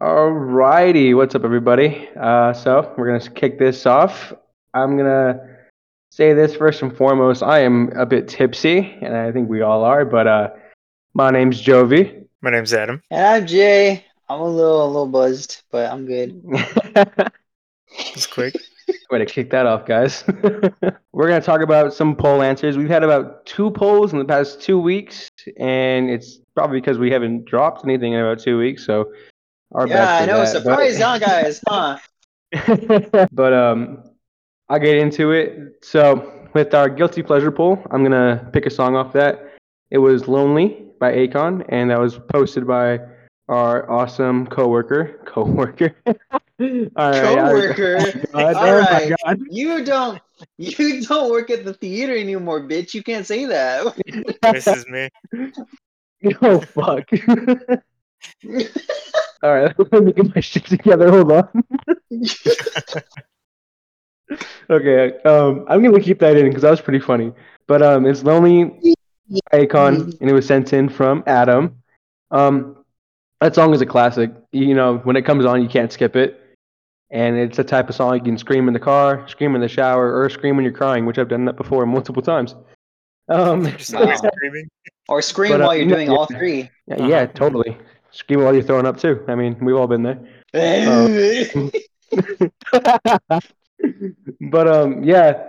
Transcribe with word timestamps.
Alrighty, 0.00 1.14
what's 1.14 1.34
up, 1.34 1.44
everybody? 1.44 2.08
Uh, 2.18 2.54
so 2.54 2.94
we're 2.96 3.06
gonna 3.06 3.30
kick 3.34 3.58
this 3.58 3.84
off. 3.84 4.32
I'm 4.72 4.96
gonna 4.96 5.58
say 6.10 6.32
this 6.32 6.56
first 6.56 6.80
and 6.80 6.96
foremost. 6.96 7.42
I 7.42 7.60
am 7.60 7.92
a 7.94 8.06
bit 8.06 8.26
tipsy, 8.26 8.96
and 9.02 9.14
I 9.14 9.30
think 9.30 9.50
we 9.50 9.60
all 9.60 9.84
are. 9.84 10.06
But 10.06 10.26
uh, 10.26 10.48
my 11.12 11.30
name's 11.30 11.62
Jovi. 11.62 12.24
My 12.40 12.50
name's 12.50 12.72
Adam. 12.72 13.02
And 13.10 13.26
I'm 13.26 13.46
Jay. 13.46 14.06
I'm 14.28 14.40
a 14.40 14.48
little 14.48 14.84
a 14.84 14.86
little 14.86 15.06
buzzed, 15.06 15.64
but 15.70 15.92
I'm 15.92 16.06
good. 16.06 16.42
It's 17.92 18.26
quick. 18.26 18.54
Way 19.10 19.18
to 19.18 19.26
kick 19.26 19.50
that 19.50 19.66
off, 19.66 19.86
guys. 19.86 20.24
We're 21.12 21.28
going 21.28 21.40
to 21.40 21.44
talk 21.44 21.60
about 21.60 21.92
some 21.92 22.14
poll 22.14 22.42
answers. 22.42 22.76
We've 22.76 22.88
had 22.88 23.02
about 23.02 23.44
two 23.46 23.70
polls 23.72 24.12
in 24.12 24.18
the 24.18 24.24
past 24.24 24.60
two 24.60 24.78
weeks, 24.78 25.28
and 25.58 26.08
it's 26.08 26.38
probably 26.54 26.80
because 26.80 26.98
we 26.98 27.10
haven't 27.10 27.44
dropped 27.44 27.84
anything 27.84 28.12
in 28.12 28.20
about 28.20 28.38
two 28.38 28.58
weeks. 28.58 28.86
So, 28.86 29.12
our 29.72 29.86
yeah, 29.86 29.94
bad 30.06 30.16
I 30.16 30.20
for 30.20 30.26
know. 30.26 30.38
that, 30.40 30.48
Surprise, 30.48 30.98
huh, 31.00 31.18
guys? 31.18 31.60
Huh? 31.66 31.98
but, 33.12 33.28
but 33.32 33.52
um, 33.52 34.02
I'll 34.68 34.78
get 34.78 34.96
into 34.96 35.32
it. 35.32 35.78
So, 35.82 36.48
with 36.54 36.74
our 36.74 36.88
guilty 36.88 37.22
pleasure 37.22 37.52
poll, 37.52 37.82
I'm 37.90 38.02
gonna 38.02 38.48
pick 38.52 38.66
a 38.66 38.70
song 38.70 38.96
off 38.96 39.12
that. 39.12 39.54
It 39.90 39.98
was 39.98 40.28
"Lonely" 40.28 40.84
by 40.98 41.12
Akon, 41.12 41.64
and 41.68 41.90
that 41.90 41.98
was 41.98 42.18
posted 42.32 42.66
by 42.66 43.00
our 43.48 43.90
awesome 43.90 44.46
coworker. 44.46 45.20
Coworker. 45.26 45.94
All 46.06 46.16
right, 46.58 46.88
I- 46.96 47.20
Coworker. 47.20 48.26
God, 48.32 48.56
All 48.56 48.64
oh 48.64 48.82
my 48.82 48.90
right. 48.90 49.14
God. 49.24 49.40
You 49.50 49.84
don't 49.84 50.20
you 50.58 51.02
don't 51.06 51.30
work 51.30 51.50
at 51.50 51.64
the 51.64 51.74
theater 51.74 52.16
anymore, 52.16 52.60
bitch. 52.60 52.94
You 52.94 53.02
can't 53.02 53.26
say 53.26 53.44
that. 53.46 53.96
This 54.42 54.66
is 54.66 54.86
me. 54.86 55.08
Oh 56.42 56.60
fuck. 56.60 57.08
All 59.42 59.54
right, 59.54 59.74
let 59.92 60.04
me 60.04 60.12
get 60.12 60.34
my 60.34 60.40
shit 60.40 60.66
together. 60.66 61.10
Hold 61.10 61.32
on. 61.32 61.48
okay, 64.70 65.18
um, 65.24 65.64
I'm 65.68 65.82
gonna 65.82 66.00
keep 66.00 66.18
that 66.20 66.36
in 66.36 66.46
because 66.48 66.62
that 66.62 66.70
was 66.70 66.80
pretty 66.80 67.00
funny. 67.00 67.32
But 67.66 67.82
um, 67.82 68.06
it's 68.06 68.22
lonely 68.22 68.80
Akon, 69.52 70.16
and 70.20 70.30
it 70.30 70.32
was 70.32 70.46
sent 70.46 70.72
in 70.72 70.88
from 70.88 71.22
Adam. 71.26 71.82
Um, 72.30 72.84
that 73.40 73.54
song 73.54 73.74
is 73.74 73.80
a 73.80 73.86
classic. 73.86 74.30
You 74.52 74.74
know, 74.74 74.98
when 74.98 75.16
it 75.16 75.22
comes 75.22 75.44
on, 75.44 75.62
you 75.62 75.68
can't 75.68 75.92
skip 75.92 76.16
it. 76.16 76.36
And 77.12 77.36
it's 77.36 77.58
a 77.58 77.64
type 77.64 77.88
of 77.88 77.96
song 77.96 78.14
you 78.14 78.20
can 78.20 78.38
scream 78.38 78.68
in 78.68 78.74
the 78.74 78.78
car, 78.78 79.26
scream 79.26 79.56
in 79.56 79.60
the 79.60 79.68
shower, 79.68 80.16
or 80.22 80.30
scream 80.30 80.54
when 80.54 80.64
you're 80.64 80.72
crying, 80.72 81.06
which 81.06 81.18
I've 81.18 81.28
done 81.28 81.44
that 81.46 81.56
before 81.56 81.84
multiple 81.84 82.22
times. 82.22 82.54
Um, 83.28 83.64
Wow. 83.92 84.20
or 85.08 85.22
scream 85.22 85.52
But, 85.52 85.62
uh, 85.62 85.64
while 85.64 85.74
you're 85.74 85.86
yeah, 85.86 85.94
doing 85.94 86.08
all 86.08 86.26
three. 86.26 86.70
yeah, 86.86 87.06
yeah, 87.08 87.16
Uh-huh. 87.22 87.32
totally. 87.34 87.76
Scream 88.12 88.42
while 88.42 88.54
you're 88.54 88.62
throwing 88.62 88.86
up 88.86 88.98
too. 88.98 89.24
I 89.28 89.34
mean, 89.34 89.56
we've 89.60 89.76
all 89.76 89.86
been 89.86 90.02
there. 90.02 90.18
but 94.50 94.68
um, 94.68 95.04
yeah. 95.04 95.46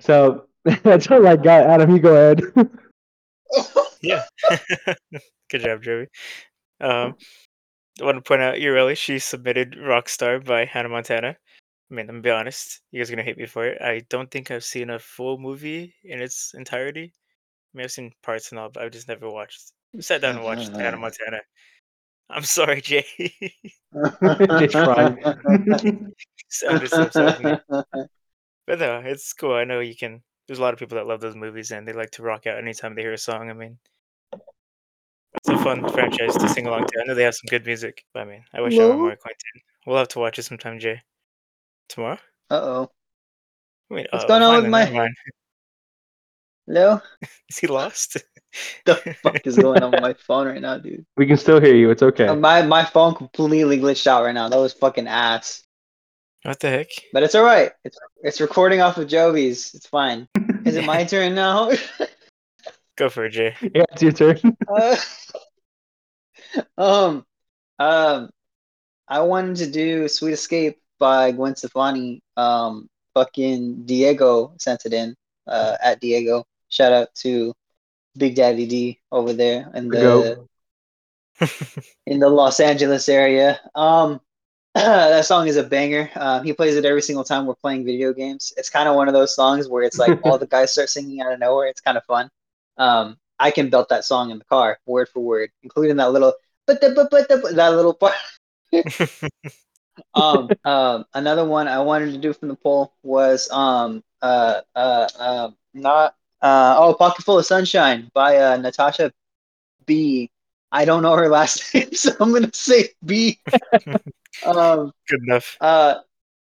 So 0.00 0.46
that's 0.82 1.10
all 1.10 1.26
I 1.26 1.36
got. 1.36 1.66
Adam, 1.66 1.90
you 1.90 2.00
go 2.00 2.14
ahead. 2.14 2.42
Yeah. 4.02 4.24
Good 5.50 5.60
job, 5.60 5.82
Joey. 5.82 6.06
Um, 6.80 7.16
I 8.00 8.04
want 8.04 8.16
to 8.16 8.22
point 8.22 8.40
out 8.40 8.54
Ureli. 8.54 8.96
She 8.96 9.18
submitted 9.18 9.72
Rockstar 9.72 10.42
by 10.42 10.64
Hannah 10.64 10.88
Montana. 10.88 11.36
I 11.90 11.94
mean, 11.94 12.04
I'm 12.04 12.06
gonna 12.06 12.22
be 12.22 12.30
honest. 12.30 12.80
You 12.92 13.00
guys 13.00 13.10
are 13.10 13.16
gonna 13.16 13.24
hate 13.24 13.36
me 13.36 13.46
for 13.46 13.66
it. 13.66 13.82
I 13.82 14.00
don't 14.08 14.30
think 14.30 14.50
I've 14.50 14.64
seen 14.64 14.88
a 14.88 14.98
full 14.98 15.36
movie 15.36 15.94
in 16.04 16.22
its 16.22 16.54
entirety. 16.54 17.12
I 17.12 17.76
mean, 17.76 17.84
I've 17.84 17.92
seen 17.92 18.12
parts 18.22 18.52
and 18.52 18.58
all, 18.58 18.70
but 18.70 18.82
I've 18.82 18.92
just 18.92 19.08
never 19.08 19.28
watched. 19.28 19.72
Sat 19.98 20.22
down 20.22 20.36
and 20.36 20.44
watched 20.44 20.74
Hannah 20.74 20.96
Montana. 20.96 21.40
I'm 22.30 22.42
sorry, 22.44 22.80
Jay. 22.80 23.04
Just 23.92 24.74
fine. 24.74 25.18
Sounded 26.48 26.88
so 26.90 27.02
upset 27.02 27.42
with 27.42 27.60
me. 27.70 27.82
But 28.66 28.78
no, 28.78 29.02
it's 29.04 29.32
cool. 29.32 29.54
I 29.54 29.64
know 29.64 29.80
you 29.80 29.96
can. 29.96 30.22
There's 30.46 30.58
a 30.58 30.62
lot 30.62 30.72
of 30.72 30.78
people 30.80 30.96
that 30.96 31.06
love 31.06 31.20
those 31.20 31.34
movies 31.36 31.70
and 31.70 31.86
they 31.86 31.92
like 31.92 32.10
to 32.12 32.22
rock 32.22 32.46
out 32.46 32.58
anytime 32.58 32.94
they 32.94 33.02
hear 33.02 33.12
a 33.12 33.18
song. 33.18 33.50
I 33.50 33.52
mean, 33.52 33.78
it's 34.32 35.48
a 35.48 35.58
fun 35.58 35.88
franchise 35.90 36.34
to 36.36 36.48
sing 36.48 36.66
along 36.66 36.86
to. 36.86 37.00
I 37.00 37.04
know 37.06 37.14
they 37.14 37.24
have 37.24 37.34
some 37.34 37.48
good 37.48 37.64
music. 37.66 38.04
But 38.14 38.20
I 38.20 38.24
mean, 38.24 38.44
I 38.54 38.60
wish 38.60 38.78
I 38.78 38.84
were 38.86 38.96
more 38.96 39.12
acquainted. 39.12 39.62
We'll 39.86 39.98
have 39.98 40.08
to 40.08 40.18
watch 40.18 40.38
it 40.38 40.42
sometime, 40.44 40.78
Jay. 40.78 41.00
Tomorrow? 41.88 42.18
Uh 42.50 42.60
oh. 42.62 42.90
I 43.90 43.94
mean, 43.94 44.06
What's 44.10 44.24
uh, 44.24 44.28
going 44.28 44.42
on 44.42 44.62
with 44.62 44.70
my- 44.70 44.90
mind. 44.90 45.14
Hello? 46.70 47.00
Is 47.48 47.58
he 47.60 47.66
lost? 47.66 48.16
The 48.84 48.94
fuck 49.22 49.44
is 49.46 49.56
going 49.56 49.80
on 49.82 49.92
with 49.92 50.00
my 50.00 50.12
phone 50.14 50.48
right 50.48 50.60
now, 50.60 50.76
dude? 50.78 51.04
we 51.16 51.24
can 51.26 51.36
still 51.36 51.60
hear 51.60 51.74
you. 51.76 51.88
It's 51.90 52.02
okay. 52.02 52.26
Uh, 52.26 52.34
My 52.34 52.62
my 52.62 52.84
phone 52.84 53.14
completely 53.14 53.78
glitched 53.78 54.08
out 54.08 54.24
right 54.24 54.34
now. 54.34 54.48
That 54.48 54.56
was 54.58 54.72
fucking 54.72 55.06
ass. 55.06 55.62
what 56.42 56.58
the 56.58 56.68
heck? 56.68 56.88
But 57.12 57.22
it's 57.22 57.36
all 57.36 57.44
right. 57.44 57.70
It's 57.84 57.96
it's 58.22 58.40
recording 58.40 58.80
off 58.80 58.98
of 58.98 59.06
Jovi's. 59.08 59.72
It's 59.74 59.86
fine. 59.86 60.26
Is 60.64 60.74
it 60.74 60.84
my 60.84 61.04
turn 61.04 61.36
now? 61.36 61.70
Go 62.98 63.08
for 63.08 63.24
it, 63.26 63.30
Jay. 63.30 63.54
yeah, 63.62 63.84
it's 63.92 64.02
your 64.02 64.12
turn. 64.12 64.40
Uh, 64.68 64.96
um, 66.76 67.24
um, 67.78 68.30
I 69.08 69.20
wanted 69.20 69.56
to 69.58 69.70
do 69.70 70.08
"Sweet 70.08 70.32
Escape" 70.32 70.78
by 70.98 71.30
Gwen 71.30 71.54
Stefani. 71.54 72.20
Um, 72.36 72.88
fucking 73.14 73.86
Diego 73.86 74.54
sent 74.58 74.86
it 74.86 74.92
in. 74.92 75.14
Uh, 75.46 75.76
at 75.82 76.00
Diego. 76.00 76.44
Shout 76.70 76.92
out 76.92 77.14
to 77.16 77.54
Big 78.16 78.34
Daddy 78.34 78.66
D 78.66 79.00
over 79.12 79.32
there 79.32 79.70
in 79.74 79.88
the 79.88 80.46
in 82.06 82.18
the 82.20 82.28
Los 82.28 82.58
Angeles 82.60 83.08
area. 83.08 83.60
Um, 83.74 84.20
that 84.74 85.26
song 85.26 85.46
is 85.48 85.56
a 85.56 85.62
banger. 85.62 86.10
Um, 86.16 86.44
he 86.44 86.52
plays 86.52 86.76
it 86.76 86.84
every 86.84 87.02
single 87.02 87.24
time 87.24 87.44
we're 87.46 87.54
playing 87.54 87.84
video 87.84 88.12
games. 88.12 88.52
It's 88.56 88.70
kind 88.70 88.88
of 88.88 88.96
one 88.96 89.08
of 89.08 89.14
those 89.14 89.34
songs 89.34 89.68
where 89.68 89.82
it's 89.82 89.98
like 89.98 90.18
all 90.24 90.38
the 90.38 90.46
guys 90.54 90.72
start 90.72 90.88
singing 90.88 91.20
out 91.20 91.32
of 91.32 91.38
nowhere. 91.38 91.66
It's 91.66 91.80
kind 91.80 91.98
of 91.98 92.04
fun. 92.04 92.30
Um, 92.78 93.18
I 93.38 93.50
can 93.50 93.68
belt 93.68 93.88
that 93.88 94.04
song 94.04 94.30
in 94.30 94.38
the 94.38 94.44
car, 94.44 94.78
word 94.86 95.08
for 95.08 95.20
word, 95.20 95.50
including 95.62 95.96
that 95.96 96.12
little 96.12 96.34
but 96.66 96.80
the 96.80 96.90
but 96.90 97.10
but 97.10 97.28
the 97.28 97.54
that 97.54 97.72
little 97.74 97.94
part. 97.94 98.14
um, 100.14 100.48
um, 100.64 101.04
another 101.14 101.44
one 101.44 101.66
I 101.66 101.80
wanted 101.80 102.12
to 102.12 102.18
do 102.18 102.32
from 102.32 102.48
the 102.48 102.54
poll 102.54 102.94
was 103.02 103.50
um 103.50 104.04
uh 104.22 104.60
uh 104.76 105.08
uh 105.18 105.50
not 105.74 106.14
uh 106.42 106.74
oh 106.78 106.94
pocket 106.94 107.24
full 107.24 107.38
of 107.38 107.46
sunshine 107.46 108.10
by 108.14 108.36
uh 108.36 108.56
Natasha 108.56 109.12
B. 109.86 110.30
I 110.72 110.84
don't 110.84 111.02
know 111.02 111.14
her 111.16 111.28
last 111.28 111.74
name, 111.74 111.92
so 111.92 112.12
I'm 112.20 112.32
gonna 112.32 112.50
say 112.52 112.90
B. 113.04 113.38
um 114.46 114.92
Good 115.08 115.22
enough. 115.26 115.56
uh 115.60 115.96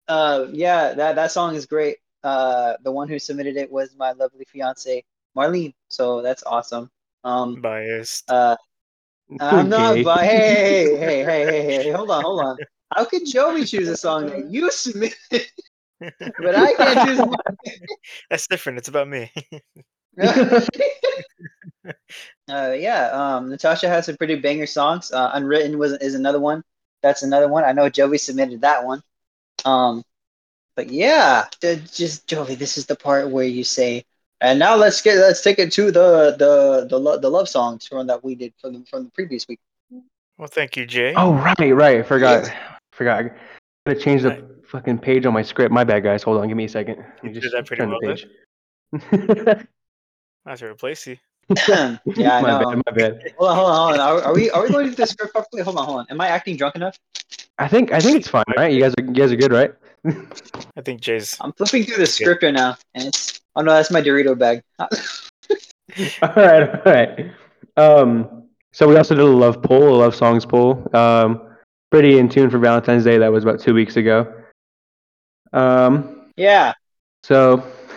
uh 0.08 0.46
yeah 0.52 0.94
that 0.94 1.16
that 1.16 1.32
song 1.32 1.54
is 1.54 1.66
great. 1.66 1.98
Uh 2.22 2.74
the 2.82 2.92
one 2.92 3.08
who 3.08 3.18
submitted 3.18 3.56
it 3.56 3.70
was 3.70 3.94
my 3.96 4.12
lovely 4.12 4.44
fiance 4.46 5.04
Marlene, 5.36 5.74
so 5.88 6.22
that's 6.22 6.42
awesome. 6.44 6.90
Um 7.24 7.60
Biased. 7.60 8.30
uh 8.30 8.56
I'm 9.40 9.68
not 9.68 9.92
Okay. 9.92 10.04
but 10.04 10.24
hey 10.24 10.36
hey 10.36 10.96
hey 10.96 10.96
hey 10.96 11.24
hey 11.24 11.62
hey 11.62 11.82
hey 11.84 11.90
hold 11.90 12.10
on 12.10 12.22
hold 12.22 12.40
on. 12.40 12.58
How 12.94 13.04
could 13.04 13.26
Joey 13.26 13.64
choose 13.64 13.88
a 13.88 13.96
song 13.96 14.26
that 14.26 14.50
you 14.50 14.70
submitted, 14.70 15.16
but 16.00 16.54
I 16.54 16.74
can't 16.74 17.08
choose 17.08 17.20
That's 18.30 18.46
different. 18.46 18.78
It's 18.78 18.88
about 18.88 19.08
me. 19.08 19.32
uh, 20.18 21.92
yeah, 22.48 23.10
um, 23.12 23.50
Natasha 23.50 23.88
has 23.88 24.06
some 24.06 24.16
pretty 24.16 24.36
banger 24.36 24.66
songs. 24.66 25.12
Uh, 25.12 25.30
Unwritten 25.34 25.78
was 25.78 25.92
is 25.94 26.14
another 26.14 26.40
one. 26.40 26.62
That's 27.02 27.22
another 27.22 27.48
one. 27.48 27.64
I 27.64 27.72
know 27.72 27.90
Jovi 27.90 28.18
submitted 28.18 28.62
that 28.62 28.84
one. 28.84 29.02
Um, 29.64 30.02
but 30.76 30.90
yeah, 30.90 31.44
the, 31.60 31.76
just 31.76 32.26
Jovi, 32.26 32.56
this 32.56 32.78
is 32.78 32.86
the 32.86 32.96
part 32.96 33.30
where 33.30 33.44
you 33.44 33.64
say, 33.64 34.04
and 34.40 34.58
now 34.58 34.76
let's 34.76 35.00
get 35.02 35.16
let's 35.18 35.42
take 35.42 35.58
it 35.58 35.72
to 35.72 35.86
the 35.90 36.36
the 36.38 36.86
the, 36.88 36.98
lo- 36.98 37.18
the 37.18 37.30
love 37.30 37.48
songs 37.48 37.86
from 37.86 38.06
that 38.06 38.24
we 38.24 38.34
did 38.34 38.52
from 38.60 38.74
the, 38.74 38.84
from 38.86 39.04
the 39.04 39.10
previous 39.10 39.46
week. 39.48 39.60
well, 40.38 40.48
thank 40.48 40.76
you, 40.76 40.86
Jay. 40.86 41.14
Oh 41.16 41.34
right, 41.34 41.74
right. 41.74 42.06
Forgot. 42.06 42.50
Forgot. 42.92 43.24
I 43.24 43.30
gotta 43.86 44.00
change 44.00 44.22
the 44.22 44.30
Right. 44.30 44.53
Fucking 44.68 44.98
page 44.98 45.26
on 45.26 45.32
my 45.32 45.42
script. 45.42 45.72
My 45.72 45.84
bad, 45.84 46.02
guys. 46.02 46.22
Hold 46.22 46.40
on. 46.40 46.48
Give 46.48 46.56
me 46.56 46.64
a 46.64 46.68
second. 46.68 46.98
Let 46.98 47.24
me 47.24 47.28
You 47.28 47.34
did 47.34 47.42
just 47.42 47.54
that 47.54 47.66
pretty 47.66 47.80
turn 47.80 47.90
the 47.90 47.98
well, 48.02 48.14
page. 48.14 49.66
I 50.46 50.50
have 50.50 50.58
to 50.60 50.66
replace 50.66 51.06
you. 51.06 51.16
yeah, 51.68 51.98
I 52.06 52.40
my 52.40 52.50
know. 52.50 52.58
bad. 52.58 52.82
My 52.86 52.92
bad. 52.92 53.32
Hold 53.38 53.50
on, 53.50 53.56
hold 53.56 53.68
on, 53.68 53.76
hold 53.76 54.00
on. 54.00 54.00
Are, 54.00 54.22
are 54.22 54.34
we 54.34 54.50
are 54.50 54.62
we 54.62 54.70
going 54.70 54.84
to 54.86 54.90
do 54.90 54.96
the 54.96 55.06
script 55.06 55.34
properly? 55.34 55.62
Hold 55.62 55.76
on, 55.76 55.84
hold 55.84 55.98
on. 56.00 56.06
Am 56.08 56.18
I 56.20 56.28
acting 56.28 56.56
drunk 56.56 56.74
enough? 56.74 56.98
I 57.58 57.68
think 57.68 57.92
I 57.92 58.00
think 58.00 58.16
it's 58.16 58.28
fine, 58.28 58.44
right? 58.56 58.72
You 58.72 58.80
guys 58.80 58.94
are 58.98 59.04
you 59.04 59.12
guys 59.12 59.30
are 59.30 59.36
good, 59.36 59.52
right? 59.52 59.74
I 60.76 60.80
think 60.80 61.00
Jay's. 61.02 61.36
I'm 61.40 61.52
flipping 61.52 61.84
through 61.84 61.98
the 61.98 62.06
script 62.06 62.42
right 62.42 62.54
now, 62.54 62.76
and 62.94 63.08
it's 63.08 63.40
oh 63.56 63.60
no, 63.62 63.72
that's 63.72 63.90
my 63.90 64.00
Dorito 64.00 64.38
bag. 64.38 64.62
all 64.78 64.88
right, 66.34 66.86
all 66.86 66.92
right. 66.92 67.32
Um, 67.76 68.44
so 68.72 68.88
we 68.88 68.96
also 68.96 69.14
did 69.14 69.22
a 69.22 69.26
love 69.26 69.62
poll, 69.62 69.94
a 69.94 69.98
love 69.98 70.14
songs 70.14 70.46
poll. 70.46 70.88
Um, 70.96 71.56
pretty 71.90 72.18
in 72.18 72.28
tune 72.28 72.50
for 72.50 72.58
Valentine's 72.58 73.04
Day. 73.04 73.18
That 73.18 73.32
was 73.32 73.44
about 73.44 73.60
two 73.60 73.74
weeks 73.74 73.96
ago. 73.96 74.32
Um, 75.54 76.32
yeah, 76.36 76.74
so 77.22 77.62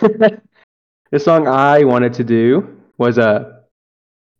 the 1.10 1.18
song 1.18 1.48
I 1.48 1.84
wanted 1.84 2.14
to 2.14 2.24
do 2.24 2.76
was 2.98 3.18
uh, 3.18 3.60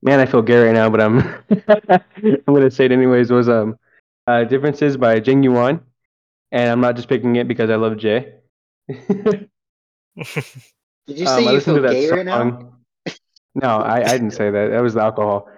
man, 0.03 0.21
I 0.21 0.27
feel 0.27 0.43
gay 0.43 0.59
right 0.67 0.75
now, 0.75 0.91
but 0.91 1.01
I'm 1.01 1.19
I'm 1.69 2.55
gonna 2.55 2.71
say 2.71 2.87
it 2.87 2.93
anyways. 2.93 3.31
Was 3.31 3.49
um, 3.49 3.79
uh, 4.27 4.45
Differences 4.45 4.97
by 4.97 5.21
Ginuwine. 5.21 5.81
And 6.53 6.71
I'm 6.71 6.81
not 6.81 6.97
just 6.97 7.09
picking 7.09 7.37
it 7.37 7.49
because 7.49 7.71
I 7.71 7.77
love 7.77 7.99
Jay. 7.99 8.35
Did 11.07 11.19
you 11.19 11.27
Um, 11.27 11.47
say 11.47 11.49
I 11.49 11.53
you 11.55 11.61
feel 11.61 11.81
gay 11.83 12.09
right 12.09 12.27
now? 12.27 12.73
No, 13.55 13.69
I, 13.79 13.97
I 14.01 14.13
didn't 14.13 14.33
say 14.33 14.51
that. 14.51 14.71
That 14.71 14.83
was 14.83 14.95
the 14.95 15.03
alcohol. 15.03 15.49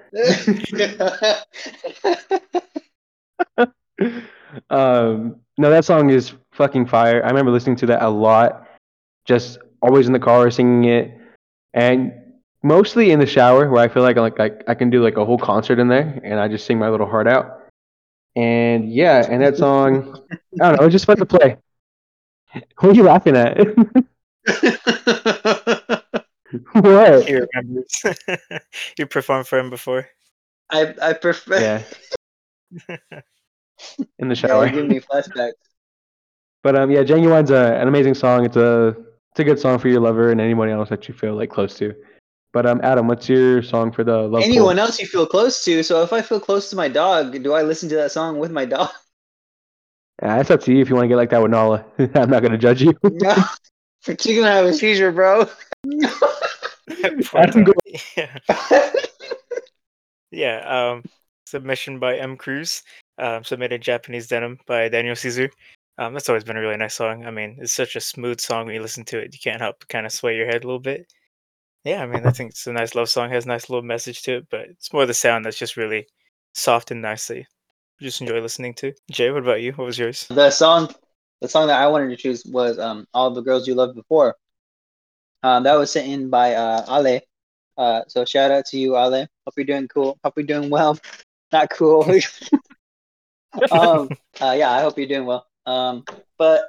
um, 4.71 5.37
no, 5.59 5.71
that 5.71 5.85
song 5.85 6.11
is 6.11 6.33
fucking 6.61 6.85
fire. 6.85 7.25
I 7.25 7.29
remember 7.29 7.51
listening 7.51 7.77
to 7.77 7.87
that 7.87 8.03
a 8.03 8.11
lot, 8.11 8.69
just 9.25 9.57
always 9.81 10.07
in 10.07 10.13
the 10.13 10.19
car 10.19 10.51
singing 10.51 10.85
it, 10.85 11.19
and 11.73 12.13
mostly 12.63 13.13
in 13.13 13.19
the 13.19 13.27
shower 13.27 13.71
where 13.71 13.83
I 13.83 13.89
feel 13.89 14.03
like 14.03 14.17
like 14.17 14.39
I, 14.39 14.51
I 14.69 14.75
can 14.75 14.91
do 14.91 15.03
like 15.03 15.17
a 15.17 15.25
whole 15.25 15.39
concert 15.39 15.79
in 15.79 15.89
there, 15.89 16.21
and 16.23 16.39
I 16.39 16.49
just 16.49 16.67
sing 16.67 16.79
my 16.79 16.91
little 16.91 17.07
heart 17.07 17.27
out. 17.27 17.63
And 18.37 18.93
yeah, 18.93 19.27
and 19.27 19.43
that 19.43 19.57
song, 19.57 20.21
I 20.61 20.69
don't 20.69 20.81
know, 20.81 20.87
it's 20.87 20.93
just 20.93 21.07
fun 21.07 21.17
to 21.17 21.25
play. 21.25 21.57
What 22.79 22.91
are 22.91 22.95
you 22.95 23.05
laughing 23.05 23.39
at? 23.39 23.57
what? 26.75 27.27
he 27.27 27.41
remembers. 27.41 28.03
you 28.99 29.07
performed 29.07 29.49
for 29.49 29.59
him 29.59 29.71
before. 29.71 30.07
I 30.71 30.95
I 31.01 31.15
prefer. 31.15 31.59
Yeah, 31.59 31.83
in 34.19 34.29
the 34.29 34.35
shower. 34.35 34.67
you're 34.67 34.75
giving 34.75 34.89
me 34.89 35.01
flashbacks. 35.01 35.70
But 36.63 36.77
um, 36.77 36.91
yeah, 36.91 37.03
Ginuwine's 37.03 37.51
a, 37.51 37.75
an 37.77 37.89
amazing 37.89 38.15
song. 38.15 38.45
It's 38.45 38.57
a 38.57 38.97
it's 39.33 39.41
a 39.41 39.45
good 39.45 39.59
song 39.59 39.79
for 39.79 39.89
your 39.89 40.01
lover 40.01 40.31
and 40.31 40.41
anyone 40.41 40.69
else 40.69 40.89
that 40.89 41.09
you 41.09 41.15
feel 41.15 41.35
like 41.35 41.51
close 41.51 41.77
to. 41.79 41.95
But 42.53 42.67
um, 42.67 42.81
Adam, 42.83 43.07
what's 43.07 43.29
your 43.29 43.63
song 43.63 43.93
for 43.93 44.03
the 44.03 44.19
love? 44.23 44.43
Anyone 44.43 44.77
pool? 44.77 44.85
else 44.85 44.99
you 45.01 45.07
feel 45.07 45.27
close 45.27 45.65
to. 45.65 45.83
So 45.83 46.03
if 46.03 46.13
I 46.13 46.21
feel 46.21 46.41
close 46.41 46.69
to 46.71 46.77
my 46.77 46.89
dog, 46.89 47.43
do 47.43 47.53
I 47.53 47.63
listen 47.63 47.89
to 47.91 47.97
that 47.97 48.13
song 48.13 48.39
with 48.39 48.51
my 48.51 48.65
dog? 48.65 48.91
Yeah, 50.23 50.39
it's 50.39 50.51
up 50.51 50.61
to 50.65 50.71
you 50.75 50.83
if 50.83 50.91
you 50.91 50.95
want 50.95 51.05
to 51.05 51.09
get 51.09 51.17
like 51.17 51.31
that 51.31 51.41
with 51.41 51.51
Nala. 51.51 51.83
I'm 51.99 52.29
not 52.29 52.43
gonna 52.43 52.59
judge 52.59 52.83
you. 52.83 52.93
No. 53.03 53.35
She's 54.03 54.39
gonna 54.39 54.53
have 54.53 54.67
a 54.67 54.75
seizure, 54.75 55.13
bro. 55.13 55.49
Adam, 57.35 57.65
dog. 57.65 57.75
yeah. 58.19 58.39
Yeah. 60.31 60.91
Um, 60.91 61.05
submission 61.47 61.99
by 61.99 62.19
M. 62.19 62.37
Cruz. 62.37 62.83
Um, 63.17 63.45
submitted 63.45 63.81
Japanese 63.81 64.27
Denim 64.27 64.59
by 64.67 64.91
Daniel 64.91 65.17
Caesar. 65.17 65.51
Um, 65.99 66.15
that's 66.15 66.29
always 66.29 66.45
been 66.45 66.57
a 66.57 66.61
really 66.61 66.77
nice 66.77 66.95
song. 66.95 67.27
I 67.27 67.31
mean, 67.31 67.59
it's 67.61 67.75
such 67.75 67.95
a 67.97 68.01
smooth 68.01 68.41
song 68.41 68.67
when 68.67 68.75
you 68.75 68.83
listen 68.83 69.05
to 69.07 69.19
it. 69.19 69.35
You 69.35 69.41
can't 69.43 69.61
help 69.61 69.77
but 69.81 69.89
kind 69.89 70.07
of 70.07 70.13
sway 70.13 70.37
your 70.37 70.47
head 70.47 70.65
a 70.65 70.67
little 70.67 70.81
bit. 70.81 71.13
Yeah, 71.85 72.03
I 72.03 72.07
mean, 72.07 72.27
I 72.27 72.31
think 72.31 72.51
it's 72.51 72.67
a 72.67 72.73
nice 72.73 72.95
love 72.95 73.09
song. 73.09 73.31
Has 73.31 73.45
a 73.47 73.49
nice 73.49 73.69
little 73.71 73.83
message 73.83 74.23
to 74.23 74.37
it, 74.39 74.47
but 74.51 74.61
it's 74.63 74.93
more 74.93 75.07
the 75.07 75.15
sound 75.15 75.45
that's 75.45 75.59
just 75.59 75.77
really 75.77 76.07
soft 76.55 76.91
and 76.91 77.03
nicely. 77.03 77.47
just 78.01 78.21
enjoy 78.21 78.41
listening 78.41 78.75
to. 78.75 78.93
Jay, 79.11 79.31
what 79.31 79.43
about 79.43 79.63
you? 79.63 79.73
What 79.73 79.87
was 79.87 79.99
yours? 79.99 80.27
the 80.29 80.51
song 80.51 80.93
the 81.41 81.49
song 81.49 81.69
that 81.69 81.81
I 81.81 81.87
wanted 81.87 82.09
to 82.11 82.17
choose 82.17 82.45
was 82.47 82.79
um 82.79 83.07
All 83.15 83.31
the 83.31 83.41
Girls 83.43 83.67
You 83.67 83.75
Loved 83.75 83.95
Before. 83.95 84.37
Um 85.43 85.63
that 85.65 85.75
was 85.79 85.91
sent 85.93 86.09
in 86.09 86.31
by 86.31 86.55
uh 86.55 86.85
Ale. 86.89 87.21
Uh 87.79 88.03
so 88.09 88.25
shout 88.25 88.51
out 88.51 88.67
to 88.67 88.79
you, 88.79 88.97
Ale. 88.97 89.27
Hope 89.47 89.55
you're 89.57 89.67
doing 89.67 89.89
cool. 89.89 90.19
Hope 90.25 90.35
you're 90.37 90.47
doing 90.47 90.71
well. 90.71 90.99
Not 91.53 91.71
cool. 91.71 92.05
um 93.71 94.09
uh 94.41 94.55
yeah, 94.57 94.71
I 94.71 94.81
hope 94.83 94.99
you're 94.99 95.09
doing 95.09 95.27
well. 95.27 95.47
Um 95.67 96.05
but 96.39 96.63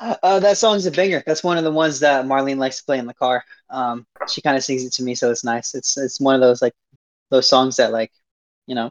uh, 0.00 0.40
that 0.40 0.56
song's 0.56 0.86
a 0.86 0.90
banger. 0.90 1.22
That's 1.26 1.44
one 1.44 1.58
of 1.58 1.64
the 1.64 1.70
ones 1.70 2.00
that 2.00 2.24
Marlene 2.24 2.56
likes 2.56 2.78
to 2.78 2.84
play 2.84 2.98
in 2.98 3.06
the 3.06 3.14
car. 3.14 3.44
Um, 3.68 4.06
she 4.28 4.40
kind 4.40 4.56
of 4.56 4.64
sings 4.64 4.84
it 4.84 4.92
to 4.94 5.02
me, 5.02 5.14
so 5.14 5.30
it's 5.30 5.44
nice. 5.44 5.74
It's 5.74 5.98
it's 5.98 6.20
one 6.20 6.34
of 6.34 6.40
those 6.40 6.62
like 6.62 6.74
those 7.30 7.48
songs 7.48 7.76
that 7.76 7.92
like, 7.92 8.12
you 8.66 8.74
know, 8.74 8.90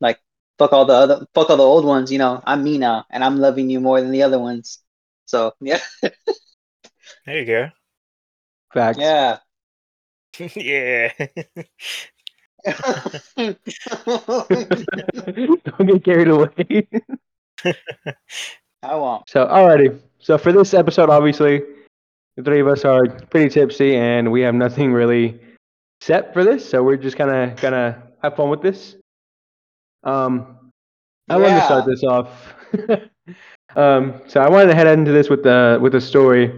like 0.00 0.18
fuck 0.58 0.72
all 0.72 0.84
the 0.84 0.92
other 0.92 1.26
fuck 1.34 1.48
all 1.50 1.56
the 1.56 1.62
old 1.62 1.84
ones. 1.86 2.12
You 2.12 2.18
know, 2.18 2.42
I'm 2.44 2.62
me 2.62 2.78
now, 2.78 3.06
and 3.10 3.24
I'm 3.24 3.38
loving 3.38 3.70
you 3.70 3.80
more 3.80 4.00
than 4.00 4.10
the 4.10 4.22
other 4.22 4.38
ones. 4.38 4.80
So 5.26 5.52
yeah, 5.60 5.80
There 7.26 7.38
you 7.38 7.44
go. 7.46 7.68
Facts. 8.72 8.98
yeah. 8.98 9.38
yeah. 10.56 11.12
Don't 13.36 13.58
get 15.86 16.04
carried 16.04 16.28
away. 16.28 16.86
I 18.82 18.94
won't. 18.94 19.28
so, 19.28 19.46
alrighty. 19.46 19.98
So 20.18 20.38
for 20.38 20.52
this 20.52 20.74
episode, 20.74 21.10
obviously, 21.10 21.62
the 22.36 22.42
three 22.42 22.60
of 22.60 22.68
us 22.68 22.84
are 22.84 23.06
pretty 23.06 23.48
tipsy, 23.48 23.96
and 23.96 24.30
we 24.30 24.40
have 24.42 24.54
nothing 24.54 24.92
really 24.92 25.40
set 26.00 26.32
for 26.32 26.44
this. 26.44 26.68
So 26.68 26.82
we're 26.82 26.96
just 26.96 27.16
kind 27.16 27.30
of 27.30 27.60
gonna 27.60 28.02
have 28.22 28.36
fun 28.36 28.50
with 28.50 28.62
this. 28.62 28.96
Um, 30.02 30.70
I 31.28 31.36
wanted 31.36 31.60
to 31.60 31.64
start 31.64 31.86
this 31.86 32.02
off. 32.04 32.54
um, 33.76 34.20
so 34.26 34.40
I 34.40 34.48
wanted 34.48 34.68
to 34.68 34.74
head 34.74 34.86
into 34.86 35.12
this 35.12 35.30
with 35.30 35.42
the 35.42 35.78
with 35.80 35.94
a 35.94 36.00
story, 36.00 36.52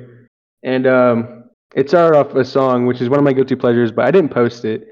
and 0.62 0.86
um, 0.86 1.44
it 1.74 1.88
started 1.88 2.18
off 2.18 2.34
a 2.34 2.44
song, 2.44 2.86
which 2.86 3.00
is 3.00 3.08
one 3.08 3.18
of 3.18 3.24
my 3.24 3.32
guilty 3.32 3.54
pleasures, 3.54 3.92
but 3.92 4.04
I 4.04 4.10
didn't 4.10 4.30
post 4.30 4.64
it. 4.64 4.88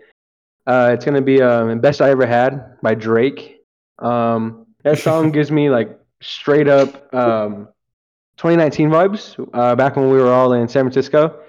Uh, 0.67 0.91
it's 0.93 1.05
gonna 1.05 1.23
be 1.23 1.43
um, 1.43 1.81
"Best 1.81 2.01
I 2.01 2.11
Ever 2.11 2.27
Had" 2.27 2.81
by 2.83 2.95
Drake. 2.95 3.63
Um, 3.99 4.67
that 4.83 4.99
song 4.99 5.31
gives 5.33 5.51
me 5.51 5.71
like 5.71 5.99
straight 6.25 6.69
up 6.69 7.13
um, 7.15 7.69
2019 8.37 8.91
vibes. 8.91 9.49
Uh, 9.53 9.75
back 9.77 9.97
when 9.97 10.11
we 10.11 10.19
were 10.19 10.33
all 10.33 10.53
in 10.53 10.69
San 10.69 10.85
Francisco, 10.85 11.41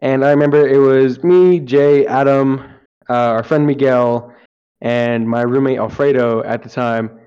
and 0.00 0.24
I 0.24 0.30
remember 0.30 0.66
it 0.66 0.78
was 0.78 1.22
me, 1.22 1.60
Jay, 1.60 2.06
Adam, 2.06 2.60
uh, 3.08 3.14
our 3.14 3.44
friend 3.44 3.66
Miguel, 3.66 4.32
and 4.80 5.28
my 5.28 5.42
roommate 5.42 5.78
Alfredo 5.78 6.42
at 6.42 6.62
the 6.62 6.68
time, 6.68 7.20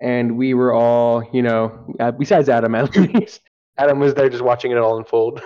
and 0.00 0.36
we 0.36 0.54
were 0.54 0.72
all, 0.72 1.28
you 1.32 1.42
know, 1.42 1.94
uh, 1.98 2.12
besides 2.12 2.48
Adam 2.48 2.74
at 2.74 2.94
least, 3.14 3.40
Adam 3.78 3.98
was 3.98 4.14
there 4.14 4.28
just 4.28 4.44
watching 4.44 4.70
it 4.70 4.78
all 4.78 4.96
unfold. 4.98 5.40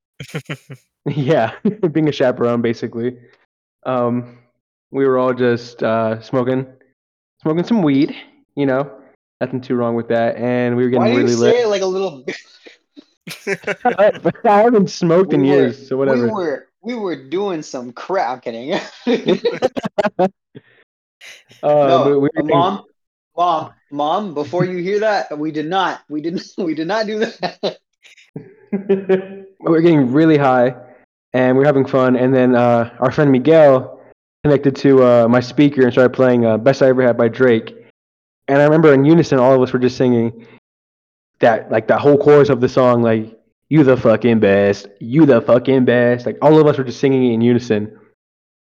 yeah, 1.06 1.52
being 1.92 2.08
a 2.08 2.12
chaperone 2.12 2.62
basically. 2.62 3.18
Um, 3.84 4.38
we 4.90 5.06
were 5.06 5.18
all 5.18 5.34
just 5.34 5.82
uh, 5.82 6.20
smoking, 6.20 6.66
smoking 7.42 7.64
some 7.64 7.82
weed. 7.82 8.14
You 8.56 8.66
know, 8.66 8.99
nothing 9.40 9.60
too 9.60 9.74
wrong 9.74 9.94
with 9.94 10.08
that, 10.08 10.36
and 10.36 10.76
we 10.76 10.84
were 10.84 10.90
getting 10.90 11.02
Why 11.02 11.08
do 11.08 11.18
you 11.20 11.26
really 11.26 11.52
say 11.52 11.62
it 11.62 11.68
like 11.68 11.82
a 11.82 11.86
little? 11.86 12.22
bit? 12.24 12.36
I 14.44 14.62
haven't 14.62 14.90
smoked 14.90 15.32
in 15.32 15.40
were- 15.40 15.46
years, 15.46 15.88
so 15.88 15.96
whatever. 15.96 16.26
We 16.26 16.32
were 16.32 16.68
we 16.82 16.94
were 16.94 17.16
doing 17.28 17.62
some 17.62 17.92
crap. 17.92 18.30
I'm 18.30 18.40
kidding. 18.40 18.80
Uh, 21.62 21.86
no, 21.86 22.18
we 22.20 22.28
were 22.34 22.42
mom, 22.44 22.84
mom, 23.36 23.72
mom. 23.90 24.32
Before 24.32 24.64
you 24.64 24.78
hear 24.78 25.00
that, 25.00 25.38
we 25.38 25.50
did 25.50 25.66
not. 25.66 26.00
We 26.08 26.22
didn't. 26.22 26.42
We 26.58 26.74
did 26.74 26.86
not 26.86 27.06
do 27.06 27.18
that. 27.18 27.78
we 28.72 29.46
were 29.60 29.82
getting 29.82 30.10
really 30.10 30.38
high 30.38 30.74
and 31.32 31.56
we 31.56 31.60
were 31.60 31.66
having 31.66 31.86
fun. 31.86 32.16
And 32.16 32.34
then 32.34 32.54
uh, 32.54 32.96
our 33.00 33.10
friend 33.10 33.30
Miguel 33.30 34.00
connected 34.44 34.74
to 34.76 35.04
uh, 35.04 35.28
my 35.28 35.40
speaker 35.40 35.82
and 35.82 35.92
started 35.92 36.14
playing 36.14 36.46
uh, 36.46 36.56
"Best 36.56 36.82
I 36.82 36.88
Ever 36.88 37.02
Had" 37.02 37.16
by 37.18 37.28
Drake. 37.28 37.74
And 38.50 38.58
I 38.60 38.64
remember 38.64 38.92
in 38.92 39.04
unison, 39.04 39.38
all 39.38 39.54
of 39.54 39.62
us 39.62 39.72
were 39.72 39.78
just 39.78 39.96
singing 39.96 40.46
that, 41.38 41.70
like 41.70 41.88
that 41.88 42.00
whole 42.00 42.18
chorus 42.18 42.48
of 42.48 42.60
the 42.60 42.68
song, 42.68 43.02
like 43.02 43.38
"You 43.68 43.84
the 43.84 43.96
fucking 43.96 44.40
best, 44.40 44.88
you 45.00 45.24
the 45.26 45.40
fucking 45.40 45.84
best." 45.84 46.26
Like 46.26 46.38
all 46.42 46.58
of 46.58 46.66
us 46.66 46.76
were 46.76 46.84
just 46.84 47.00
singing 47.00 47.30
it 47.30 47.34
in 47.34 47.40
unison. 47.40 47.98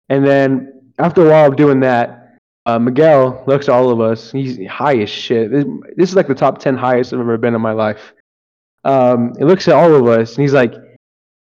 And 0.08 0.26
then 0.26 0.92
after 0.98 1.26
a 1.26 1.30
while 1.30 1.48
of 1.48 1.56
doing 1.56 1.80
that, 1.80 2.38
uh, 2.64 2.78
Miguel 2.78 3.44
looks 3.46 3.68
at 3.68 3.74
all 3.74 3.90
of 3.90 4.00
us. 4.00 4.32
He's 4.32 4.66
high 4.66 4.98
as 4.98 5.10
shit. 5.10 5.50
This, 5.50 5.64
this 5.96 6.10
is 6.10 6.16
like 6.16 6.28
the 6.28 6.34
top 6.34 6.58
ten 6.58 6.76
highest 6.76 7.12
I've 7.12 7.20
ever 7.20 7.38
been 7.38 7.54
in 7.54 7.60
my 7.60 7.72
life 7.72 8.12
um, 8.86 9.34
he 9.36 9.44
looks 9.44 9.66
at 9.66 9.74
all 9.74 9.94
of 9.94 10.06
us 10.06 10.36
and 10.36 10.42
he's 10.42 10.52
like, 10.52 10.72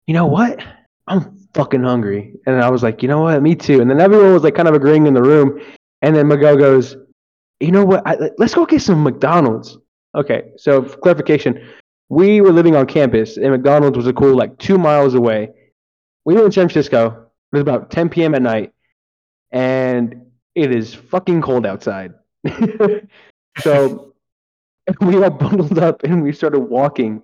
you 0.07 0.15
know 0.15 0.27
what? 0.27 0.63
I'm 1.07 1.49
fucking 1.55 1.83
hungry. 1.83 2.35
And 2.47 2.63
I 2.63 2.71
was 2.71 2.83
like, 2.83 3.03
you 3.03 3.09
know 3.09 3.23
what? 3.23 3.43
Me 3.43 3.55
too. 3.55 3.81
And 3.81 3.91
then 3.91 3.99
everyone 3.99 4.35
was 4.35 4.45
like 4.45 4.55
kind 4.55 4.69
of 4.69 4.75
agreeing 4.75 5.07
in 5.07 5.15
the 5.15 5.23
room. 5.23 5.59
And 6.03 6.15
then 6.15 6.29
Miguel 6.29 6.57
goes, 6.59 6.97
you 7.61 7.71
know 7.71 7.85
what? 7.85 8.03
I, 8.07 8.31
let's 8.39 8.55
go 8.55 8.67
get 8.67 8.83
some 8.83 9.03
McDonald's. 9.03 9.79
Okay. 10.15 10.51
So 10.57 10.83
for 10.83 10.97
clarification, 10.99 11.63
we 12.09 12.41
were 12.41 12.53
living 12.53 12.75
on 12.75 12.87
campus 12.87 13.37
and 13.37 13.51
McDonald's 13.51 13.97
was 13.97 14.07
a 14.07 14.13
cool 14.13 14.35
like 14.37 14.59
two 14.59 14.79
miles 14.79 15.15
away. 15.15 15.51
We 16.25 16.35
were 16.35 16.45
in 16.45 16.53
San 16.53 16.69
Francisco. 16.69 17.27
It 17.53 17.57
was 17.57 17.63
about 17.63 17.91
10 17.91 18.09
p.m. 18.09 18.35
at 18.35 18.43
night 18.43 18.73
and 19.53 20.27
it 20.55 20.75
is 20.75 20.95
fucking 20.95 21.43
cold 21.43 21.67
outside. 21.67 22.15
so 23.59 24.15
we 25.01 25.23
all 25.23 25.31
bundled 25.31 25.79
up 25.79 26.03
and 26.03 26.23
we 26.23 26.33
started 26.33 26.61
walking 26.61 27.23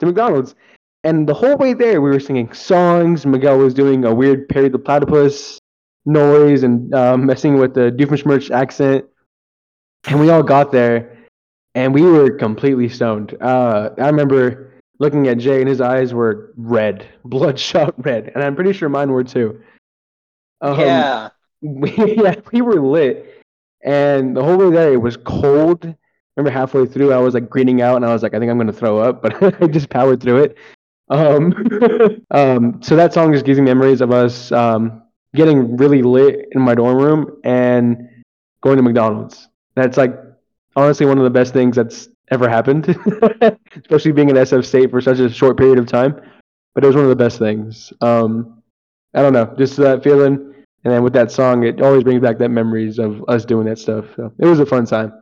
to 0.00 0.06
McDonald's. 0.06 0.54
And 1.02 1.26
the 1.26 1.34
whole 1.34 1.56
way 1.56 1.72
there, 1.72 2.02
we 2.02 2.10
were 2.10 2.20
singing 2.20 2.52
songs. 2.52 3.24
Miguel 3.24 3.58
was 3.58 3.72
doing 3.72 4.04
a 4.04 4.14
weird 4.14 4.48
Perry 4.48 4.68
the 4.68 4.78
Platypus 4.78 5.58
noise 6.04 6.62
and 6.62 6.94
uh, 6.94 7.16
messing 7.16 7.58
with 7.58 7.74
the 7.74 7.90
Doofenshmirtz 7.90 8.50
accent. 8.50 9.06
And 10.06 10.20
we 10.20 10.30
all 10.30 10.42
got 10.42 10.72
there, 10.72 11.18
and 11.74 11.92
we 11.94 12.02
were 12.02 12.30
completely 12.30 12.88
stoned. 12.88 13.36
Uh, 13.40 13.90
I 13.98 14.06
remember 14.06 14.72
looking 14.98 15.28
at 15.28 15.38
Jay, 15.38 15.60
and 15.60 15.68
his 15.68 15.80
eyes 15.80 16.14
were 16.14 16.52
red, 16.56 17.06
bloodshot 17.24 17.94
red, 18.04 18.32
and 18.34 18.42
I'm 18.42 18.54
pretty 18.54 18.72
sure 18.72 18.88
mine 18.88 19.10
were 19.10 19.24
too. 19.24 19.60
Um, 20.60 20.80
yeah. 20.80 21.28
we, 21.62 21.92
yeah, 22.16 22.36
we 22.52 22.62
were 22.62 22.80
lit. 22.80 23.42
and 23.82 24.36
the 24.36 24.42
whole 24.42 24.56
way 24.56 24.70
there 24.70 24.92
it 24.92 25.00
was 25.00 25.16
cold. 25.16 25.84
I 25.84 25.96
remember 26.36 26.58
halfway 26.58 26.86
through 26.86 27.12
I 27.12 27.18
was 27.18 27.34
like 27.34 27.50
greening 27.50 27.82
out, 27.82 27.96
and 27.96 28.04
I 28.06 28.12
was 28.12 28.22
like, 28.22 28.34
I 28.34 28.38
think 28.38 28.50
I'm 28.50 28.58
gonna 28.58 28.72
throw 28.72 28.98
up, 28.98 29.22
but 29.22 29.62
I 29.62 29.66
just 29.66 29.90
powered 29.90 30.22
through 30.22 30.44
it. 30.44 30.56
Um, 31.10 31.52
um, 32.30 32.82
so 32.82 32.96
that 32.96 33.12
song 33.12 33.32
just 33.32 33.44
gives 33.44 33.58
me 33.58 33.64
memories 33.64 34.00
of 34.00 34.12
us 34.12 34.52
um, 34.52 35.02
getting 35.34 35.76
really 35.76 36.02
lit 36.02 36.46
in 36.52 36.62
my 36.62 36.74
dorm 36.74 36.96
room 36.98 37.40
and 37.44 38.08
going 38.62 38.76
to 38.76 38.82
McDonald's. 38.82 39.48
That's 39.74 39.96
like 39.96 40.14
honestly 40.76 41.06
one 41.06 41.18
of 41.18 41.24
the 41.24 41.30
best 41.30 41.52
things 41.52 41.76
that's 41.76 42.08
ever 42.30 42.48
happened, 42.48 42.88
especially 43.76 44.12
being 44.12 44.30
in 44.30 44.36
SF 44.36 44.64
State 44.64 44.90
for 44.90 45.00
such 45.00 45.18
a 45.18 45.28
short 45.30 45.56
period 45.56 45.78
of 45.78 45.86
time. 45.86 46.20
But 46.74 46.84
it 46.84 46.86
was 46.86 46.96
one 46.96 47.04
of 47.04 47.10
the 47.10 47.16
best 47.16 47.38
things. 47.38 47.92
Um, 48.00 48.62
I 49.14 49.22
don't 49.22 49.32
know, 49.32 49.52
just 49.58 49.76
that 49.78 50.04
feeling, 50.04 50.54
and 50.84 50.94
then 50.94 51.02
with 51.02 51.12
that 51.14 51.30
song, 51.32 51.64
it 51.64 51.80
always 51.82 52.04
brings 52.04 52.22
back 52.22 52.38
that 52.38 52.50
memories 52.50 52.98
of 52.98 53.24
us 53.28 53.44
doing 53.44 53.66
that 53.66 53.78
stuff. 53.78 54.04
So 54.16 54.32
it 54.38 54.46
was 54.46 54.60
a 54.60 54.66
fun 54.66 54.86
time. 54.86 55.12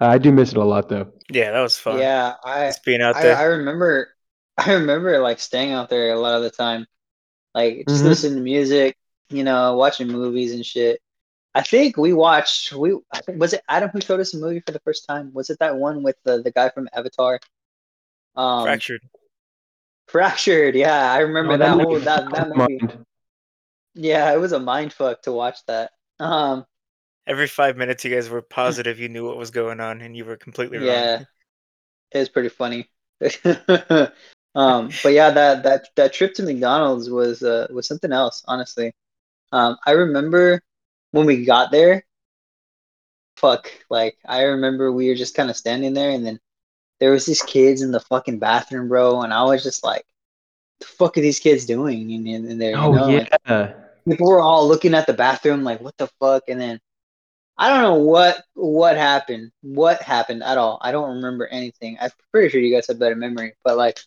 Uh, 0.00 0.06
I 0.08 0.18
do 0.18 0.30
miss 0.32 0.52
it 0.52 0.58
a 0.58 0.64
lot, 0.64 0.88
though. 0.88 1.12
Yeah, 1.30 1.52
that 1.52 1.60
was 1.62 1.78
fun. 1.78 1.98
Yeah, 1.98 2.34
I 2.44 2.66
Just 2.66 2.84
being 2.84 3.00
out 3.00 3.16
I, 3.16 3.22
there. 3.22 3.36
I 3.36 3.42
remember 3.44 4.08
I 4.58 4.72
remember 4.74 5.18
like 5.20 5.38
staying 5.40 5.72
out 5.72 5.88
there 5.88 6.12
a 6.12 6.18
lot 6.18 6.34
of 6.34 6.42
the 6.42 6.50
time. 6.50 6.86
Like 7.54 7.86
just 7.88 8.02
Mhm. 8.02 8.06
listening 8.08 8.36
to 8.36 8.42
music, 8.42 8.96
you 9.30 9.44
know, 9.44 9.76
watching 9.76 10.08
movies 10.08 10.52
and 10.52 10.64
shit. 10.64 11.00
I 11.54 11.62
think 11.62 11.96
we 11.96 12.12
watched 12.12 12.72
we 12.72 12.98
I 13.12 13.20
think 13.20 13.38
was 13.40 13.52
it 13.52 13.62
Adam 13.68 13.90
who 13.90 14.00
showed 14.00 14.20
us 14.20 14.34
a 14.34 14.38
movie 14.38 14.60
for 14.60 14.72
the 14.72 14.80
first 14.80 15.06
time? 15.06 15.32
Was 15.34 15.50
it 15.50 15.58
that 15.60 15.76
one 15.76 16.02
with 16.02 16.16
the, 16.24 16.42
the 16.42 16.50
guy 16.50 16.70
from 16.70 16.88
Avatar? 16.92 17.40
Um 18.36 18.64
Fractured. 18.64 19.02
Fractured, 20.08 20.74
yeah. 20.74 21.12
I 21.12 21.18
remember 21.18 21.54
Oh, 21.54 21.58
that 21.58 21.76
movie 21.76 21.84
whole 21.84 22.00
that, 22.00 22.30
that 22.32 22.48
movie. 22.48 22.78
mind. 22.78 23.04
Yeah, 23.94 24.32
it 24.32 24.38
was 24.38 24.52
a 24.52 24.60
mind 24.60 24.92
fuck 24.92 25.22
to 25.22 25.32
watch 25.32 25.58
that. 25.66 25.92
Um 26.18 26.64
Every 27.26 27.46
five 27.46 27.76
minutes, 27.76 28.04
you 28.04 28.12
guys 28.14 28.28
were 28.28 28.42
positive 28.42 28.98
you 28.98 29.08
knew 29.08 29.26
what 29.26 29.36
was 29.36 29.50
going 29.50 29.78
on, 29.80 30.00
and 30.00 30.16
you 30.16 30.24
were 30.24 30.36
completely 30.36 30.78
wrong. 30.78 30.86
yeah. 30.88 31.24
It 32.12 32.18
was 32.18 32.28
pretty 32.28 32.48
funny. 32.48 32.88
um 34.54 34.90
but 35.02 35.12
yeah, 35.12 35.30
that 35.30 35.62
that 35.62 35.88
that 35.96 36.12
trip 36.12 36.34
to 36.34 36.42
McDonald's 36.42 37.08
was 37.10 37.42
uh 37.42 37.66
was 37.70 37.86
something 37.86 38.12
else, 38.12 38.42
honestly. 38.48 38.92
Um 39.52 39.76
I 39.86 39.92
remember 39.92 40.60
when 41.12 41.26
we 41.26 41.44
got 41.44 41.70
there, 41.72 42.04
fuck, 43.36 43.70
like 43.90 44.16
I 44.26 44.42
remember 44.44 44.92
we 44.92 45.08
were 45.08 45.14
just 45.14 45.34
kind 45.34 45.50
of 45.50 45.56
standing 45.56 45.94
there 45.94 46.10
and 46.10 46.24
then 46.24 46.40
there 47.00 47.12
was 47.12 47.26
these 47.26 47.42
kids 47.42 47.82
in 47.82 47.92
the 47.92 48.00
fucking 48.00 48.40
bathroom, 48.40 48.88
bro, 48.88 49.22
and 49.22 49.34
I 49.34 49.44
was 49.44 49.62
just 49.64 49.84
like, 49.84 50.04
the 50.80 50.86
fuck 50.86 51.18
are 51.18 51.22
these 51.22 51.40
kids 51.40 51.66
doing 51.66 52.10
in, 52.10 52.26
in, 52.26 52.46
in 52.50 52.58
there? 52.58 52.78
You 52.78 52.78
Oh 52.78 52.92
know? 52.92 53.08
like, 53.10 53.30
yeah. 53.46 53.74
people 54.08 54.28
were 54.28 54.40
all 54.40 54.68
looking 54.68 54.94
at 54.94 55.06
the 55.06 55.12
bathroom 55.14 55.64
like 55.64 55.80
what 55.80 55.96
the 55.98 56.08
fuck 56.20 56.44
and 56.48 56.60
then 56.60 56.80
i 57.58 57.68
don't 57.68 57.82
know 57.82 57.94
what 57.96 58.42
what 58.54 58.96
happened 58.96 59.50
what 59.62 60.02
happened 60.02 60.42
at 60.42 60.58
all 60.58 60.78
i 60.82 60.92
don't 60.92 61.16
remember 61.16 61.46
anything 61.48 61.96
i'm 62.00 62.10
pretty 62.32 62.48
sure 62.48 62.60
you 62.60 62.74
guys 62.74 62.86
have 62.88 62.98
better 62.98 63.16
memory 63.16 63.54
but 63.64 63.76
like 63.76 64.00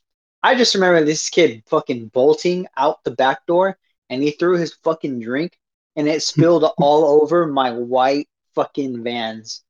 i 0.43 0.55
just 0.55 0.75
remember 0.75 1.03
this 1.03 1.29
kid 1.29 1.63
fucking 1.67 2.07
bolting 2.09 2.67
out 2.77 3.03
the 3.03 3.11
back 3.11 3.45
door 3.47 3.77
and 4.09 4.21
he 4.23 4.31
threw 4.31 4.57
his 4.57 4.73
fucking 4.83 5.19
drink 5.19 5.57
and 5.95 6.07
it 6.07 6.21
spilled 6.23 6.63
all 6.77 7.21
over 7.21 7.47
my 7.47 7.71
white 7.71 8.27
fucking 8.55 9.03
vans 9.03 9.63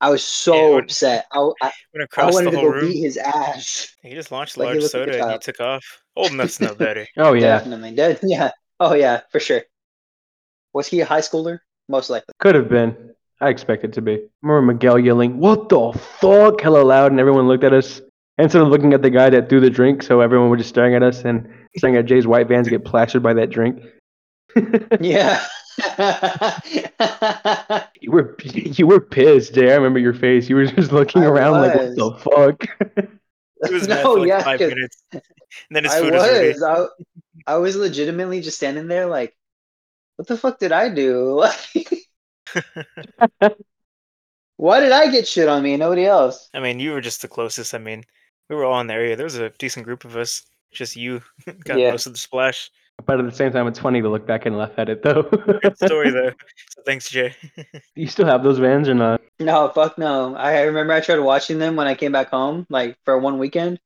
i 0.00 0.08
was 0.10 0.24
so 0.24 0.54
Yeah, 0.54 0.74
what- 0.74 0.84
upset 0.84 1.26
i, 1.32 1.38
I, 1.62 1.72
Went 1.94 2.08
I 2.18 2.30
wanted 2.30 2.46
the 2.46 2.50
to 2.52 2.56
go 2.62 2.68
room. 2.68 2.90
beat 2.90 3.00
his 3.02 3.16
ass 3.16 3.94
He 4.02 4.14
just 4.14 4.32
launched 4.32 4.56
a 4.56 4.60
Like, 4.60 4.66
large 4.66 4.82
looked 4.82 4.94
like 4.94 5.06
soda 5.06 5.22
and 5.22 5.32
he 5.32 5.38
took 5.38 5.60
off. 5.60 5.84
Old 6.16 6.32
enough 6.32 6.60
no 6.60 6.74
better. 6.74 7.06
Oh 7.16 7.32
yeah. 7.34 7.58
definitely 7.58 7.92
did 7.94 8.18
yeah 8.22 8.50
oh 8.80 8.94
yeah 8.94 9.20
for 9.30 9.40
sure 9.40 9.62
was 10.72 10.86
he 10.86 11.00
a 11.00 11.04
high 11.06 11.20
schooler 11.20 11.58
most 11.88 12.08
likely 12.10 12.32
Could 12.38 12.54
have 12.54 12.68
been. 12.68 13.10
I 13.40 13.48
expect 13.48 13.82
it 13.82 13.92
to 13.94 14.00
be. 14.00 14.12
I 14.14 14.18
remember 14.46 14.72
Miguel 14.72 15.00
yelling, 15.00 15.38
"What 15.40 15.68
the 15.68 15.92
fuck?" 16.20 16.60
hella 16.60 16.82
loud, 16.84 17.10
and 17.10 17.18
everyone 17.20 17.48
looked 17.48 17.64
at 17.64 17.72
us. 17.72 18.00
Instead 18.38 18.62
of 18.62 18.68
looking 18.68 18.94
at 18.94 19.02
the 19.02 19.10
guy 19.10 19.28
that 19.30 19.48
threw 19.48 19.58
the 19.60 19.68
drink, 19.68 20.02
so 20.04 20.20
everyone 20.20 20.48
was 20.48 20.58
just 20.58 20.68
staring 20.68 20.94
at 20.94 21.02
us 21.02 21.24
and 21.24 21.48
staring 21.76 21.96
at 21.96 22.06
Jay's 22.06 22.24
white 22.24 22.46
vans 22.46 22.68
get 22.68 22.84
plastered 22.84 23.20
by 23.22 23.34
that 23.34 23.50
drink. 23.50 23.82
Yeah. 25.00 25.44
you 28.00 28.10
were 28.10 28.36
you 28.44 28.86
were 28.86 29.00
pissed, 29.00 29.54
Jay. 29.54 29.72
I 29.72 29.76
remember 29.76 29.98
your 29.98 30.14
face. 30.14 30.48
You 30.48 30.56
were 30.56 30.66
just 30.66 30.92
looking 30.92 31.22
I 31.22 31.26
around 31.26 31.60
like, 31.60 31.74
"What 31.74 31.96
the 31.96 32.12
fuck?" 32.20 32.66
He 33.66 33.74
was 33.74 33.88
mad 33.92 34.04
no, 34.04 34.14
for 34.14 34.20
like 34.20 34.28
yeah, 34.28 34.42
five 34.42 34.58
'cause 34.58 34.70
minutes. 34.70 35.02
And 35.12 35.22
then 35.70 35.84
his 35.84 35.92
I 35.92 36.00
was 36.00 36.12
was. 36.12 36.62
I, 36.62 36.86
I 37.54 37.56
was 37.56 37.76
legitimately 37.76 38.40
just 38.40 38.56
standing 38.56 38.88
there 38.88 39.06
like, 39.06 39.36
what 40.16 40.28
the 40.28 40.36
fuck 40.36 40.58
did 40.58 40.72
I 40.72 40.88
do? 40.88 41.44
Why 44.56 44.80
did 44.80 44.92
I 44.92 45.10
get 45.10 45.26
shit 45.26 45.48
on 45.48 45.62
me? 45.62 45.74
and 45.74 45.80
Nobody 45.80 46.06
else. 46.06 46.48
I 46.54 46.60
mean, 46.60 46.78
you 46.78 46.92
were 46.92 47.00
just 47.00 47.22
the 47.22 47.28
closest. 47.28 47.74
I 47.74 47.78
mean, 47.78 48.04
we 48.48 48.56
were 48.56 48.64
all 48.64 48.80
in 48.80 48.86
the 48.86 48.94
area. 48.94 49.16
There 49.16 49.24
was 49.24 49.36
a 49.36 49.50
decent 49.50 49.84
group 49.84 50.04
of 50.04 50.16
us. 50.16 50.42
Just 50.70 50.96
you 50.96 51.22
got 51.64 51.78
Yeah. 51.78 51.90
most 51.90 52.06
of 52.06 52.12
the 52.12 52.18
splash. 52.18 52.70
But 53.06 53.18
at 53.18 53.26
the 53.26 53.32
same 53.32 53.52
time, 53.52 53.66
it's 53.66 53.78
funny 53.78 54.00
to 54.00 54.08
look 54.08 54.26
back 54.26 54.46
and 54.46 54.56
laugh 54.56 54.72
at 54.76 54.88
it, 54.88 55.02
though. 55.02 55.22
Good 55.22 55.76
story 55.76 56.10
though. 56.10 56.32
So 56.74 56.82
thanks, 56.86 57.10
Jay. 57.10 57.34
you 57.94 58.06
still 58.06 58.26
have 58.26 58.42
those 58.42 58.58
vans 58.58 58.88
or 58.88 58.94
not? 58.94 59.20
No, 59.38 59.68
fuck 59.68 59.98
no. 59.98 60.34
I 60.34 60.62
remember 60.62 60.94
I 60.94 61.00
tried 61.00 61.18
watching 61.18 61.58
them 61.58 61.76
when 61.76 61.86
I 61.86 61.94
came 61.94 62.12
back 62.12 62.30
home, 62.30 62.66
like 62.70 62.96
for 63.04 63.18
one 63.18 63.38
weekend, 63.38 63.78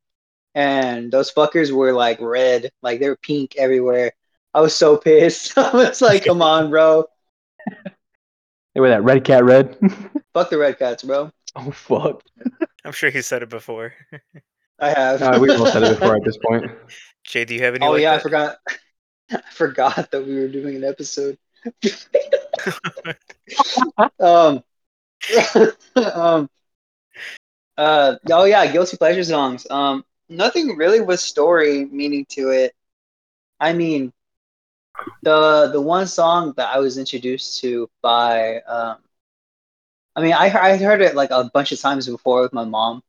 and 0.55 1.11
those 1.11 1.33
fuckers 1.33 1.73
were 1.73 1.93
like 1.93 2.21
red, 2.21 2.71
like 2.83 3.01
they 3.01 3.09
were 3.09 3.17
pink 3.17 3.57
everywhere. 3.57 4.13
I 4.55 4.61
was 4.61 4.77
so 4.77 4.97
pissed. 4.97 5.59
I 5.59 5.73
was 5.73 6.01
like, 6.01 6.25
come 6.25 6.43
on, 6.43 6.71
bro. 6.71 7.07
They 8.75 8.81
were 8.81 8.89
that 8.89 9.03
red 9.03 9.25
cat 9.25 9.45
red. 9.45 9.77
Fuck 10.33 10.51
the 10.51 10.59
red 10.59 10.79
cats, 10.79 11.03
bro. 11.03 11.31
oh 11.57 11.71
fuck! 11.71 12.23
I'm 12.85 12.93
sure 12.93 13.11
he 13.11 13.23
said 13.23 13.43
it 13.43 13.49
before. 13.49 13.95
I 14.79 14.91
have. 14.91 15.23
Uh, 15.23 15.39
we've 15.41 15.59
all 15.59 15.67
said 15.67 15.83
it 15.83 15.99
before 15.99 16.17
at 16.17 16.25
this 16.25 16.37
point. 16.37 16.71
Jay, 17.25 17.45
do 17.45 17.55
you 17.55 17.63
have 17.63 17.75
any? 17.75 17.85
Oh 17.85 17.93
like 17.93 18.03
yeah, 18.03 18.15
I 18.15 18.19
forgot. 18.19 18.59
I 19.31 19.41
forgot 19.51 20.11
that 20.11 20.27
we 20.27 20.35
were 20.37 20.49
doing 20.49 20.77
an 20.77 20.85
episode. 20.85 21.39
um, 24.21 24.63
um, 26.15 26.49
uh, 27.77 28.17
oh 28.31 28.45
yeah, 28.45 28.71
guilty 28.71 28.97
pleasure 28.97 29.25
songs. 29.25 29.67
Um, 29.71 30.05
nothing 30.29 30.77
really 30.77 31.01
was 31.01 31.23
story 31.23 31.85
meaning 31.87 32.27
to 32.31 32.51
it. 32.51 32.75
I 33.61 33.73
mean, 33.73 34.13
the 35.23 35.71
the 35.73 35.81
one 35.81 36.07
song 36.07 36.55
that 36.57 36.73
I 36.75 36.79
was 36.79 36.99
introduced 36.99 37.61
to 37.61 37.89
by, 38.03 38.61
um, 38.63 38.99
I 40.15 40.23
mean, 40.23 40.33
I 40.33 40.47
I 40.47 40.77
heard 40.77 41.03
it 41.03 41.15
like 41.15 41.31
a 41.31 41.51
bunch 41.53 41.73
of 41.73 41.81
times 41.81 42.07
before 42.09 42.43
with 42.43 42.53
my 42.53 42.65
mom, 42.65 43.03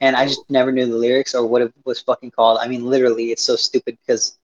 and 0.00 0.16
I 0.16 0.26
just 0.26 0.48
never 0.50 0.72
knew 0.72 0.86
the 0.86 0.96
lyrics 0.96 1.34
or 1.34 1.46
what 1.46 1.62
it 1.62 1.72
was 1.84 2.00
fucking 2.00 2.32
called. 2.32 2.58
I 2.60 2.68
mean, 2.68 2.84
literally, 2.86 3.32
it's 3.32 3.42
so 3.42 3.56
stupid 3.56 3.98
because 4.06 4.38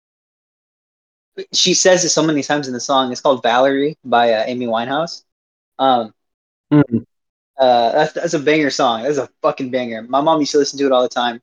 she 1.53 1.73
says 1.73 2.03
it 2.03 2.09
so 2.09 2.23
many 2.23 2.43
times 2.43 2.67
in 2.67 2.73
the 2.73 2.79
song. 2.79 3.11
It's 3.11 3.21
called 3.21 3.43
Valerie 3.43 3.97
by 4.03 4.33
uh, 4.33 4.43
Amy 4.47 4.67
Winehouse. 4.67 5.23
Um, 5.79 6.13
Mhm. 6.71 7.05
uh, 7.57 7.91
that's 7.91 8.13
that's 8.13 8.33
a 8.33 8.39
banger 8.39 8.69
song. 8.69 9.03
That's 9.03 9.17
a 9.17 9.29
fucking 9.41 9.71
banger. 9.71 10.03
My 10.03 10.21
mom 10.21 10.39
used 10.39 10.51
to 10.53 10.57
listen 10.59 10.79
to 10.79 10.85
it 10.85 10.91
all 10.91 11.01
the 11.03 11.09
time. 11.09 11.41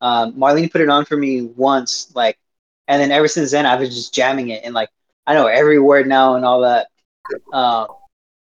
Um, 0.00 0.34
Marlene 0.34 0.70
put 0.72 0.80
it 0.80 0.88
on 0.88 1.04
for 1.04 1.16
me 1.16 1.42
once, 1.42 2.12
like, 2.14 2.38
and 2.88 3.00
then 3.00 3.12
ever 3.12 3.28
since 3.28 3.50
then, 3.50 3.66
I 3.66 3.76
was 3.76 3.94
just 3.94 4.14
jamming 4.14 4.50
it 4.50 4.64
and 4.64 4.74
like 4.74 4.90
I 5.26 5.34
know 5.34 5.46
every 5.46 5.78
word 5.80 6.06
now 6.06 6.34
and 6.36 6.44
all 6.44 6.60
that. 6.62 6.88
Um, 7.52 7.88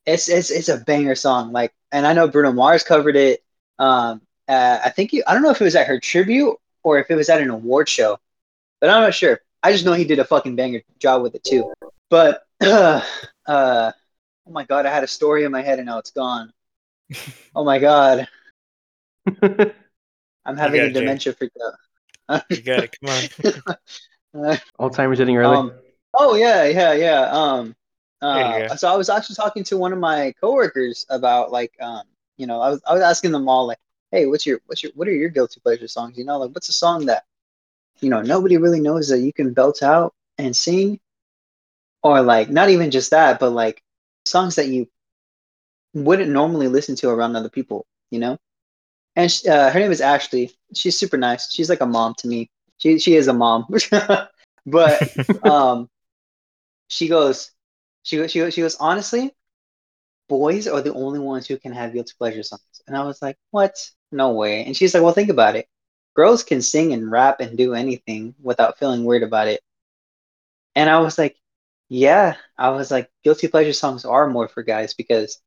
it's 0.05 0.29
it's 0.29 0.51
it's 0.51 0.69
a 0.69 0.77
banger 0.77 1.15
song. 1.15 1.51
Like, 1.51 1.73
and 1.91 2.05
I 2.07 2.13
know 2.13 2.27
Bruno 2.27 2.51
Mars 2.53 2.83
covered 2.83 3.15
it. 3.15 3.43
Um, 3.79 4.21
uh, 4.47 4.79
I 4.83 4.89
think 4.89 5.13
you, 5.13 5.23
I 5.27 5.33
don't 5.33 5.43
know 5.43 5.51
if 5.51 5.61
it 5.61 5.65
was 5.65 5.75
at 5.75 5.88
her 5.88 6.00
tribute 6.00 6.55
or 6.83 7.00
if 7.00 7.09
it 7.09 7.15
was 7.15 7.29
at 7.29 7.41
an 7.41 7.50
award 7.50 7.89
show, 7.89 8.19
but 8.81 8.89
I'm 8.89 9.01
not 9.03 9.13
sure. 9.15 9.39
I 9.63 9.72
just 9.72 9.86
know 9.86 9.94
he 9.94 10.06
did 10.06 10.20
a 10.20 10.25
fucking 10.25 10.56
banger 10.56 10.82
job 11.00 11.22
with 11.22 11.36
it 11.36 11.44
too. 11.44 11.72
But 12.10 12.44
uh, 12.62 13.01
oh 13.48 13.91
my 14.51 14.63
god, 14.65 14.86
I 14.86 14.94
had 14.94 15.03
a 15.03 15.08
story 15.08 15.44
in 15.44 15.51
my 15.51 15.62
head 15.62 15.80
and 15.80 15.86
now 15.88 16.00
it's 16.00 16.12
gone. 16.12 16.51
Oh 17.53 17.65
my 17.65 17.80
god, 17.80 18.30
I'm 20.46 20.58
having 20.58 20.80
a 20.80 20.86
it, 20.86 20.94
Jay. 20.94 21.00
dementia 21.01 21.34
freak 21.34 21.51
out. 22.30 22.44
You 22.50 22.62
got 22.62 22.84
it. 22.86 22.96
Come 23.01 23.10
on. 24.34 24.58
Alzheimer's 24.80 25.20
hitting 25.20 25.36
early. 25.36 25.58
Um, 25.58 25.74
oh 26.13 26.36
yeah, 26.36 26.63
yeah, 26.65 26.94
yeah. 26.94 27.22
Um, 27.24 27.75
uh, 28.22 28.75
so 28.75 28.91
I 28.91 28.96
was 28.96 29.10
actually 29.10 29.36
talking 29.36 29.63
to 29.65 29.77
one 29.77 29.91
of 29.91 30.00
my 30.00 30.34
coworkers 30.39 31.06
about 31.10 31.51
like, 31.51 31.74
um, 31.82 32.03
you 32.38 32.48
know, 32.48 32.62
I 32.62 32.70
was 32.70 32.82
I 32.88 32.94
was 32.94 33.01
asking 33.01 33.32
them 33.32 33.50
all 33.50 33.68
like, 33.68 33.80
hey, 34.12 34.25
what's 34.27 34.46
your 34.46 34.62
what's 34.68 34.84
your 34.84 34.91
what 34.96 35.08
are 35.08 35.13
your 35.13 35.30
guilty 35.30 35.60
pleasure 35.60 35.88
songs? 35.88 36.18
You 36.18 36.25
know, 36.25 36.38
like 36.38 36.51
what's 36.51 36.70
a 36.70 36.74
song 36.74 37.06
that, 37.08 37.24
you 38.01 38.10
know, 38.10 38.22
nobody 38.22 38.58
really 38.58 38.81
knows 38.81 39.10
that 39.10 39.20
you 39.20 39.34
can 39.34 39.53
belt 39.53 39.84
out 39.84 40.13
and 40.38 40.55
sing, 40.55 41.00
or 42.03 42.22
like 42.22 42.50
not 42.50 42.70
even 42.70 42.91
just 42.91 43.12
that, 43.12 43.39
but 43.39 43.51
like 43.51 43.81
songs 44.25 44.55
that 44.55 44.67
you 44.67 44.88
wouldn't 45.93 46.31
normally 46.31 46.67
listen 46.67 46.96
to 46.98 47.10
around 47.10 47.36
other 47.36 47.50
people, 47.50 47.86
you 48.10 48.20
know. 48.20 48.38
And 49.15 49.31
sh 49.31 49.46
uh, 49.46 49.70
her 49.72 49.79
name 49.79 49.91
is 49.91 50.01
Ashley. 50.01 50.51
She's 50.74 50.98
super 50.98 51.17
nice. 51.17 51.51
She's 51.51 51.70
like 51.70 51.81
a 51.81 51.86
mom 51.86 52.15
to 52.20 52.27
me. 52.27 52.50
She 52.77 53.00
she 53.00 53.15
is 53.15 53.27
a 53.27 53.34
mom, 53.34 53.67
but 54.65 55.01
um, 55.46 55.89
she 56.88 57.08
goes, 57.08 57.51
she 58.03 58.17
goes, 58.17 58.31
she 58.31 58.39
goes, 58.39 58.53
she 58.53 58.62
goes. 58.62 58.75
Honestly, 58.75 59.31
boys 60.29 60.67
are 60.67 60.81
the 60.81 60.93
only 60.93 61.20
ones 61.20 61.48
who 61.48 61.58
can 61.58 61.74
have 61.74 61.93
guilty 61.93 62.13
pleasure 62.17 62.43
songs. 62.43 62.81
And 62.88 62.96
I 62.98 63.03
was 63.03 63.22
like, 63.22 63.38
what? 63.51 63.75
No 64.12 64.31
way. 64.34 64.65
And 64.65 64.75
she's 64.75 64.93
like, 64.93 65.03
well, 65.03 65.13
think 65.13 65.29
about 65.29 65.55
it. 65.55 65.67
Girls 66.13 66.44
can 66.44 66.62
sing 66.62 66.94
and 66.94 67.10
rap 67.10 67.39
and 67.39 67.58
do 67.58 67.74
anything 67.74 68.36
without 68.41 68.77
feeling 68.77 69.06
weird 69.06 69.24
about 69.24 69.48
it. 69.48 69.62
And 70.75 70.89
I 70.89 71.00
was 71.00 71.18
like, 71.18 71.38
yeah. 71.89 72.36
I 72.58 72.70
was 72.70 72.91
like, 72.91 73.10
guilty 73.24 73.48
pleasure 73.48 73.74
songs 73.74 74.06
are 74.06 74.27
more 74.27 74.48
for 74.48 74.63
guys 74.63 74.94
because 74.94 75.39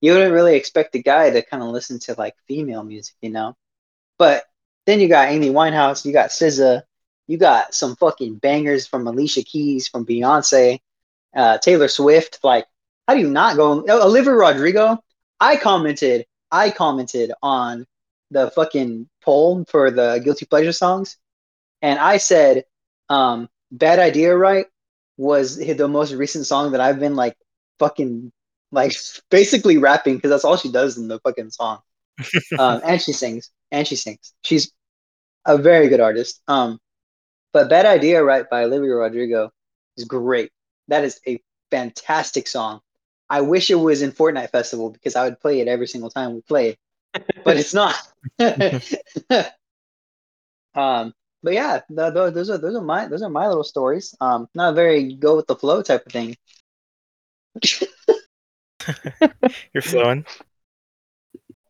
you 0.00 0.12
wouldn't 0.12 0.32
really 0.32 0.56
expect 0.56 0.94
a 0.94 1.02
guy 1.02 1.30
to 1.30 1.42
kind 1.42 1.62
of 1.62 1.70
listen 1.70 1.98
to 2.00 2.14
like 2.16 2.34
female 2.46 2.84
music, 2.84 3.16
you 3.20 3.30
know? 3.30 3.56
But 4.18 4.44
then 4.86 5.00
you 5.00 5.08
got 5.08 5.28
Amy 5.28 5.50
Winehouse, 5.50 6.04
you 6.04 6.12
got 6.12 6.30
SZA, 6.30 6.82
you 7.26 7.36
got 7.36 7.74
some 7.74 7.96
fucking 7.96 8.36
bangers 8.36 8.86
from 8.86 9.06
Alicia 9.06 9.42
Keys, 9.42 9.88
from 9.88 10.06
Beyonce, 10.06 10.80
uh, 11.36 11.58
Taylor 11.58 11.88
Swift. 11.88 12.40
Like, 12.42 12.66
how 13.06 13.14
do 13.14 13.20
you 13.20 13.30
not 13.30 13.56
go? 13.56 13.84
Olivia 13.88 14.32
Rodrigo. 14.32 14.98
I 15.40 15.56
commented. 15.56 16.26
I 16.50 16.70
commented 16.70 17.32
on 17.42 17.86
the 18.30 18.50
fucking 18.50 19.08
poll 19.22 19.64
for 19.68 19.90
the 19.90 20.20
guilty 20.22 20.46
pleasure 20.46 20.72
songs, 20.72 21.16
and 21.82 21.98
I 21.98 22.18
said, 22.18 22.64
um, 23.08 23.48
"Bad 23.70 23.98
Idea," 23.98 24.36
right? 24.36 24.66
Was 25.16 25.56
the 25.56 25.88
most 25.88 26.12
recent 26.12 26.46
song 26.46 26.72
that 26.72 26.80
I've 26.80 27.00
been 27.00 27.16
like 27.16 27.36
fucking 27.78 28.32
like 28.70 28.92
basically 29.30 29.78
rapping 29.78 30.16
because 30.16 30.30
that's 30.30 30.44
all 30.44 30.56
she 30.56 30.70
does 30.70 30.98
in 30.98 31.08
the 31.08 31.20
fucking 31.20 31.50
song. 31.50 31.80
um, 32.58 32.80
and 32.84 33.00
she 33.00 33.12
sings, 33.12 33.50
and 33.70 33.86
she 33.86 33.96
sings. 33.96 34.34
She's 34.42 34.72
a 35.46 35.56
very 35.56 35.88
good 35.88 36.00
artist. 36.00 36.42
Um, 36.48 36.78
but 37.52 37.70
"Bad 37.70 37.86
Idea," 37.86 38.22
right 38.22 38.48
by 38.48 38.64
Olivia 38.64 38.94
Rodrigo, 38.94 39.50
is 39.96 40.04
great. 40.04 40.50
That 40.88 41.04
is 41.04 41.20
a 41.26 41.40
fantastic 41.70 42.48
song. 42.48 42.80
I 43.30 43.42
wish 43.42 43.70
it 43.70 43.74
was 43.74 44.02
in 44.02 44.12
Fortnite 44.12 44.50
Festival 44.50 44.90
because 44.90 45.14
I 45.14 45.24
would 45.24 45.40
play 45.40 45.60
it 45.60 45.68
every 45.68 45.86
single 45.86 46.10
time 46.10 46.34
we 46.34 46.40
play, 46.42 46.78
but 47.44 47.56
it's 47.56 47.74
not. 47.74 47.94
um, 50.74 51.12
but 51.42 51.52
yeah, 51.52 51.80
the, 51.88 52.10
the, 52.10 52.30
those 52.30 52.50
are 52.50 52.58
those 52.58 52.74
are 52.74 52.82
my 52.82 53.06
those 53.06 53.22
are 53.22 53.30
my 53.30 53.46
little 53.46 53.64
stories. 53.64 54.14
Um, 54.20 54.48
not 54.54 54.72
a 54.72 54.74
very 54.74 55.14
go 55.14 55.36
with 55.36 55.46
the 55.46 55.56
flow 55.56 55.82
type 55.82 56.06
of 56.06 56.12
thing. 56.12 56.36
You're 59.72 59.82
flowing. 59.82 60.24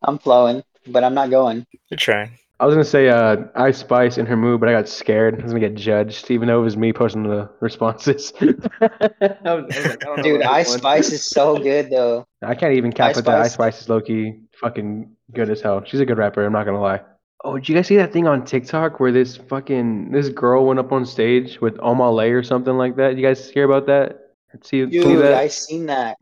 I'm 0.01 0.17
flowing, 0.17 0.63
but 0.87 1.03
I'm 1.03 1.13
not 1.13 1.29
going. 1.29 1.67
You're 1.89 1.97
trying. 1.97 2.38
I 2.61 2.65
was 2.65 2.75
gonna 2.75 2.83
say 2.83 3.07
uh, 3.07 3.37
Ice 3.55 3.77
Spice 3.77 4.17
in 4.17 4.25
her 4.25 4.35
mood, 4.35 4.59
but 4.59 4.67
I 4.67 4.73
got 4.73 4.89
scared. 4.89 5.39
I 5.39 5.43
was 5.43 5.53
gonna 5.53 5.61
get 5.61 5.75
judged, 5.75 6.29
even 6.29 6.49
though 6.49 6.59
it 6.59 6.63
was 6.63 6.75
me 6.75 6.91
posting 6.91 7.23
the 7.23 7.49
responses. 7.61 8.33
I 8.41 8.43
was, 8.43 9.39
I 9.41 9.55
was 9.55 9.85
like, 9.85 10.07
I 10.07 10.21
Dude, 10.21 10.41
Ice 10.41 10.73
Spice 10.73 11.11
is 11.13 11.23
so 11.23 11.57
good 11.57 11.89
though. 11.89 12.27
I 12.41 12.55
can't 12.55 12.75
even 12.75 12.91
cap 12.91 13.15
it 13.15 13.23
that 13.23 13.41
Ice 13.41 13.53
Spice 13.53 13.81
is 13.81 13.87
low 13.87 14.01
key 14.01 14.41
fucking 14.59 15.09
good 15.33 15.49
as 15.49 15.61
hell. 15.61 15.83
She's 15.85 16.01
a 16.01 16.05
good 16.05 16.17
rapper. 16.17 16.45
I'm 16.45 16.51
not 16.51 16.65
gonna 16.65 16.81
lie. 16.81 17.01
Oh, 17.45 17.55
did 17.55 17.69
you 17.69 17.75
guys 17.75 17.87
see 17.87 17.95
that 17.95 18.11
thing 18.11 18.27
on 18.27 18.43
TikTok 18.43 18.99
where 18.99 19.13
this 19.13 19.37
fucking 19.37 20.11
this 20.11 20.27
girl 20.27 20.65
went 20.65 20.79
up 20.79 20.91
on 20.91 21.05
stage 21.05 21.61
with 21.61 21.77
Omah 21.77 22.13
Lay 22.13 22.31
or 22.31 22.43
something 22.43 22.77
like 22.77 22.97
that? 22.97 23.15
You 23.15 23.23
guys 23.25 23.49
hear 23.49 23.63
about 23.63 23.87
that? 23.87 24.33
See, 24.63 24.85
Dude, 24.85 25.03
see 25.03 25.15
that? 25.15 25.33
I 25.35 25.47
seen 25.47 25.85
that. 25.85 26.17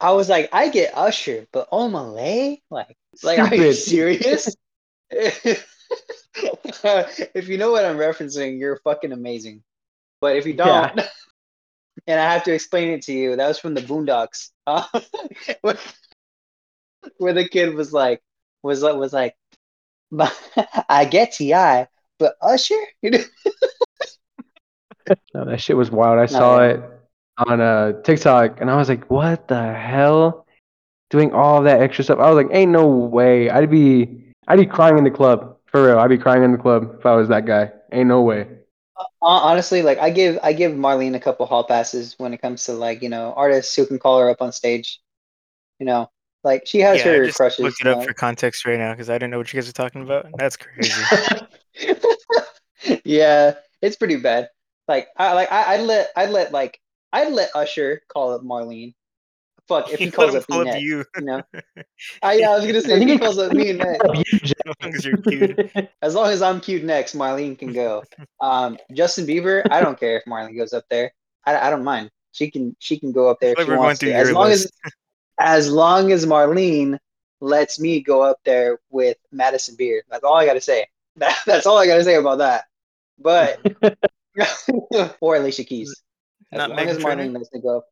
I 0.00 0.12
was 0.12 0.28
like, 0.28 0.50
I 0.52 0.68
get 0.68 0.92
Usher, 0.94 1.46
but 1.52 1.70
Omah 1.70 2.14
Lay, 2.14 2.62
like, 2.70 2.96
like, 3.22 3.38
are 3.38 3.54
you 3.54 3.72
serious? 3.72 4.54
if 5.10 5.66
you 7.48 7.58
know 7.58 7.70
what 7.70 7.84
I'm 7.84 7.96
referencing, 7.96 8.58
you're 8.58 8.80
fucking 8.84 9.12
amazing. 9.12 9.62
But 10.20 10.36
if 10.36 10.46
you 10.46 10.54
don't, 10.54 10.96
yeah. 10.96 11.08
and 12.06 12.20
I 12.20 12.32
have 12.32 12.44
to 12.44 12.52
explain 12.52 12.90
it 12.90 13.02
to 13.02 13.12
you, 13.12 13.36
that 13.36 13.48
was 13.48 13.58
from 13.58 13.74
the 13.74 13.80
Boondocks, 13.80 14.50
uh, 14.66 14.84
where, 17.18 17.32
the 17.32 17.48
kid 17.48 17.74
was 17.74 17.92
like, 17.92 18.20
was 18.62 18.82
like, 18.82 18.96
was 18.96 19.12
like, 19.12 19.34
I 20.88 21.04
get 21.04 21.32
Ti, 21.32 21.86
but 22.18 22.36
Usher. 22.42 22.74
no, 23.02 23.20
that 25.44 25.60
shit 25.60 25.76
was 25.76 25.90
wild. 25.90 26.18
I 26.18 26.26
saw 26.26 26.60
it 26.60 26.82
on 27.38 27.60
uh, 27.60 28.02
TikTok, 28.02 28.60
and 28.60 28.70
I 28.70 28.76
was 28.76 28.88
like, 28.88 29.10
"What 29.10 29.48
the 29.48 29.72
hell?" 29.74 30.46
Doing 31.10 31.32
all 31.32 31.62
that 31.62 31.80
extra 31.80 32.04
stuff. 32.04 32.18
I 32.18 32.30
was 32.30 32.42
like, 32.42 32.54
"Ain't 32.54 32.72
no 32.72 32.88
way." 32.88 33.50
I'd 33.50 33.70
be 33.70 34.27
I'd 34.48 34.58
be 34.58 34.66
crying 34.66 34.96
in 34.98 35.04
the 35.04 35.10
club 35.10 35.56
for 35.66 35.86
real. 35.86 35.98
I'd 35.98 36.08
be 36.08 36.18
crying 36.18 36.42
in 36.42 36.52
the 36.52 36.58
club 36.58 36.96
if 36.98 37.06
I 37.06 37.14
was 37.14 37.28
that 37.28 37.44
guy. 37.46 37.70
Ain't 37.92 38.08
no 38.08 38.22
way. 38.22 38.48
Uh, 38.98 39.04
honestly, 39.20 39.82
like 39.82 39.98
I 39.98 40.10
give 40.10 40.38
I 40.42 40.52
give 40.54 40.72
Marlene 40.72 41.14
a 41.14 41.20
couple 41.20 41.46
hall 41.46 41.64
passes 41.64 42.14
when 42.18 42.32
it 42.32 42.40
comes 42.40 42.64
to 42.64 42.72
like 42.72 43.02
you 43.02 43.08
know 43.08 43.34
artists 43.36 43.76
who 43.76 43.86
can 43.86 43.98
call 43.98 44.18
her 44.18 44.30
up 44.30 44.40
on 44.40 44.52
stage. 44.52 45.00
You 45.78 45.86
know, 45.86 46.10
like 46.42 46.66
she 46.66 46.80
has 46.80 46.98
yeah, 46.98 47.12
her 47.12 47.22
I 47.22 47.26
just 47.26 47.36
crushes. 47.36 47.64
Look 47.64 47.74
it 47.80 47.86
up 47.86 47.98
know? 47.98 48.04
for 48.04 48.14
context 48.14 48.64
right 48.64 48.78
now 48.78 48.92
because 48.92 49.10
I 49.10 49.14
didn't 49.14 49.30
know 49.30 49.38
what 49.38 49.52
you 49.52 49.60
guys 49.60 49.68
are 49.68 49.72
talking 49.72 50.02
about. 50.02 50.26
That's 50.36 50.56
crazy. 50.56 51.02
yeah, 53.04 53.54
it's 53.82 53.96
pretty 53.96 54.16
bad. 54.16 54.48
Like 54.88 55.08
I 55.16 55.34
like 55.34 55.52
I, 55.52 55.74
I'd 55.74 55.82
let 55.82 56.10
I'd 56.16 56.30
let 56.30 56.52
like 56.52 56.80
I'd 57.12 57.32
let 57.32 57.50
Usher 57.54 58.02
call 58.08 58.32
up 58.32 58.42
Marlene 58.42 58.94
fuck 59.68 59.92
if 59.92 59.98
he, 59.98 60.06
he 60.06 60.10
calls 60.10 60.34
up 60.34 60.48
me 60.48 60.64
next, 60.64 60.82
you. 60.82 61.04
you 61.16 61.24
know. 61.24 61.42
I, 62.22 62.34
yeah, 62.34 62.50
I 62.50 62.56
was 62.56 62.66
gonna 62.66 62.80
say 62.80 63.00
if 63.00 63.08
he 63.08 63.18
calls 63.18 63.38
up 63.38 63.52
me 63.52 63.72
next. 63.72 64.02
as 64.04 64.54
long 64.82 64.94
as 64.94 65.04
you're 65.04 65.18
cute. 65.18 65.70
As 66.02 66.14
long 66.14 66.30
as 66.30 66.42
I'm 66.42 66.60
cute 66.60 66.84
next, 66.84 67.14
Marlene 67.14 67.58
can 67.58 67.72
go. 67.72 68.04
Um, 68.40 68.78
Justin 68.92 69.26
Bieber, 69.26 69.66
I 69.70 69.80
don't 69.80 69.98
care 69.98 70.16
if 70.16 70.24
Marlene 70.24 70.56
goes 70.56 70.72
up 70.72 70.84
there. 70.88 71.12
I, 71.44 71.68
I 71.68 71.70
don't 71.70 71.84
mind. 71.84 72.10
She 72.32 72.50
can 72.50 72.74
she 72.78 72.98
can 72.98 73.12
go 73.12 73.28
up 73.28 73.38
there 73.40 73.54
if 73.56 73.66
she 73.66 73.72
wants 73.72 74.00
to. 74.00 74.12
As 74.12 74.32
long 74.32 74.48
list. 74.48 74.70
as 74.84 74.92
as 75.38 75.70
long 75.70 76.12
as 76.12 76.24
Marlene 76.24 76.98
lets 77.40 77.78
me 77.78 78.00
go 78.00 78.22
up 78.22 78.38
there 78.44 78.78
with 78.90 79.16
Madison 79.30 79.76
Beer. 79.76 80.02
That's 80.10 80.24
all 80.24 80.36
I 80.36 80.46
gotta 80.46 80.60
say. 80.60 80.86
That, 81.16 81.36
that's 81.46 81.66
all 81.66 81.78
I 81.78 81.86
gotta 81.86 82.04
say 82.04 82.14
about 82.14 82.38
that. 82.38 82.64
But 83.18 83.60
or 85.20 85.36
Alicia 85.36 85.64
Keys. 85.64 85.94
As 86.52 86.58
Not 86.58 86.70
long 86.70 86.78
as 86.80 86.98
Marlene 86.98 87.36
lets 87.36 87.52
me 87.52 87.60
go. 87.60 87.84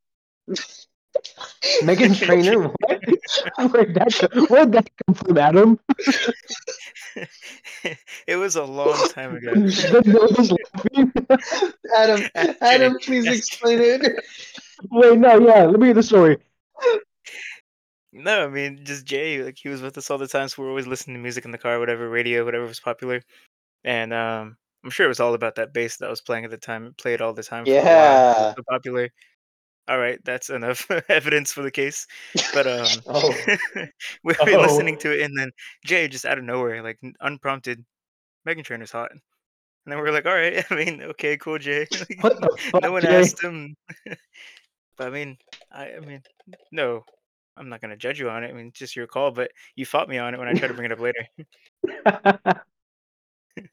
Meghan 1.83 2.17
Trainor? 2.25 2.69
What? 2.69 3.03
Where'd 3.73 3.95
that, 3.95 4.47
where'd 4.49 4.73
that 4.73 4.89
come 5.05 5.15
from, 5.15 5.39
Adam? 5.39 5.81
it 8.27 8.37
was 8.37 8.57
a 8.57 8.65
long 8.65 8.97
time 9.09 9.37
ago. 9.37 9.53
Adam, 11.97 12.29
Adam, 12.61 12.99
please 13.01 13.27
explain 13.27 13.81
it. 13.81 14.25
Wait, 14.91 15.19
no, 15.19 15.39
yeah, 15.39 15.65
let 15.65 15.81
me 15.81 15.87
hear 15.87 15.95
the 15.95 16.03
story. 16.03 16.39
No, 18.13 18.45
I 18.45 18.49
mean 18.49 18.81
just 18.85 19.05
Jay. 19.05 19.43
Like 19.43 19.59
he 19.59 19.69
was 19.69 19.83
with 19.83 19.99
us 19.99 20.11
all 20.11 20.19
the 20.19 20.29
time, 20.29 20.49
so 20.49 20.63
we 20.63 20.69
are 20.69 20.71
always 20.71 20.87
listening 20.87 21.17
to 21.17 21.23
music 21.23 21.45
in 21.45 21.51
the 21.51 21.59
car, 21.59 21.79
whatever 21.79 22.09
radio, 22.09 22.45
whatever 22.45 22.67
was 22.67 22.81
popular. 22.81 23.23
And 23.85 24.13
um, 24.13 24.57
I'm 24.85 24.91
sure 24.91 25.07
it 25.07 25.09
was 25.11 25.21
all 25.21 25.35
about 25.35 25.57
that 25.57 25.73
bass 25.73 25.97
that 25.99 26.11
was 26.11 26.21
playing 26.21 26.45
at 26.45 26.51
the 26.51 26.57
time. 26.57 26.87
It 26.87 26.97
played 26.97 27.21
all 27.21 27.33
the 27.33 27.43
time. 27.43 27.65
yeah, 27.67 28.55
so 28.55 28.63
popular 28.69 29.11
all 29.89 29.99
right, 29.99 30.19
that's 30.25 30.51
enough 30.51 30.91
evidence 31.09 31.53
for 31.53 31.63
the 31.63 31.71
case. 31.71 32.07
But 32.53 32.67
um, 32.67 32.87
oh. 33.07 33.35
we 34.25 34.35
were 34.35 34.37
oh. 34.41 34.61
listening 34.61 34.99
to 34.99 35.13
it, 35.13 35.23
and 35.23 35.39
then 35.39 35.51
Jay 35.85 36.09
just 36.09 36.25
out 36.25 36.39
of 36.39 36.45
nowhere, 36.45 36.83
like 36.83 36.99
unprompted, 37.21 37.85
Meghan 38.47 38.65
Trainor's 38.65 38.91
hot. 38.91 39.11
And 39.13 39.21
then 39.87 40.01
we 40.01 40.09
are 40.09 40.13
like, 40.13 40.27
all 40.27 40.35
right, 40.35 40.65
I 40.71 40.75
mean, 40.75 41.03
okay, 41.03 41.37
cool, 41.37 41.59
Jay. 41.59 41.87
fuck, 42.21 42.41
no 42.83 42.93
one 42.93 43.03
Jay? 43.03 43.21
asked 43.21 43.43
him. 43.43 43.77
but 44.97 45.07
I 45.07 45.11
mean, 45.11 45.39
I, 45.71 45.95
I 45.95 46.01
mean, 46.01 46.23
no, 46.73 47.05
I'm 47.57 47.69
not 47.69 47.81
gonna 47.81 47.97
judge 47.97 48.19
you 48.19 48.29
on 48.29 48.43
it. 48.43 48.51
I 48.51 48.53
mean, 48.53 48.69
it's 48.69 48.79
just 48.79 48.97
your 48.97 49.07
call. 49.07 49.31
But 49.31 49.53
you 49.77 49.87
fought 49.87 50.09
me 50.09 50.19
on 50.19 50.35
it 50.35 50.39
when 50.39 50.49
I 50.49 50.55
tried 50.55 50.69
to 50.69 50.75
bring 50.75 50.91
it 50.91 50.93
up 50.93 51.01
later. 51.01 51.29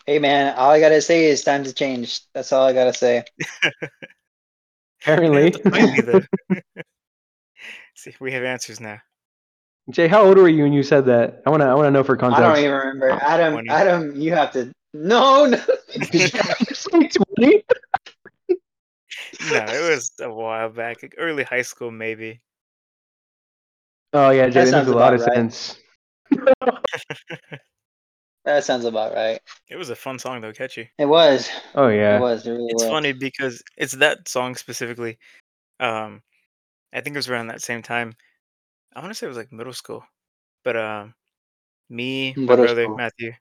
hey 0.05 0.19
man, 0.19 0.55
all 0.55 0.69
I 0.69 0.79
gotta 0.79 1.01
say 1.01 1.25
is 1.25 1.43
time 1.43 1.63
to 1.63 1.73
change. 1.73 2.21
That's 2.33 2.53
all 2.53 2.65
I 2.65 2.73
gotta 2.73 2.93
say. 2.93 3.23
Apparently. 5.03 5.53
See, 7.95 8.15
we 8.19 8.31
have 8.31 8.43
answers 8.43 8.79
now. 8.79 8.99
Jay, 9.89 10.07
how 10.07 10.23
old 10.23 10.37
were 10.37 10.47
you 10.47 10.63
when 10.63 10.71
you 10.71 10.81
said 10.81 11.05
that? 11.07 11.41
I 11.45 11.49
wanna 11.49 11.65
I 11.65 11.73
wanna 11.73 11.91
know 11.91 12.03
for 12.03 12.15
context. 12.15 12.41
I 12.41 12.47
don't 12.47 12.59
even 12.59 12.71
remember. 12.71 13.11
Oh, 13.11 13.19
Adam 13.21 13.53
20. 13.53 13.69
Adam, 13.69 14.15
you 14.15 14.31
have 14.31 14.51
to 14.53 14.71
No 14.93 15.45
no 15.45 15.57
twenty? 15.57 17.19
no, 18.49 18.55
it 19.39 19.89
was 19.89 20.13
a 20.21 20.31
while 20.31 20.69
back. 20.69 21.03
Like 21.03 21.15
early 21.17 21.43
high 21.43 21.63
school 21.63 21.91
maybe. 21.91 22.39
Oh 24.13 24.29
yeah, 24.29 24.47
Jay, 24.47 24.63
that, 24.65 24.71
that 24.71 24.85
makes 24.85 24.89
a 24.89 24.95
lot 24.95 25.13
of 25.13 25.19
right. 25.21 25.33
sense. 25.33 25.77
That 28.45 28.63
sounds 28.65 28.85
about 28.85 29.13
right. 29.13 29.39
It 29.69 29.77
was 29.77 29.89
a 29.89 29.95
fun 29.95 30.19
song 30.19 30.41
though, 30.41 30.51
catchy. 30.51 30.89
It 30.97 31.05
was. 31.05 31.49
Oh 31.75 31.87
yeah. 31.87 32.17
It 32.17 32.21
was. 32.21 32.45
It 32.45 32.51
really 32.51 32.65
it's 32.69 32.83
was. 32.83 32.91
funny 32.91 33.13
because 33.13 33.63
it's 33.77 33.93
that 33.93 34.27
song 34.27 34.55
specifically. 34.55 35.17
Um, 35.79 36.21
I 36.93 37.01
think 37.01 37.15
it 37.15 37.19
was 37.19 37.29
around 37.29 37.47
that 37.47 37.61
same 37.61 37.81
time. 37.81 38.13
I 38.95 38.99
want 38.99 39.11
to 39.11 39.15
say 39.15 39.25
it 39.25 39.29
was 39.29 39.37
like 39.37 39.51
middle 39.51 39.73
school, 39.73 40.03
but 40.63 40.77
um, 40.77 41.13
me, 41.89 42.33
my 42.35 42.55
brother 42.55 42.83
school. 42.83 42.97
Matthew, 42.97 43.31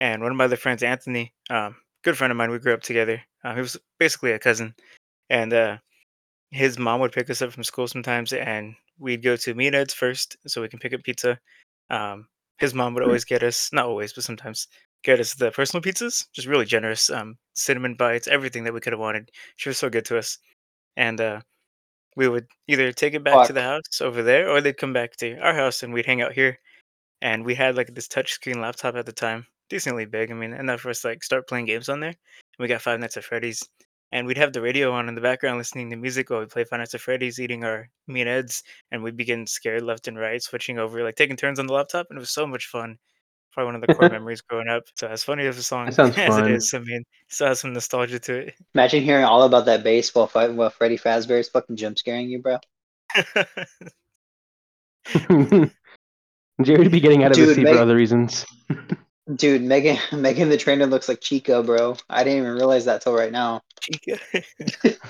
and 0.00 0.22
one 0.22 0.32
of 0.32 0.36
my 0.36 0.44
other 0.44 0.56
friends, 0.56 0.82
Anthony, 0.82 1.32
um, 1.50 1.76
good 2.02 2.16
friend 2.16 2.30
of 2.30 2.36
mine. 2.36 2.50
We 2.50 2.58
grew 2.58 2.74
up 2.74 2.82
together. 2.82 3.22
Uh, 3.44 3.54
he 3.54 3.60
was 3.60 3.76
basically 3.98 4.32
a 4.32 4.38
cousin, 4.38 4.74
and 5.30 5.52
uh, 5.52 5.76
his 6.50 6.78
mom 6.78 7.00
would 7.00 7.12
pick 7.12 7.30
us 7.30 7.42
up 7.42 7.52
from 7.52 7.62
school 7.62 7.86
sometimes, 7.86 8.32
and 8.32 8.74
we'd 8.98 9.22
go 9.22 9.36
to 9.36 9.54
Me-n-Ed's 9.54 9.94
first, 9.94 10.36
so 10.46 10.62
we 10.62 10.68
can 10.68 10.78
pick 10.78 10.94
up 10.94 11.02
pizza. 11.02 11.38
Um, 11.90 12.26
his 12.58 12.74
mom 12.74 12.94
would 12.94 13.04
always 13.04 13.24
get 13.24 13.42
us, 13.42 13.70
not 13.72 13.86
always, 13.86 14.12
but 14.12 14.24
sometimes 14.24 14.68
get 15.04 15.20
us 15.20 15.34
the 15.34 15.50
personal 15.50 15.82
pizzas, 15.82 16.24
just 16.32 16.48
really 16.48 16.64
generous. 16.64 17.10
Um, 17.10 17.36
cinnamon 17.54 17.94
bites, 17.94 18.28
everything 18.28 18.64
that 18.64 18.74
we 18.74 18.80
could 18.80 18.92
have 18.92 19.00
wanted. 19.00 19.30
She 19.56 19.68
was 19.68 19.78
so 19.78 19.90
good 19.90 20.04
to 20.06 20.18
us, 20.18 20.38
and 20.96 21.20
uh, 21.20 21.40
we 22.16 22.28
would 22.28 22.46
either 22.66 22.92
take 22.92 23.14
it 23.14 23.22
back 23.22 23.46
to 23.46 23.52
the 23.52 23.62
house 23.62 24.00
over 24.00 24.22
there, 24.22 24.48
or 24.48 24.60
they'd 24.60 24.78
come 24.78 24.92
back 24.92 25.16
to 25.16 25.36
our 25.38 25.54
house 25.54 25.82
and 25.82 25.92
we'd 25.92 26.06
hang 26.06 26.22
out 26.22 26.32
here. 26.32 26.58
And 27.22 27.44
we 27.44 27.54
had 27.54 27.76
like 27.76 27.94
this 27.94 28.08
touchscreen 28.08 28.56
laptop 28.56 28.96
at 28.96 29.06
the 29.06 29.12
time, 29.12 29.46
decently 29.68 30.06
big. 30.06 30.30
I 30.30 30.34
mean, 30.34 30.52
enough 30.52 30.80
for 30.80 30.90
us 30.90 31.02
to, 31.02 31.08
like 31.08 31.22
start 31.22 31.48
playing 31.48 31.66
games 31.66 31.88
on 31.88 32.00
there. 32.00 32.10
And 32.10 32.16
we 32.58 32.68
got 32.68 32.82
Five 32.82 33.00
Nights 33.00 33.16
at 33.16 33.24
Freddy's, 33.24 33.62
and 34.12 34.26
we'd 34.26 34.38
have 34.38 34.52
the 34.52 34.60
radio 34.60 34.92
on 34.92 35.08
in 35.08 35.14
the 35.14 35.20
background, 35.20 35.58
listening 35.58 35.90
to 35.90 35.96
music 35.96 36.30
while 36.30 36.40
we 36.40 36.46
play 36.46 36.64
Five 36.64 36.78
Nights 36.78 36.94
at 36.94 37.00
Freddy's, 37.00 37.40
eating 37.40 37.64
our 37.64 37.88
Me-n-Ed's, 38.06 38.62
and 38.92 39.02
we'd 39.02 39.16
be 39.16 39.24
getting 39.24 39.46
scared 39.46 39.82
left 39.82 40.08
and 40.08 40.18
right, 40.18 40.42
switching 40.42 40.78
over, 40.78 41.02
like 41.02 41.16
taking 41.16 41.36
turns 41.36 41.58
on 41.58 41.66
the 41.66 41.72
laptop, 41.72 42.06
and 42.10 42.18
it 42.18 42.20
was 42.20 42.30
so 42.30 42.46
much 42.46 42.66
fun. 42.66 42.98
Probably 43.52 43.66
one 43.66 43.74
of 43.74 43.80
the 43.80 43.94
core 43.94 44.08
memories 44.10 44.42
growing 44.42 44.68
up. 44.68 44.84
So 44.96 45.08
as 45.08 45.24
funny 45.24 45.46
of 45.46 45.58
a 45.58 45.62
song 45.62 45.88
as 45.88 45.96
fun. 45.96 46.10
it 46.10 46.52
is, 46.52 46.72
I 46.74 46.78
mean, 46.80 47.00
it 47.00 47.06
still 47.28 47.48
has 47.48 47.60
some 47.60 47.72
nostalgia 47.72 48.18
to 48.20 48.34
it. 48.34 48.54
Imagine 48.74 49.02
hearing 49.02 49.24
all 49.24 49.42
about 49.42 49.64
that 49.66 49.82
bass 49.82 50.14
while 50.14 50.26
fighting 50.26 50.56
while 50.56 50.70
Freddy 50.70 50.98
Fazbear's 50.98 51.48
fucking 51.48 51.76
jump 51.76 51.98
scaring 51.98 52.28
you, 52.28 52.42
bro. 52.42 52.58
Jerry 56.62 56.78
would 56.78 56.90
be 56.90 57.00
getting 57.00 57.24
out 57.24 57.32
of 57.32 57.36
his 57.36 57.48
Dude, 57.48 57.56
seat 57.56 57.64
Meg- 57.64 57.74
for 57.74 57.80
other 57.80 57.96
reasons. 57.96 58.46
Dude, 59.34 59.62
Megan 59.62 59.98
Megan 60.12 60.48
the 60.48 60.56
trainer 60.56 60.86
looks 60.86 61.08
like 61.08 61.20
Chica, 61.20 61.62
bro. 61.62 61.96
I 62.08 62.24
didn't 62.24 62.38
even 62.38 62.52
realize 62.52 62.84
that 62.84 63.02
till 63.02 63.14
right 63.14 63.32
now. 63.32 63.62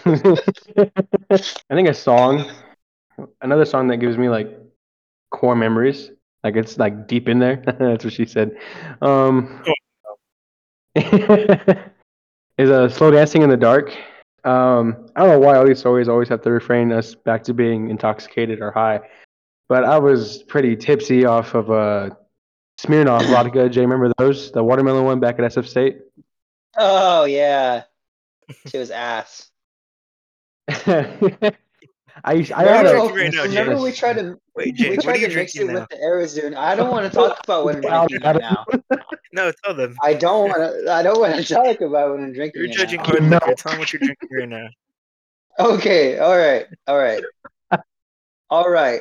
I 0.04 1.74
think 1.74 1.88
a 1.88 1.94
song, 1.94 2.50
another 3.40 3.64
song 3.64 3.88
that 3.88 3.98
gives 3.98 4.18
me 4.18 4.28
like 4.28 4.58
core 5.30 5.56
memories, 5.56 6.10
like 6.44 6.56
it's 6.56 6.78
like 6.78 7.06
deep 7.06 7.28
in 7.28 7.38
there. 7.38 7.56
That's 7.78 8.04
what 8.04 8.12
she 8.12 8.26
said. 8.26 8.56
Um, 9.00 9.62
is 12.58 12.70
a 12.70 12.88
slow 12.90 13.10
dancing 13.10 13.42
in 13.42 13.50
the 13.50 13.56
dark. 13.56 13.90
Um, 14.44 15.08
I 15.16 15.20
don't 15.20 15.30
know 15.30 15.40
why 15.40 15.56
all 15.56 15.66
these 15.66 15.80
stories 15.80 16.08
always 16.08 16.28
have 16.28 16.42
to 16.42 16.50
refrain 16.50 16.92
us 16.92 17.14
back 17.14 17.42
to 17.44 17.54
being 17.54 17.90
intoxicated 17.90 18.60
or 18.60 18.70
high, 18.70 19.00
but 19.68 19.84
I 19.84 19.98
was 19.98 20.42
pretty 20.44 20.76
tipsy 20.76 21.24
off 21.24 21.54
of 21.54 21.70
uh, 21.70 22.10
Smirnoff 22.80 23.28
vodka. 23.28 23.68
Jay, 23.68 23.80
remember 23.80 24.12
those? 24.18 24.52
The 24.52 24.62
watermelon 24.62 25.04
one 25.04 25.18
back 25.18 25.38
at 25.38 25.52
SF 25.52 25.66
State. 25.66 25.98
Oh 26.78 27.24
yeah. 27.24 27.82
She 28.68 28.78
was 28.78 28.90
ass. 28.90 29.50
I 30.68 31.54
I 32.24 32.64
Where 32.64 32.74
had 32.74 32.86
are 32.86 32.96
a, 32.96 33.14
right 33.14 33.32
now, 33.32 33.42
remember 33.42 33.74
Jay? 33.76 33.82
we 33.82 33.92
tried 33.92 34.14
to 34.14 34.38
Wait, 34.54 34.66
we 34.66 34.72
Jay, 34.72 34.96
what 34.96 35.02
tried 35.02 35.18
to 35.18 35.34
mix 35.34 35.56
it 35.56 35.66
now? 35.66 35.74
with 35.74 35.88
the 35.90 36.02
Arizona. 36.02 36.58
I 36.58 36.74
don't 36.74 36.90
want 36.90 37.10
to 37.10 37.16
talk 37.16 37.40
about 37.44 37.64
what 37.64 37.76
I'm 37.76 37.80
drinking 38.08 38.20
right 38.22 38.40
now. 38.40 38.64
No, 39.32 39.52
tell 39.64 39.74
them. 39.74 39.96
I 40.02 40.14
don't 40.14 40.48
want 40.48 40.58
to. 40.62 40.90
I 40.92 41.02
don't 41.02 41.20
want 41.20 41.36
to 41.36 41.44
talk 41.54 41.80
about 41.80 42.10
what 42.10 42.20
I'm 42.20 42.32
drinking. 42.32 42.62
You're 42.62 42.68
right 42.68 42.76
judging 42.76 43.00
now. 43.00 43.06
hard 43.06 43.22
No. 43.22 43.38
Tell 43.38 43.72
them 43.72 43.78
what 43.78 43.92
you're 43.92 44.00
drinking 44.00 44.28
right 44.30 44.48
now. 44.48 44.68
Okay. 45.58 46.18
All 46.18 46.36
right. 46.36 46.66
All 46.86 46.98
right. 46.98 47.22
All 48.50 48.68
right. 48.68 49.00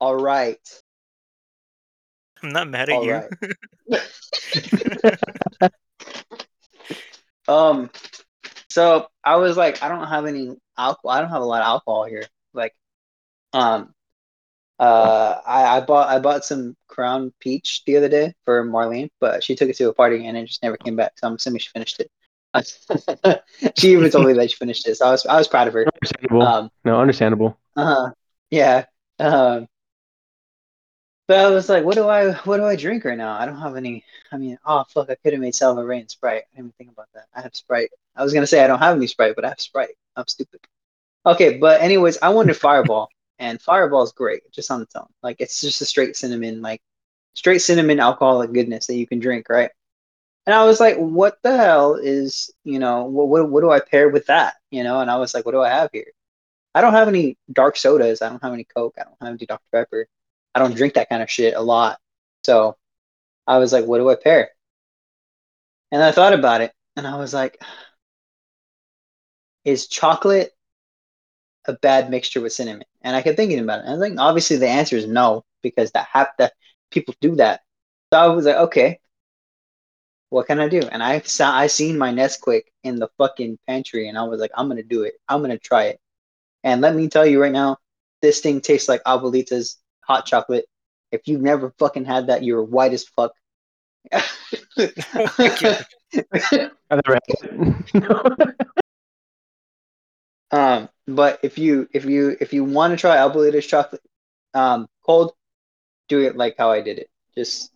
All 0.00 0.16
right. 0.16 0.80
I'm 2.42 2.48
not 2.48 2.68
mad 2.68 2.88
at 2.88 2.94
All 2.96 3.04
you. 3.04 3.12
right. 3.12 3.30
Um. 7.48 7.90
So 8.70 9.06
I 9.22 9.36
was 9.36 9.56
like, 9.56 9.82
I 9.82 9.88
don't 9.88 10.06
have 10.06 10.26
any 10.26 10.56
alcohol. 10.76 11.10
I 11.10 11.20
don't 11.20 11.30
have 11.30 11.42
a 11.42 11.46
lot 11.46 11.62
of 11.62 11.66
alcohol 11.66 12.04
here. 12.04 12.24
Like, 12.54 12.74
um, 13.52 13.94
uh, 14.78 15.40
I, 15.46 15.76
I 15.76 15.80
bought 15.80 16.08
I 16.08 16.18
bought 16.18 16.44
some 16.44 16.76
Crown 16.88 17.32
Peach 17.40 17.84
the 17.86 17.96
other 17.96 18.08
day 18.08 18.34
for 18.44 18.64
Marlene, 18.64 19.10
but 19.20 19.44
she 19.44 19.54
took 19.54 19.68
it 19.68 19.76
to 19.76 19.88
a 19.88 19.94
party 19.94 20.26
and 20.26 20.36
it 20.36 20.46
just 20.46 20.62
never 20.62 20.76
came 20.76 20.96
back. 20.96 21.12
So 21.16 21.28
I'm 21.28 21.34
assuming 21.34 21.60
she 21.60 21.68
finished 21.68 22.00
it. 22.00 22.10
she 23.78 23.92
even 23.92 24.10
told 24.10 24.26
me 24.26 24.32
that 24.34 24.50
she 24.50 24.56
finished 24.56 24.86
it. 24.88 24.96
So 24.96 25.06
I 25.06 25.10
was 25.12 25.26
I 25.26 25.36
was 25.36 25.48
proud 25.48 25.68
of 25.68 25.74
her. 25.74 25.86
understandable. 25.86 26.42
Um, 26.42 26.70
no, 26.84 27.00
understandable. 27.00 27.58
uh-huh. 27.76 28.10
Yeah. 28.50 28.86
Um, 29.18 29.68
but 31.28 31.38
I 31.38 31.50
was 31.50 31.68
like, 31.68 31.84
what 31.84 31.94
do 31.94 32.08
I 32.08 32.32
what 32.32 32.58
do 32.58 32.64
I 32.64 32.76
drink 32.76 33.04
right 33.04 33.18
now? 33.18 33.38
I 33.38 33.46
don't 33.46 33.60
have 33.60 33.76
any. 33.76 34.04
I 34.32 34.36
mean, 34.36 34.58
oh 34.66 34.84
fuck, 34.88 35.10
I 35.10 35.14
could 35.16 35.32
have 35.32 35.40
made 35.42 35.54
Salva 35.54 35.84
Ray 35.84 36.00
and 36.00 36.10
Sprite. 36.10 36.44
I 36.52 36.56
didn't 36.56 36.58
even 36.58 36.72
think 36.78 36.90
about 36.90 37.08
that. 37.14 37.26
I 37.34 37.42
have 37.42 37.54
Sprite. 37.54 37.90
I 38.16 38.22
was 38.22 38.32
gonna 38.32 38.46
say 38.46 38.62
I 38.64 38.66
don't 38.66 38.78
have 38.80 38.96
any 38.96 39.06
Sprite, 39.06 39.34
but 39.36 39.44
I 39.44 39.50
have 39.50 39.60
Sprite. 39.60 39.96
I'm 40.16 40.26
stupid. 40.26 40.60
Okay, 41.26 41.58
but 41.58 41.80
anyways, 41.80 42.18
I 42.22 42.30
wanted 42.30 42.56
Fireball, 42.56 43.08
and 43.38 43.60
Fireball 43.62 44.02
is 44.02 44.12
great 44.12 44.42
just 44.52 44.70
on 44.70 44.82
its 44.82 44.96
own. 44.96 45.06
Like 45.22 45.36
it's 45.40 45.60
just 45.60 45.80
a 45.80 45.84
straight 45.86 46.16
cinnamon, 46.16 46.62
like 46.62 46.82
straight 47.34 47.60
cinnamon 47.60 48.00
alcoholic 48.00 48.52
goodness 48.52 48.86
that 48.88 48.96
you 48.96 49.06
can 49.06 49.20
drink, 49.20 49.48
right? 49.48 49.70
And 50.46 50.54
I 50.54 50.64
was 50.64 50.80
like, 50.80 50.96
what 50.96 51.38
the 51.42 51.56
hell 51.56 51.94
is 51.94 52.50
you 52.64 52.78
know 52.80 53.04
what 53.04 53.28
what, 53.28 53.48
what 53.50 53.60
do 53.62 53.70
I 53.70 53.80
pair 53.80 54.08
with 54.08 54.26
that? 54.26 54.54
You 54.70 54.84
know, 54.84 55.00
and 55.00 55.10
I 55.10 55.16
was 55.18 55.34
like, 55.34 55.44
what 55.46 55.52
do 55.52 55.62
I 55.62 55.70
have 55.70 55.90
here? 55.92 56.12
I 56.74 56.80
don't 56.80 56.94
have 56.94 57.08
any 57.08 57.36
dark 57.52 57.76
sodas. 57.76 58.22
I 58.22 58.28
don't 58.30 58.42
have 58.42 58.52
any 58.52 58.64
Coke. 58.64 58.96
I 58.98 59.04
don't 59.04 59.16
have 59.20 59.28
any 59.36 59.46
Dr. 59.46 59.62
Pepper. 59.72 60.08
I 60.54 60.58
don't 60.58 60.76
drink 60.76 60.94
that 60.94 61.08
kind 61.08 61.22
of 61.22 61.30
shit 61.30 61.54
a 61.54 61.60
lot. 61.60 61.98
So 62.44 62.76
I 63.46 63.58
was 63.58 63.72
like, 63.72 63.84
what 63.86 63.98
do 63.98 64.10
I 64.10 64.16
pair? 64.16 64.50
And 65.90 66.02
I 66.02 66.12
thought 66.12 66.32
about 66.32 66.60
it 66.60 66.72
and 66.96 67.06
I 67.06 67.16
was 67.16 67.34
like, 67.34 67.60
is 69.64 69.86
chocolate 69.86 70.52
a 71.66 71.74
bad 71.74 72.10
mixture 72.10 72.40
with 72.40 72.52
cinnamon? 72.52 72.86
And 73.02 73.14
I 73.14 73.22
kept 73.22 73.36
thinking 73.36 73.60
about 73.60 73.80
it. 73.80 73.86
And 73.86 74.02
I 74.02 74.06
think 74.06 74.18
obviously 74.18 74.56
the 74.56 74.68
answer 74.68 74.96
is 74.96 75.06
no, 75.06 75.44
because 75.62 75.90
that 75.92 76.08
have 76.12 76.28
that 76.38 76.54
people 76.90 77.14
do 77.20 77.36
that. 77.36 77.60
So 78.12 78.18
I 78.18 78.26
was 78.28 78.46
like, 78.46 78.56
okay, 78.56 79.00
what 80.30 80.46
can 80.46 80.60
I 80.60 80.68
do? 80.68 80.80
And 80.80 81.02
I 81.02 81.20
saw 81.20 81.54
I 81.54 81.66
seen 81.66 81.98
my 81.98 82.10
Nesquik 82.10 82.62
in 82.84 82.96
the 82.98 83.08
fucking 83.18 83.58
pantry 83.66 84.08
and 84.08 84.18
I 84.18 84.24
was 84.24 84.40
like, 84.40 84.50
I'm 84.54 84.68
gonna 84.68 84.82
do 84.82 85.02
it. 85.02 85.14
I'm 85.28 85.42
gonna 85.42 85.58
try 85.58 85.84
it. 85.84 86.00
And 86.64 86.80
let 86.80 86.94
me 86.94 87.08
tell 87.08 87.26
you 87.26 87.40
right 87.40 87.52
now, 87.52 87.78
this 88.22 88.40
thing 88.40 88.60
tastes 88.60 88.88
like 88.88 89.02
Abuelita's 89.04 89.78
hot 90.12 90.26
chocolate. 90.26 90.66
If 91.10 91.22
you've 91.26 91.40
never 91.40 91.72
fucking 91.78 92.04
had 92.04 92.26
that, 92.26 92.42
you're 92.42 92.62
white 92.62 92.92
as 92.92 93.04
fuck. 93.04 93.32
I 94.12 94.22
never 96.90 97.14
had 97.14 97.22
it. 97.28 98.56
um, 100.50 100.88
but 101.06 101.40
if 101.42 101.58
you 101.58 101.88
if 101.92 102.04
you 102.04 102.36
if 102.40 102.52
you 102.52 102.64
want 102.64 102.92
to 102.92 102.96
try 102.96 103.16
Abuelita's 103.16 103.66
chocolate 103.66 104.02
um, 104.54 104.88
cold, 105.04 105.32
do 106.08 106.20
it 106.20 106.36
like 106.36 106.56
how 106.58 106.70
I 106.70 106.82
did 106.82 106.98
it. 106.98 107.08
Just 107.34 107.70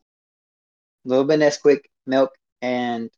a 1.04 1.08
little 1.08 1.24
bit 1.24 1.40
Nesquik, 1.40 1.84
milk, 2.06 2.32
and 2.60 3.10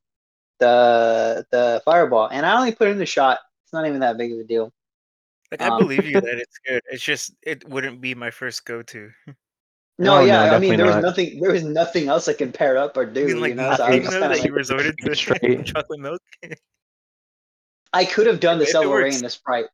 the 0.61 1.45
the 1.51 1.83
Fireball. 1.85 2.29
And 2.31 2.47
I 2.47 2.57
only 2.57 2.73
put 2.73 2.89
it 2.89 2.93
in 2.93 2.99
the 2.99 3.07
shot. 3.07 3.39
It's 3.65 3.73
not 3.73 3.87
even 3.87 4.01
that 4.01 4.19
big 4.19 4.33
of 4.33 4.39
a 4.39 4.45
deal. 4.45 4.73
Like 5.51 5.63
I 5.63 5.71
Um, 5.71 5.79
believe 5.79 6.05
you 6.07 6.21
that 6.21 6.39
it's 6.39 6.59
good. 6.67 6.83
It's 6.91 7.03
just 7.03 7.35
it 7.43 7.69
wouldn't 7.69 8.01
be 8.01 8.15
my 8.15 8.31
first 8.31 8.65
go-to. 8.65 9.11
No, 9.99 10.19
No, 10.19 10.21
yeah, 10.21 10.45
no, 10.45 10.49
I 10.49 10.57
mean 10.57 10.77
definitely 10.77 10.77
there 10.77 10.87
was 10.87 10.97
not. 10.97 11.05
nothing 11.05 11.41
there 11.41 11.53
was 11.53 11.65
nothing 11.65 12.09
else 12.09 12.29
I 12.29 12.33
could 12.33 12.55
pair 12.55 12.77
up 12.79 12.97
or 12.97 13.05
I 13.23 13.27
do. 13.27 13.27
mean, 13.27 13.41
like 13.41 13.55
you 13.55 13.55
know, 13.55 13.73
so 13.73 13.85
I 13.85 13.91
was 13.91 14.01
nothing 14.01 14.05
just 14.05 14.19
though 14.21 14.21
kind 14.21 14.33
of 14.33 14.39
that 14.39 14.41
like, 14.41 14.45
you 14.45 14.53
resorted 14.53 14.99
to 15.01 15.15
Straight. 15.15 15.65
chocolate 15.65 16.01
milk. 16.01 16.23
I 17.93 18.05
could 18.05 18.27
have 18.27 18.41
done 18.41 18.59
the 18.59 18.67
If 18.67 18.81
it 18.81 18.81
Celery 18.81 18.89
works. 18.89 19.17
and 19.17 19.25
the 19.25 19.31
Sprite, 19.31 19.67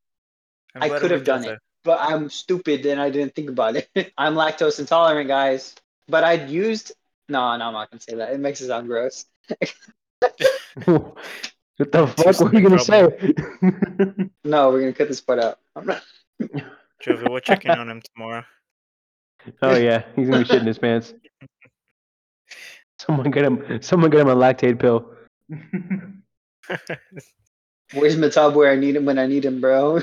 I'm 0.74 0.82
I 0.82 0.86
glad 0.86 1.02
could 1.02 1.10
have 1.10 1.24
worked 1.24 1.24
done 1.24 1.44
it. 1.44 1.58
but 1.84 2.00
I'm 2.00 2.30
stupid 2.30 2.86
and 2.86 3.00
I 3.00 3.10
didn't 3.10 3.34
think 3.34 3.50
about 3.50 3.76
it. 3.76 3.90
I'm 4.18 4.34
lactose 4.34 4.80
intolerant, 4.80 5.28
guys. 5.28 5.74
But 6.08 6.24
I'd 6.24 6.50
used 6.50 6.92
no, 7.28 7.56
no, 7.56 7.66
I'm 7.66 7.72
not 7.74 7.90
gonna 7.90 8.00
say 8.00 8.16
that. 8.16 8.32
It 8.34 8.40
makes 8.40 8.60
it 8.60 8.68
sound 8.68 8.88
gross. 8.88 9.26
What 11.76 11.90
the 11.90 12.06
fuck? 12.06 12.40
What 12.40 12.54
are 12.54 12.58
you 12.58 12.68
gonna 12.68 12.78
say? 12.78 13.34
No, 14.44 14.70
we're 14.70 14.80
gonna 14.80 14.92
cut 14.92 15.08
this 15.08 15.20
part 15.20 15.40
out. 15.40 15.58
I'm 15.74 15.86
not. 15.86 16.02
though. 16.38 16.46
Jovi, 17.02 17.28
we'll 17.28 17.40
check 17.40 17.64
in 17.64 17.72
on 17.72 17.90
him 17.90 18.00
tomorrow. 18.14 18.44
oh 19.62 19.76
yeah, 19.76 20.04
he's 20.14 20.28
gonna 20.28 20.44
be 20.44 20.48
shitting 20.50 20.66
his 20.66 20.78
pants. 20.78 21.14
Someone 22.98 23.30
get 23.30 23.44
him. 23.44 23.82
Someone 23.82 24.10
get 24.10 24.20
him 24.20 24.28
a 24.28 24.36
Lactaid 24.36 24.78
pill. 24.78 25.10
Where's 27.92 28.16
Matab 28.16 28.54
where 28.54 28.70
I 28.70 28.76
need 28.76 28.96
him 28.96 29.04
when 29.04 29.18
I 29.18 29.26
need 29.26 29.44
him, 29.44 29.60
bro? 29.60 30.00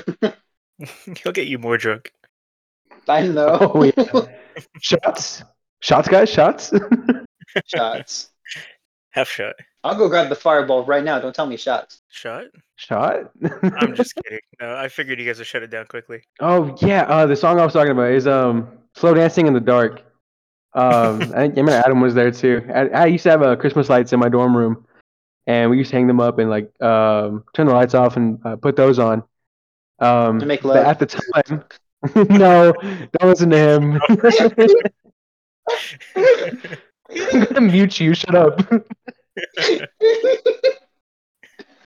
He'll 1.22 1.32
get 1.32 1.46
you 1.46 1.58
more 1.58 1.78
drunk. 1.78 2.12
I 3.08 3.26
know. 3.26 3.58
Oh 3.74 3.82
yeah. 3.82 4.26
Shots. 4.80 5.42
Shots, 5.80 6.08
guys. 6.08 6.28
Shots. 6.28 6.72
shots. 7.66 8.28
Half 9.10 9.28
shot. 9.28 9.54
I'll 9.84 9.96
go 9.96 10.08
grab 10.08 10.28
the 10.28 10.34
fireball 10.36 10.84
right 10.84 11.02
now. 11.02 11.18
Don't 11.18 11.34
tell 11.34 11.46
me 11.46 11.56
shots. 11.56 12.02
Shot? 12.08 12.44
Shot. 12.76 13.30
I'm 13.62 13.94
just 13.94 14.14
kidding. 14.24 14.38
No, 14.60 14.76
I 14.76 14.88
figured 14.88 15.18
you 15.18 15.26
guys 15.26 15.38
would 15.38 15.46
shut 15.46 15.62
it 15.62 15.70
down 15.70 15.86
quickly. 15.86 16.22
Oh 16.40 16.76
yeah, 16.80 17.02
uh, 17.02 17.26
the 17.26 17.34
song 17.36 17.58
I 17.58 17.64
was 17.64 17.72
talking 17.72 17.90
about 17.92 18.10
is 18.12 18.26
um 18.26 18.68
"Slow 18.94 19.14
Dancing 19.14 19.46
in 19.46 19.54
the 19.54 19.60
Dark." 19.60 20.02
Um, 20.74 21.20
I, 21.34 21.42
I 21.42 21.46
remember 21.48 21.72
Adam 21.72 22.00
was 22.00 22.14
there 22.14 22.30
too. 22.30 22.64
I, 22.72 22.88
I 22.88 23.06
used 23.06 23.24
to 23.24 23.30
have 23.30 23.42
uh, 23.42 23.56
Christmas 23.56 23.88
lights 23.88 24.12
in 24.12 24.20
my 24.20 24.28
dorm 24.28 24.56
room, 24.56 24.86
and 25.46 25.68
we 25.70 25.78
used 25.78 25.90
to 25.90 25.96
hang 25.96 26.06
them 26.06 26.20
up 26.20 26.38
and 26.38 26.48
like 26.48 26.70
um, 26.80 27.44
turn 27.52 27.66
the 27.66 27.74
lights 27.74 27.94
off 27.94 28.16
and 28.16 28.38
uh, 28.44 28.56
put 28.56 28.76
those 28.76 28.98
on. 29.00 29.24
Um, 29.98 30.38
To 30.40 30.46
make 30.46 30.64
love. 30.64 30.76
at 30.78 30.98
the 30.98 31.06
time, 31.06 31.64
no, 32.38 32.72
don't 32.72 33.28
listen 33.30 33.50
to 33.50 33.58
him. 33.58 34.00
I'm 36.16 37.44
gonna 37.44 37.60
mute 37.60 38.00
you. 38.00 38.14
Shut 38.14 38.34
up. 38.34 38.60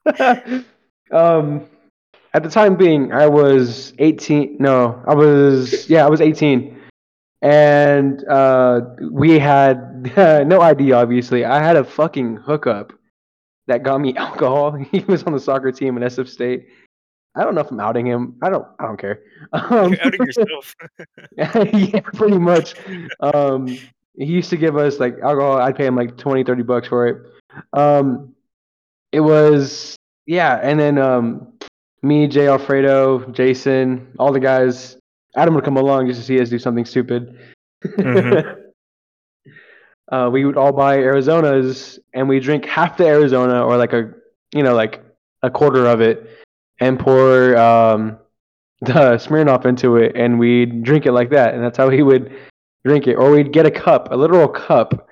um, 1.12 1.66
at 2.34 2.44
the 2.44 2.50
time 2.50 2.76
being, 2.76 3.12
I 3.14 3.28
was 3.28 3.94
18. 4.00 4.58
No, 4.60 5.04
I 5.08 5.14
was 5.14 5.90
yeah, 5.90 6.06
I 6.06 6.10
was 6.10 6.22
18, 6.22 6.80
and 7.42 8.24
uh, 8.28 8.82
we 9.12 9.38
had 9.40 10.16
no 10.48 10.62
ID. 10.62 10.92
Obviously, 10.94 11.46
I 11.46 11.62
had 11.62 11.76
a 11.76 11.84
fucking 11.84 12.38
hookup 12.38 12.94
that 13.68 13.84
got 13.84 14.00
me 14.02 14.16
alcohol. 14.18 14.74
He 14.92 15.00
was 15.00 15.24
on 15.24 15.34
the 15.34 15.40
soccer 15.40 15.72
team 15.72 15.98
in 15.98 16.04
SF 16.04 16.28
State. 16.28 16.68
I 17.36 17.44
don't 17.44 17.56
know 17.56 17.62
if 17.62 17.72
I'm 17.72 17.80
outing 17.80 18.06
him. 18.06 18.36
I 18.44 18.50
don't. 18.50 18.68
I 18.80 18.86
don't 18.86 18.98
care. 18.98 19.22
Um, 19.54 19.94
You're 19.94 20.06
outing 20.06 20.26
yourself. 20.26 20.76
yeah, 21.38 22.00
pretty 22.02 22.38
much. 22.38 22.76
Um, 23.20 23.78
he 24.16 24.26
used 24.26 24.50
to 24.52 24.58
give 24.58 24.78
us 24.78 25.00
like 25.00 25.16
alcohol. 25.24 25.58
I'd 25.58 25.76
pay 25.76 25.86
him 25.86 25.96
like 25.96 26.18
20, 26.18 26.44
30 26.44 26.64
bucks 26.64 26.88
for 26.88 27.08
it. 27.08 27.18
Um, 27.74 28.36
it 29.12 29.20
was 29.20 29.96
yeah, 30.26 30.60
and 30.62 30.80
then 30.80 30.98
um, 30.98 31.54
me, 32.02 32.28
Jay 32.28 32.48
Alfredo, 32.48 33.32
Jason, 33.32 34.14
all 34.20 34.32
the 34.32 34.40
guys. 34.40 34.98
Adam 35.36 35.56
would 35.56 35.64
come 35.64 35.78
along 35.78 36.08
just 36.08 36.20
to 36.20 36.26
see 36.26 36.40
us 36.40 36.50
do 36.50 36.60
something 36.60 36.86
stupid. 36.86 37.40
Mhm. 37.86 38.56
uh, 40.12 40.30
we 40.32 40.46
would 40.46 40.58
all 40.58 40.72
buy 40.72 40.98
Arizonas, 40.98 41.98
and 42.14 42.30
we 42.30 42.40
drink 42.40 42.66
half 42.66 42.98
the 42.98 43.08
Arizona, 43.08 43.66
or 43.66 43.78
like 43.78 43.94
a 43.94 44.12
you 44.54 44.64
know 44.64 44.76
like 44.76 45.04
a 45.42 45.50
quarter 45.50 45.88
of 45.88 46.02
it, 46.02 46.30
and 46.80 47.00
pour 47.00 47.58
um, 47.58 48.18
the 48.82 49.18
Smirnoff 49.18 49.66
into 49.66 49.98
it, 49.98 50.16
and 50.16 50.40
we'd 50.40 50.84
drink 50.84 51.06
it 51.06 51.14
like 51.14 51.32
that, 51.32 51.54
and 51.54 51.64
that's 51.64 51.78
how 51.78 51.90
he 51.90 52.04
would 52.04 52.32
drink 52.86 53.08
it. 53.08 53.16
Or 53.16 53.32
we'd 53.32 53.52
get 53.52 53.66
a 53.66 53.72
cup, 53.72 54.12
a 54.12 54.16
literal 54.16 54.48
cup, 54.48 55.08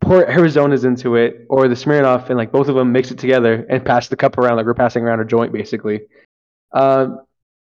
pour 0.00 0.24
Arizonas 0.26 0.84
into 0.84 1.16
it, 1.16 1.46
or 1.48 1.68
the 1.68 1.74
Smirnoff, 1.74 2.28
and 2.28 2.36
like 2.36 2.52
both 2.52 2.68
of 2.68 2.74
them 2.74 2.92
mix 2.92 3.10
it 3.10 3.18
together 3.18 3.66
and 3.68 3.84
pass 3.84 4.08
the 4.08 4.16
cup 4.16 4.38
around 4.38 4.56
like 4.56 4.66
we're 4.66 4.74
passing 4.74 5.04
around 5.04 5.20
a 5.20 5.24
joint, 5.24 5.52
basically. 5.52 6.02
Um, 6.72 7.20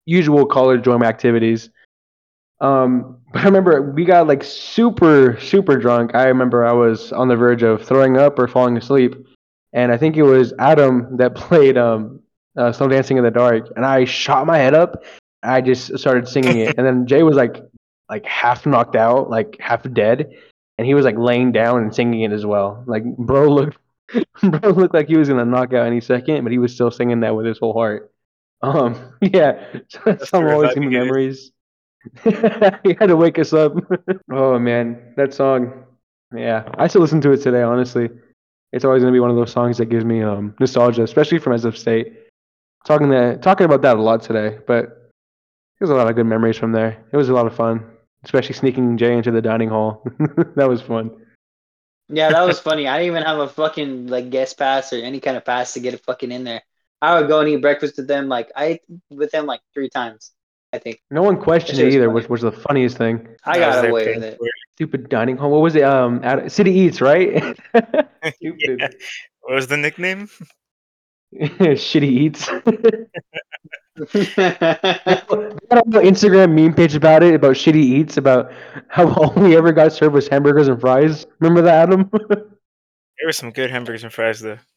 usual 0.07 0.47
college 0.47 0.83
dorm 0.83 1.03
activities. 1.03 1.71
Um, 2.61 3.18
but 3.33 3.42
I 3.42 3.45
remember 3.47 3.92
we 3.92 4.05
got 4.05 4.29
like 4.29 4.45
super, 4.45 5.38
super 5.40 5.77
drunk. 5.77 6.14
I 6.14 6.25
remember 6.25 6.64
I 6.64 6.73
was 6.73 7.12
on 7.12 7.29
the 7.29 7.37
verge 7.37 7.62
of 7.62 7.85
throwing 7.85 8.16
up 8.16 8.38
or 8.38 8.47
falling 8.47 8.77
asleep, 8.77 9.14
and 9.73 9.90
I 9.90 9.97
think 9.97 10.16
it 10.16 10.23
was 10.23 10.53
Adam 10.59 11.16
that 11.16 11.35
played 11.35 11.77
um, 11.77 12.21
uh, 12.57 12.71
"Slow 12.71 12.88
Dancing 12.88 13.16
in 13.16 13.25
the 13.25 13.31
Dark," 13.31 13.68
and 13.75 13.85
I 13.85 14.05
shot 14.05 14.47
my 14.47 14.59
head 14.59 14.75
up. 14.75 15.03
I 15.42 15.61
just 15.61 15.99
started 15.99 16.29
singing 16.29 16.59
it, 16.59 16.77
and 16.79 16.87
then 16.87 17.07
Jay 17.07 17.25
was 17.25 17.35
like, 17.37 17.57
like 18.12 18.27
half 18.27 18.66
knocked 18.66 18.94
out, 18.94 19.31
like 19.31 19.57
half 19.59 19.90
dead, 19.94 20.35
and 20.77 20.87
he 20.87 20.92
was 20.92 21.07
like 21.07 21.16
laying 21.16 21.51
down 21.51 21.81
and 21.81 21.94
singing 21.94 22.20
it 22.20 22.31
as 22.31 22.44
well. 22.44 22.85
Like 22.87 23.05
bro 23.16 23.48
looked, 23.48 23.79
bro 24.42 24.68
looked 24.68 24.92
like 24.92 25.09
he 25.09 25.16
was 25.16 25.31
gonna 25.31 25.46
knock 25.46 25.72
out 25.72 25.87
any 25.87 26.03
second, 26.03 26.42
but 26.42 26.53
he 26.53 26.59
was 26.59 26.75
still 26.75 26.90
singing 26.90 27.20
that 27.20 27.35
with 27.35 27.46
his 27.46 27.59
whole 27.59 27.72
heart. 27.72 28.12
Um, 28.61 29.14
yeah, 29.22 29.66
so 29.88 30.01
that's 30.05 30.29
some 30.29 30.46
always 30.46 30.75
the 30.75 30.83
memories. 30.83 31.53
he 32.22 32.33
had 32.98 33.07
to 33.07 33.16
wake 33.16 33.38
us 33.38 33.55
up. 33.55 33.72
oh 34.31 34.59
man, 34.59 35.14
that 35.16 35.33
song. 35.33 35.85
Yeah, 36.35 36.68
I 36.77 36.88
still 36.88 37.01
listen 37.01 37.22
to 37.22 37.33
it 37.33 37.40
today. 37.40 37.62
Honestly, 37.62 38.11
it's 38.72 38.85
always 38.85 39.03
gonna 39.03 39.12
be 39.12 39.20
one 39.20 39.31
of 39.31 39.37
those 39.37 39.53
songs 39.53 39.79
that 39.79 39.87
gives 39.87 40.05
me 40.05 40.22
um 40.22 40.55
nostalgia, 40.61 41.03
especially 41.03 41.38
from 41.38 41.55
SF 41.55 41.79
State. 41.79 42.12
Talking 42.85 43.09
that, 43.09 43.40
talking 43.40 43.64
about 43.64 43.81
that 43.83 43.96
a 43.96 44.03
lot 44.03 44.22
today, 44.22 44.59
but 44.66 45.11
there's 45.79 45.90
a 45.90 45.94
lot 45.94 46.11
of 46.11 46.14
good 46.14 46.27
memories 46.27 46.59
from 46.59 46.72
there. 46.72 47.03
It 47.11 47.16
was 47.16 47.31
a 47.31 47.33
lot 47.33 47.46
of 47.46 47.55
fun, 47.55 47.87
especially 48.24 48.54
sneaking 48.54 48.96
Jay 48.98 49.16
into 49.16 49.30
the 49.30 49.42
dining 49.42 49.68
hall. 49.68 50.04
that 50.56 50.68
was 50.68 50.82
fun. 50.82 51.11
Yeah, 52.08 52.30
that 52.30 52.46
was 52.46 52.58
funny. 52.68 52.87
I 52.88 52.98
didn't 52.98 53.12
even 53.16 53.22
have 53.24 53.38
a 53.38 53.48
fucking 53.48 54.06
like 54.08 54.30
guest 54.30 54.58
pass 54.58 54.92
or 54.92 54.96
any 54.96 55.20
kind 55.20 55.37
of 55.37 55.44
pass 55.44 55.74
to 55.74 55.80
get 55.80 55.94
it 55.94 56.04
fucking 56.04 56.30
in 56.32 56.44
there. 56.44 56.62
I 57.00 57.18
would 57.18 57.28
go 57.28 57.40
and 57.40 57.48
eat 57.48 57.56
breakfast 57.62 57.96
with 57.96 58.06
them. 58.06 58.28
Like 58.28 58.50
I 58.54 58.80
with 59.11 59.30
them 59.32 59.46
like 59.46 59.61
three 59.74 59.88
times. 59.88 60.32
I 60.74 60.78
think 60.78 61.00
No 61.11 61.22
one 61.22 61.38
questioned 61.38 61.78
That 61.78 61.87
it 61.88 61.94
either, 61.94 62.06
funny. 62.06 62.14
which 62.14 62.28
was 62.30 62.40
the 62.40 62.52
funniest 62.52 62.96
thing. 62.96 63.28
I 63.44 63.52
I 63.52 63.58
got 63.58 63.82
there 63.82 63.90
away 63.90 64.14
with 64.14 64.24
it. 64.24 64.38
Stupid 64.76 65.08
dining 65.11 65.37
hall. 65.37 65.50
What 65.50 65.61
was 65.61 65.74
it? 65.76 65.82
Um, 65.82 66.20
at 66.24 66.50
City 66.50 66.70
Eats, 66.72 67.00
right? 67.02 67.28
it. 67.30 67.58
Stupid. 68.37 68.80
Yeah. 68.80 68.88
What 69.42 69.54
was 69.56 69.66
the 69.66 69.76
nickname? 69.76 70.30
Shitty 71.35 72.02
Eats. 72.04 72.48
Yeah, 73.96 74.05
They 74.12 74.24
had 74.37 74.48
a 75.11 75.24
whole 75.28 76.02
Instagram 76.02 76.52
meme 76.55 76.74
page 76.74 76.94
about 76.94 77.22
it, 77.22 77.35
about 77.35 77.57
shitty 77.57 77.76
eats, 77.76 78.16
about 78.16 78.52
how 78.88 79.12
all 79.14 79.33
we 79.35 79.57
ever 79.57 79.72
got 79.72 79.92
served 79.92 80.14
was 80.14 80.28
hamburgers 80.28 80.68
and 80.68 80.81
fries. 80.81 81.26
Remember 81.40 81.62
that, 81.62 81.88
Adam? 81.88 82.11
There 83.18 83.28
were 83.28 83.33
some 83.33 83.52
good 83.52 83.70
hamburgers 83.70 84.02
and 84.02 84.12
fries 84.12 84.40
though. 84.40 84.59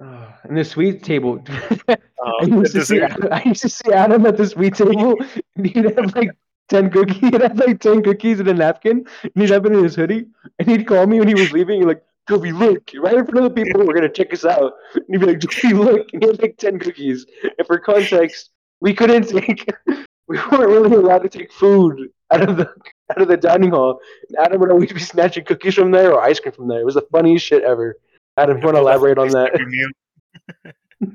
Uh, 0.00 0.04
oh, 0.04 0.34
and 0.44 0.56
the 0.56 0.64
sweet 0.64 1.04
table. 1.04 1.44
Oh, 1.88 1.94
I, 2.40 2.46
used 2.46 2.72
to 2.72 2.84
see. 2.84 3.00
Adam, 3.00 3.28
I 3.30 3.42
used 3.44 3.62
to 3.62 3.68
see 3.68 3.92
Adam 3.92 4.26
at 4.26 4.36
the 4.36 4.46
sweet 4.46 4.74
table. 4.74 5.14
And 5.54 5.66
he'd 5.66 5.84
have 5.84 6.16
like 6.16 6.30
ten 6.68 6.90
cookies. 6.90 7.18
He'd 7.18 7.40
have 7.40 7.56
like 7.56 7.78
ten 7.78 8.02
cookies 8.02 8.40
in 8.40 8.48
a 8.48 8.54
napkin, 8.54 9.06
and 9.22 9.32
he'd 9.36 9.50
have 9.50 9.64
it 9.66 9.72
in 9.72 9.84
his 9.84 9.94
hoodie. 9.94 10.26
And 10.58 10.66
he'd 10.66 10.88
call 10.88 11.06
me 11.06 11.18
when 11.20 11.28
he 11.28 11.34
was 11.34 11.52
leaving. 11.52 11.80
He'd 11.80 11.86
like, 11.86 12.02
Toby, 12.28 12.52
look, 12.52 12.90
right 12.96 13.14
in 13.14 13.26
front 13.26 13.44
of 13.44 13.54
the 13.54 13.62
people 13.64 13.80
who 13.80 13.86
were 13.86 13.94
gonna 13.94 14.08
check 14.08 14.32
us 14.32 14.44
out. 14.44 14.74
And 14.94 15.04
he'd 15.08 15.20
be 15.20 15.26
like, 15.26 15.40
Toby, 15.40 15.74
look, 15.74 16.12
and 16.12 16.22
he 16.22 16.28
had 16.28 16.40
like 16.40 16.56
ten 16.56 16.78
cookies. 16.78 17.26
And 17.42 17.66
for 17.66 17.78
context, 17.78 18.50
we 18.80 18.94
couldn't 18.94 19.28
take. 19.28 19.68
We 20.28 20.38
weren't 20.38 20.70
really 20.70 20.96
allowed 20.96 21.24
to 21.24 21.28
take 21.28 21.52
food 21.52 22.08
out 22.32 22.48
of 22.48 22.56
the 22.56 22.72
out 23.10 23.20
of 23.20 23.28
the 23.28 23.36
dining 23.36 23.70
hall. 23.70 23.98
And 24.28 24.38
Adam 24.38 24.60
would 24.60 24.70
always 24.70 24.90
be 24.90 25.00
snatching 25.00 25.44
cookies 25.44 25.74
from 25.74 25.90
there 25.90 26.14
or 26.14 26.22
ice 26.22 26.40
cream 26.40 26.54
from 26.54 26.68
there. 26.68 26.80
It 26.80 26.86
was 26.86 26.94
the 26.94 27.06
funniest 27.12 27.44
shit 27.44 27.64
ever. 27.64 27.98
Adam, 28.38 28.56
you 28.58 28.64
want 28.64 28.76
to 28.76 28.80
elaborate 28.80 29.18
on 29.18 29.28
a 29.28 29.32
nice 29.32 29.50
every 29.52 29.86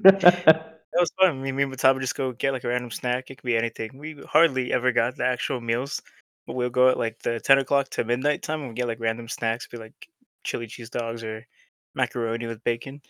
that? 0.04 0.74
That 0.98 1.02
was 1.02 1.12
fun. 1.20 1.42
Me, 1.44 1.52
me 1.52 1.64
and 1.64 1.72
Matab 1.72 1.94
would 1.94 2.02
just 2.02 2.16
go 2.16 2.32
get 2.32 2.54
like 2.54 2.64
a 2.64 2.68
random 2.70 2.90
snack. 2.90 3.30
It 3.30 3.38
could 3.38 3.46
be 3.46 3.56
anything. 3.56 3.98
We 3.98 4.20
hardly 4.28 4.74
ever 4.74 4.92
got 4.92 5.16
the 5.16 5.26
actual 5.26 5.62
meals, 5.62 6.02
but 6.48 6.54
we'll 6.56 6.72
go 6.72 6.90
at 6.90 6.98
like 6.98 7.20
the 7.20 7.40
ten 7.40 7.60
o'clock 7.60 7.90
to 7.92 8.04
midnight 8.04 8.42
time 8.42 8.62
and 8.62 8.70
we 8.70 8.76
get 8.76 8.88
like 8.88 9.00
random 9.00 9.28
snacks, 9.28 9.68
be 9.68 9.78
like 9.78 10.10
chili 10.48 10.68
cheese 10.68 10.90
dogs 10.90 11.24
or 11.24 11.46
macaroni 11.94 12.48
with 12.48 12.64
bacon. 12.64 13.02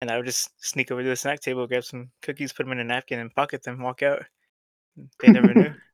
And 0.00 0.10
I 0.10 0.16
would 0.16 0.26
just 0.26 0.50
sneak 0.58 0.90
over 0.90 1.02
to 1.02 1.08
the 1.08 1.16
snack 1.16 1.40
table, 1.40 1.66
grab 1.66 1.84
some 1.84 2.10
cookies, 2.22 2.52
put 2.52 2.64
them 2.64 2.72
in 2.72 2.80
a 2.80 2.84
napkin, 2.84 3.20
and 3.20 3.34
pocket 3.34 3.62
them, 3.62 3.82
walk 3.82 4.02
out. 4.02 4.24
They 5.20 5.28
never 5.28 5.54
knew. 5.54 5.72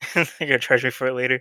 They're 0.14 0.26
gonna 0.40 0.58
charge 0.58 0.84
me 0.84 0.90
for 0.90 1.06
it 1.06 1.14
later. 1.14 1.40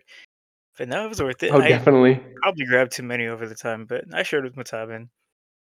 But 0.78 0.88
no, 0.88 1.06
it 1.06 1.10
was 1.10 1.22
worth 1.22 1.44
it. 1.44 1.52
oh, 1.52 1.62
I 1.62 1.70
definitely. 1.70 2.22
probably 2.42 2.66
grabbed 2.66 2.94
too 2.94 3.04
many 3.04 3.28
over 3.28 3.48
the 3.48 3.56
time, 3.56 3.86
but 3.86 4.06
I 4.14 4.24
shared 4.24 4.44
with 4.44 4.56
Matab 4.56 4.96
and 4.96 5.10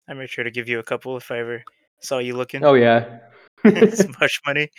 I 0.08 0.14
made 0.14 0.30
sure 0.30 0.44
to 0.44 0.50
give 0.50 0.68
you 0.68 0.78
a 0.78 0.82
couple 0.82 1.16
if 1.16 1.30
I 1.30 1.38
ever 1.38 1.64
saw 2.00 2.18
you 2.18 2.36
looking. 2.36 2.64
Oh 2.64 2.74
yeah. 2.74 3.18
it's 3.64 4.06
much 4.20 4.40
money. 4.46 4.70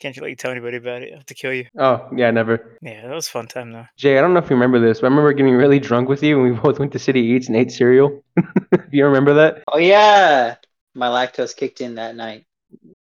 Can't 0.00 0.14
you 0.16 0.22
let 0.22 0.28
you 0.30 0.36
tell 0.36 0.50
anybody 0.52 0.76
about 0.76 1.02
it? 1.02 1.12
I 1.12 1.16
have 1.16 1.26
to 1.26 1.34
kill 1.34 1.52
you. 1.52 1.66
oh 1.78 2.08
yeah, 2.14 2.30
never. 2.30 2.78
Yeah, 2.82 3.02
that 3.06 3.14
was 3.14 3.26
a 3.26 3.30
fun 3.30 3.48
time 3.48 3.72
though. 3.72 3.86
Jay, 3.96 4.16
I 4.16 4.20
don't 4.20 4.32
know 4.32 4.38
if 4.38 4.48
you 4.48 4.54
remember 4.56 4.78
this, 4.78 5.00
but 5.00 5.06
I 5.06 5.10
remember 5.10 5.32
getting 5.32 5.54
really 5.54 5.80
drunk 5.80 6.08
with 6.08 6.22
you 6.22 6.38
when 6.40 6.52
we 6.52 6.58
both 6.60 6.78
went 6.78 6.92
to 6.92 6.98
City 6.98 7.20
Eats 7.20 7.48
and 7.48 7.56
ate 7.56 7.72
cereal. 7.72 8.22
Do 8.36 8.44
you 8.92 9.04
remember 9.06 9.34
that? 9.34 9.64
Oh 9.72 9.78
yeah, 9.78 10.56
my 10.94 11.08
lactose 11.08 11.56
kicked 11.56 11.80
in 11.80 11.96
that 11.96 12.14
night. 12.16 12.44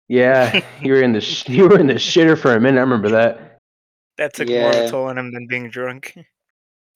Yeah, 0.09 0.61
you 0.81 0.93
were 0.93 1.01
in 1.01 1.13
the 1.13 1.21
sh- 1.21 1.47
you 1.49 1.67
were 1.69 1.79
in 1.79 1.87
the 1.87 1.93
shitter 1.95 2.37
for 2.37 2.53
a 2.55 2.59
minute. 2.59 2.77
I 2.79 2.81
remember 2.81 3.09
that. 3.11 3.59
That 4.17 4.33
took 4.33 4.47
more 4.49 4.69
of 4.69 4.75
Yeah. 4.75 4.81
a 4.81 4.89
toll 4.89 5.05
on 5.05 5.17
him 5.17 5.31
than 5.33 5.47
being 5.47 5.69
drunk. 5.69 6.17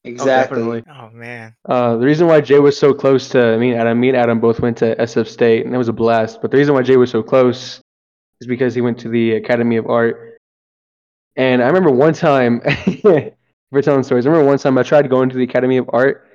Exactly. 0.03 0.81
definitely. 0.81 0.83
Oh 0.89 1.09
man. 1.09 1.53
Uh, 1.67 1.97
the 1.97 2.05
reason 2.05 2.27
why 2.27 2.39
Jay 2.39 2.59
was 2.59 2.77
so 2.77 2.93
close 2.93 3.27
to 3.29 3.57
me 3.57 3.71
and 3.71 3.81
Adam, 3.81 3.99
me 3.99 4.07
and 4.07 4.15
Adam 4.15 4.39
both 4.39 4.61
went 4.61 4.77
to 4.77 4.95
SF 4.95 5.27
State, 5.27 5.65
and 5.65 5.75
it 5.75 5.77
was 5.77 5.89
a 5.89 5.93
blast. 5.93 6.41
But 6.41 6.51
the 6.51 6.57
reason 6.57 6.75
why 6.75 6.81
Jay 6.83 6.95
was 6.95 7.11
so 7.11 7.21
close 7.21 7.81
is 8.41 8.47
because 8.47 8.75
he 8.75 8.81
went 8.81 8.99
to 8.99 9.09
the 9.09 9.33
Academy 9.33 9.77
of 9.77 9.87
Art. 9.87 10.37
And 11.35 11.61
I 11.61 11.67
remember 11.67 11.91
one 11.91 12.13
time, 12.13 12.61
we're 13.03 13.81
telling 13.81 14.03
stories. 14.03 14.25
I 14.25 14.29
remember 14.29 14.47
one 14.49 14.57
time 14.57 14.77
I 14.77 14.83
tried 14.83 15.09
going 15.09 15.29
to 15.29 15.35
the 15.37 15.43
Academy 15.43 15.77
of 15.77 15.89
Art. 15.93 16.27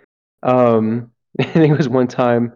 Um, 0.42 1.10
I 1.40 1.44
think 1.44 1.72
it 1.72 1.76
was 1.76 1.88
one 1.88 2.06
time, 2.08 2.52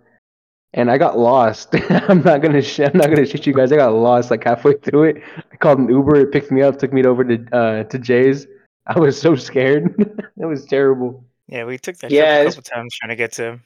and 0.75 0.91
I 0.91 0.99
got 0.99 1.19
lost. 1.19 1.75
I'm 1.91 2.23
not 2.23 2.43
gonna, 2.43 2.63
sh- 2.63 2.81
I'm 2.81 2.97
not 2.97 3.07
gonna 3.09 3.27
shit 3.27 3.47
you 3.47 3.53
guys. 3.55 3.73
I 3.73 3.77
got 3.77 3.93
lost 3.95 4.31
like 4.31 4.45
halfway 4.45 4.75
through 4.75 5.05
it. 5.05 5.23
I 5.53 5.57
called 5.57 5.79
an 5.79 5.89
Uber. 5.89 6.17
It 6.17 6.33
picked 6.33 6.51
me 6.53 6.63
up, 6.63 6.79
took 6.79 6.93
me 6.93 7.05
over 7.05 7.25
to 7.25 7.57
uh, 7.57 7.85
to 7.85 7.99
Jay's. 7.99 8.47
I 8.87 8.99
was 8.99 9.21
so 9.21 9.35
scared. 9.35 9.95
it 10.37 10.45
was 10.47 10.65
terrible. 10.67 11.25
Yeah, 11.49 11.65
we 11.65 11.79
took 11.79 11.97
that 11.99 12.11
Yeah, 12.11 12.23
trip 12.23 12.29
a 12.29 12.41
it's- 12.41 12.55
couple 12.57 12.71
times 12.77 12.95
trying 12.95 13.09
to 13.11 13.17
get 13.17 13.33
to. 13.33 13.61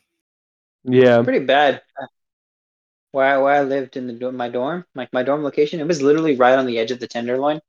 Yeah. 0.84 1.22
Pretty 1.22 1.44
bad. 1.44 1.82
Where 3.12 3.26
I, 3.26 3.38
where 3.38 3.54
I 3.54 3.62
lived 3.62 3.96
in 3.96 4.06
the 4.06 4.32
my 4.32 4.48
dorm, 4.48 4.84
like 4.94 5.12
my 5.12 5.22
dorm 5.22 5.42
location, 5.42 5.80
it 5.80 5.86
was 5.86 6.02
literally 6.02 6.36
right 6.36 6.58
on 6.58 6.66
the 6.66 6.78
edge 6.78 6.90
of 6.92 7.00
the 7.00 7.08
tenderloin. 7.08 7.60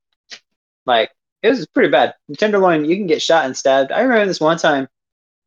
Like 0.85 1.11
it 1.41 1.49
was 1.49 1.65
pretty 1.67 1.89
bad. 1.89 2.13
The 2.29 2.35
tenderloin, 2.35 2.85
you 2.85 2.95
can 2.95 3.07
get 3.07 3.21
shot 3.21 3.45
and 3.45 3.55
stabbed. 3.57 3.91
I 3.91 4.01
remember 4.01 4.25
this 4.25 4.39
one 4.41 4.57
time, 4.57 4.87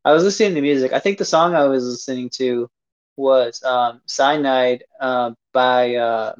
I 0.03 0.11
was 0.13 0.23
listening 0.23 0.55
to 0.55 0.61
music. 0.61 0.93
I 0.93 0.99
think 0.99 1.17
the 1.17 1.25
song 1.25 1.55
I 1.55 1.65
was 1.65 1.85
listening 1.85 2.29
to 2.31 2.69
was 3.17 3.63
um, 3.63 4.01
"Cyanide" 4.05 4.83
uh, 4.99 5.31
by 5.53 5.95
uh, 5.95 6.35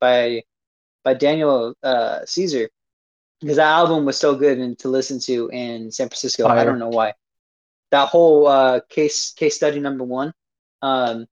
by 0.00 0.42
by 1.04 1.14
Daniel 1.14 1.74
uh, 1.82 2.20
Caesar 2.26 2.68
because 3.40 3.56
that 3.56 3.68
album 3.68 4.04
was 4.04 4.18
so 4.18 4.34
good 4.34 4.58
and 4.58 4.78
to 4.80 4.88
listen 4.88 5.20
to 5.20 5.48
in 5.52 5.90
San 5.90 6.08
Francisco. 6.08 6.48
I 6.48 6.64
don't 6.64 6.78
know 6.78 6.88
why. 6.88 7.14
That 7.90 8.08
whole 8.08 8.46
uh, 8.46 8.80
case 8.88 9.32
case 9.32 9.56
study 9.56 9.80
number 9.80 10.04
one, 10.04 10.32
um, 10.82 11.26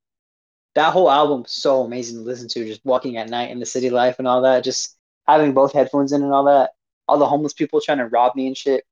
that 0.75 0.93
whole 0.93 1.11
album 1.11 1.45
so 1.47 1.83
amazing 1.83 2.19
to 2.19 2.25
listen 2.25 2.49
to. 2.49 2.65
Just 2.65 2.85
walking 2.85 3.17
at 3.17 3.29
night 3.29 3.51
in 3.51 3.61
the 3.61 3.67
city 3.67 3.91
life 3.91 4.17
and 4.19 4.29
all 4.29 4.43
that. 4.43 4.65
Just 4.65 4.97
having 5.27 5.55
both 5.55 5.73
headphones 5.73 6.13
in 6.13 6.23
and 6.23 6.33
all 6.33 6.45
that. 6.45 6.71
All 7.07 7.19
the 7.19 7.27
homeless 7.27 7.53
people 7.53 7.81
trying 7.81 7.99
to 7.99 8.07
rob 8.07 8.35
me 8.35 8.47
and 8.47 8.57
shit. 8.57 8.85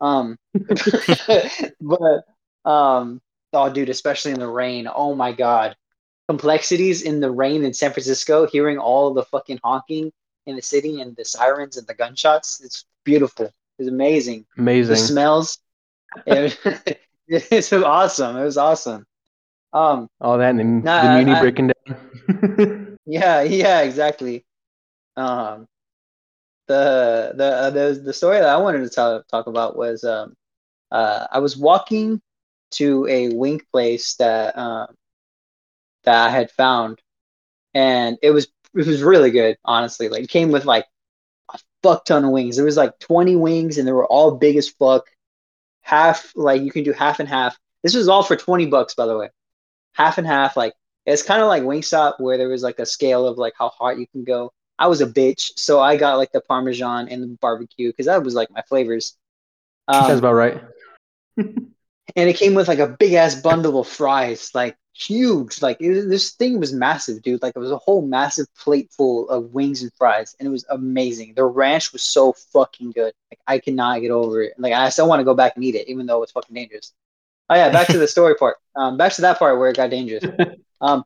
Um, 0.00 0.38
but 1.80 2.24
um, 2.64 3.20
oh, 3.52 3.72
dude, 3.72 3.88
especially 3.88 4.32
in 4.32 4.38
the 4.38 4.48
rain. 4.48 4.88
Oh 4.92 5.14
my 5.14 5.32
god, 5.32 5.76
complexities 6.28 7.02
in 7.02 7.20
the 7.20 7.30
rain 7.30 7.64
in 7.64 7.72
San 7.72 7.92
Francisco. 7.92 8.46
Hearing 8.46 8.78
all 8.78 9.12
the 9.12 9.24
fucking 9.24 9.60
honking 9.62 10.12
in 10.46 10.56
the 10.56 10.62
city 10.62 11.00
and 11.00 11.16
the 11.16 11.24
sirens 11.24 11.76
and 11.76 11.86
the 11.86 11.94
gunshots. 11.94 12.60
It's 12.64 12.84
beautiful. 13.04 13.52
It's 13.78 13.88
amazing. 13.88 14.46
Amazing. 14.56 14.94
The 14.94 14.96
smells. 14.96 15.58
It, 17.28 17.50
it's 17.50 17.72
awesome. 17.72 18.36
It 18.36 18.44
was 18.44 18.56
awesome. 18.56 19.04
Um, 19.76 20.08
All 20.22 20.38
that 20.38 20.50
and 20.54 20.82
the, 20.82 20.86
Nah, 20.86 21.02
the 21.02 21.24
muni 21.24 21.32
I- 21.32 21.40
breaking 21.40 21.68
down. 21.68 22.96
yeah, 23.06 23.42
yeah, 23.42 23.80
exactly. 23.82 24.44
Um, 25.16 25.66
the 26.66 27.32
the 27.34 27.44
uh, 27.44 27.70
the 27.70 28.00
the 28.04 28.12
story 28.12 28.38
that 28.38 28.48
I 28.48 28.56
wanted 28.56 28.80
to 28.84 28.88
talk 28.88 29.28
talk 29.28 29.46
about 29.46 29.76
was 29.76 30.02
um, 30.02 30.34
uh, 30.90 31.26
I 31.30 31.38
was 31.38 31.56
walking 31.56 32.20
to 32.72 33.06
a 33.06 33.28
wing 33.34 33.60
place 33.72 34.14
that 34.16 34.56
um 34.58 34.94
that 36.04 36.26
I 36.26 36.30
had 36.30 36.50
found, 36.50 37.00
and 37.74 38.18
it 38.22 38.30
was 38.30 38.48
it 38.74 38.86
was 38.86 39.02
really 39.02 39.30
good. 39.30 39.58
Honestly, 39.64 40.08
like 40.08 40.24
it 40.24 40.30
came 40.30 40.50
with 40.52 40.64
like 40.64 40.86
a 41.52 41.58
fuck 41.82 42.04
ton 42.06 42.24
of 42.24 42.30
wings. 42.30 42.56
There 42.56 42.64
was 42.64 42.76
like 42.76 42.98
twenty 42.98 43.36
wings, 43.36 43.78
and 43.78 43.86
they 43.86 43.92
were 43.92 44.06
all 44.06 44.32
big 44.32 44.56
as 44.56 44.68
fuck. 44.68 45.06
Half 45.82 46.32
like 46.34 46.62
you 46.62 46.72
can 46.72 46.82
do 46.82 46.92
half 46.92 47.20
and 47.20 47.28
half. 47.28 47.56
This 47.82 47.94
was 47.94 48.08
all 48.08 48.22
for 48.22 48.36
twenty 48.36 48.66
bucks, 48.66 48.94
by 48.94 49.06
the 49.06 49.16
way. 49.16 49.28
Half 49.96 50.18
and 50.18 50.26
half, 50.26 50.56
like 50.56 50.74
it's 51.06 51.22
kind 51.22 51.42
of 51.42 51.48
like 51.48 51.62
Wingstop 51.62 52.20
where 52.20 52.38
there 52.38 52.48
was 52.48 52.62
like 52.62 52.78
a 52.78 52.86
scale 52.86 53.26
of 53.26 53.38
like 53.38 53.54
how 53.58 53.68
hot 53.70 53.98
you 53.98 54.06
can 54.08 54.24
go. 54.24 54.52
I 54.78 54.88
was 54.88 55.00
a 55.00 55.06
bitch, 55.06 55.52
so 55.56 55.80
I 55.80 55.96
got 55.96 56.18
like 56.18 56.32
the 56.32 56.40
Parmesan 56.40 57.08
and 57.08 57.22
the 57.22 57.38
barbecue 57.40 57.90
because 57.90 58.06
that 58.06 58.22
was 58.22 58.34
like 58.34 58.50
my 58.50 58.62
flavors. 58.62 59.16
Sounds 59.92 60.14
Um, 60.14 60.18
about 60.18 60.34
right. 60.34 60.62
and 61.38 61.72
it 62.16 62.36
came 62.36 62.54
with 62.54 62.68
like 62.68 62.78
a 62.78 62.88
big 62.88 63.14
ass 63.14 63.34
bundle 63.34 63.80
of 63.80 63.88
fries, 63.88 64.50
like 64.54 64.76
huge. 64.94 65.62
Like 65.62 65.78
it, 65.80 66.08
this 66.08 66.32
thing 66.32 66.58
was 66.60 66.72
massive, 66.72 67.22
dude. 67.22 67.42
Like 67.42 67.54
it 67.56 67.60
was 67.60 67.70
a 67.72 67.78
whole 67.78 68.02
massive 68.06 68.46
plate 68.56 68.90
full 68.92 69.28
of 69.30 69.52
wings 69.54 69.82
and 69.82 69.92
fries, 69.94 70.36
and 70.38 70.46
it 70.46 70.50
was 70.50 70.64
amazing. 70.70 71.34
The 71.34 71.44
ranch 71.44 71.92
was 71.92 72.02
so 72.02 72.32
fucking 72.52 72.92
good. 72.92 73.12
Like 73.30 73.40
I 73.46 73.58
cannot 73.58 74.00
get 74.00 74.10
over 74.10 74.42
it. 74.42 74.54
Like 74.58 74.72
I 74.72 74.88
still 74.90 75.08
want 75.08 75.20
to 75.20 75.24
go 75.24 75.34
back 75.34 75.56
and 75.56 75.64
eat 75.64 75.74
it, 75.74 75.88
even 75.88 76.06
though 76.06 76.22
it's 76.22 76.32
fucking 76.32 76.54
dangerous. 76.54 76.92
Oh 77.48 77.54
yeah, 77.54 77.70
back 77.70 77.88
to 77.88 77.98
the 77.98 78.08
story 78.08 78.34
part. 78.34 78.56
Um, 78.74 78.96
back 78.96 79.12
to 79.14 79.22
that 79.22 79.38
part 79.38 79.58
where 79.58 79.70
it 79.70 79.76
got 79.76 79.90
dangerous. 79.90 80.24
Um, 80.78 81.04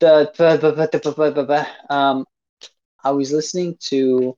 the, 0.00 0.32
the, 0.36 0.56
the, 0.56 1.42
the 1.42 1.94
um, 1.94 2.26
I 3.04 3.10
was 3.12 3.32
listening 3.32 3.76
to 3.88 4.36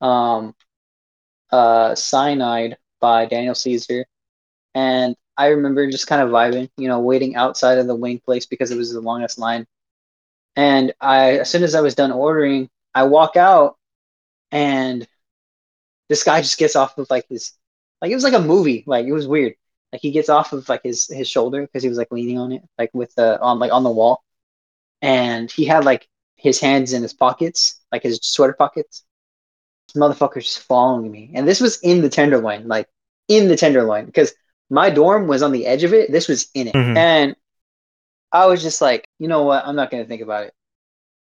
um, 0.00 0.54
uh, 1.52 1.94
Cyanide 1.94 2.76
by 3.00 3.26
Daniel 3.26 3.54
Caesar, 3.54 4.06
and 4.74 5.16
I 5.36 5.48
remember 5.48 5.90
just 5.90 6.06
kind 6.06 6.22
of 6.22 6.30
vibing, 6.30 6.70
you 6.76 6.88
know, 6.88 7.00
waiting 7.00 7.36
outside 7.36 7.78
of 7.78 7.86
the 7.86 7.96
wing 7.96 8.20
place 8.24 8.46
because 8.46 8.70
it 8.70 8.78
was 8.78 8.92
the 8.92 9.00
longest 9.00 9.38
line. 9.38 9.66
And 10.56 10.94
I, 11.00 11.38
as 11.38 11.50
soon 11.50 11.62
as 11.64 11.74
I 11.74 11.80
was 11.82 11.94
done 11.94 12.12
ordering, 12.12 12.68
I 12.94 13.04
walk 13.04 13.36
out, 13.36 13.76
and 14.52 15.06
this 16.08 16.24
guy 16.24 16.40
just 16.40 16.58
gets 16.58 16.76
off 16.76 16.98
of 16.98 17.08
like 17.10 17.26
his, 17.28 17.52
like 18.02 18.10
it 18.10 18.14
was 18.14 18.24
like 18.24 18.34
a 18.34 18.40
movie, 18.40 18.84
like 18.86 19.06
it 19.06 19.12
was 19.12 19.26
weird 19.26 19.54
like 19.92 20.02
he 20.02 20.10
gets 20.12 20.28
off 20.28 20.52
of 20.52 20.68
like 20.68 20.82
his 20.84 21.06
his 21.08 21.28
shoulder 21.28 21.62
because 21.62 21.82
he 21.82 21.88
was 21.88 21.98
like 21.98 22.12
leaning 22.12 22.38
on 22.38 22.52
it, 22.52 22.62
like 22.78 22.90
with 22.94 23.14
the 23.14 23.40
on 23.40 23.58
like 23.58 23.72
on 23.72 23.82
the 23.84 23.90
wall, 23.90 24.22
and 25.02 25.50
he 25.50 25.64
had 25.64 25.84
like 25.84 26.08
his 26.36 26.60
hands 26.60 26.92
in 26.92 27.02
his 27.02 27.12
pockets, 27.14 27.80
like 27.92 28.02
his 28.02 28.18
sweater 28.22 28.52
pockets. 28.54 29.04
This 29.92 30.00
motherfucker's 30.00 30.44
just 30.44 30.60
following 30.60 31.10
me, 31.10 31.32
and 31.34 31.46
this 31.48 31.60
was 31.60 31.80
in 31.80 32.02
the 32.02 32.08
tenderloin, 32.10 32.68
like 32.68 32.88
in 33.28 33.48
the 33.48 33.56
tenderloin, 33.56 34.06
because 34.06 34.32
my 34.70 34.90
dorm 34.90 35.26
was 35.26 35.42
on 35.42 35.52
the 35.52 35.66
edge 35.66 35.84
of 35.84 35.92
it. 35.94 36.12
This 36.12 36.28
was 36.28 36.48
in 36.54 36.68
it, 36.68 36.74
Mhm. 36.74 36.96
and 36.96 37.36
I 38.32 38.46
was 38.46 38.62
just 38.62 38.80
like, 38.80 39.06
you 39.18 39.28
know 39.28 39.42
what? 39.44 39.66
I'm 39.66 39.76
not 39.76 39.90
gonna 39.90 40.04
think 40.04 40.22
about 40.22 40.44
it. 40.46 40.54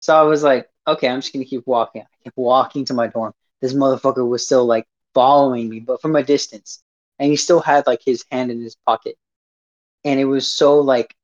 So 0.01 0.15
I 0.15 0.23
was 0.23 0.43
like, 0.43 0.69
okay, 0.87 1.07
I'm 1.09 1.21
just 1.21 1.33
gonna 1.33 1.45
keep 1.45 1.65
walking. 1.67 2.01
I 2.03 2.23
kept 2.23 2.37
walking 2.37 2.85
to 2.85 2.93
my 2.93 3.07
dorm. 3.07 3.33
This 3.61 3.73
motherfucker 3.73 4.27
was 4.27 4.45
still 4.45 4.65
like 4.65 4.87
following 5.13 5.69
me, 5.69 5.79
but 5.79 6.01
from 6.01 6.15
a 6.15 6.23
distance, 6.23 6.83
and 7.19 7.29
he 7.29 7.35
still 7.35 7.59
had 7.59 7.85
like 7.87 8.01
his 8.03 8.25
hand 8.31 8.51
in 8.51 8.61
his 8.61 8.75
pocket, 8.85 9.17
and 10.05 10.19
it 10.19 10.25
was 10.25 10.51
so 10.51 10.79
like 10.79 11.15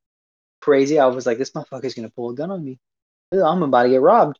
crazy. 0.61 0.99
I 0.99 1.07
was 1.07 1.25
like, 1.25 1.37
this 1.37 1.51
motherfucker's 1.51 1.93
gonna 1.93 2.09
pull 2.09 2.31
a 2.31 2.35
gun 2.35 2.51
on 2.51 2.63
me. 2.63 2.79
I'm 3.31 3.63
about 3.63 3.83
to 3.83 3.89
get 3.89 4.01
robbed. 4.01 4.39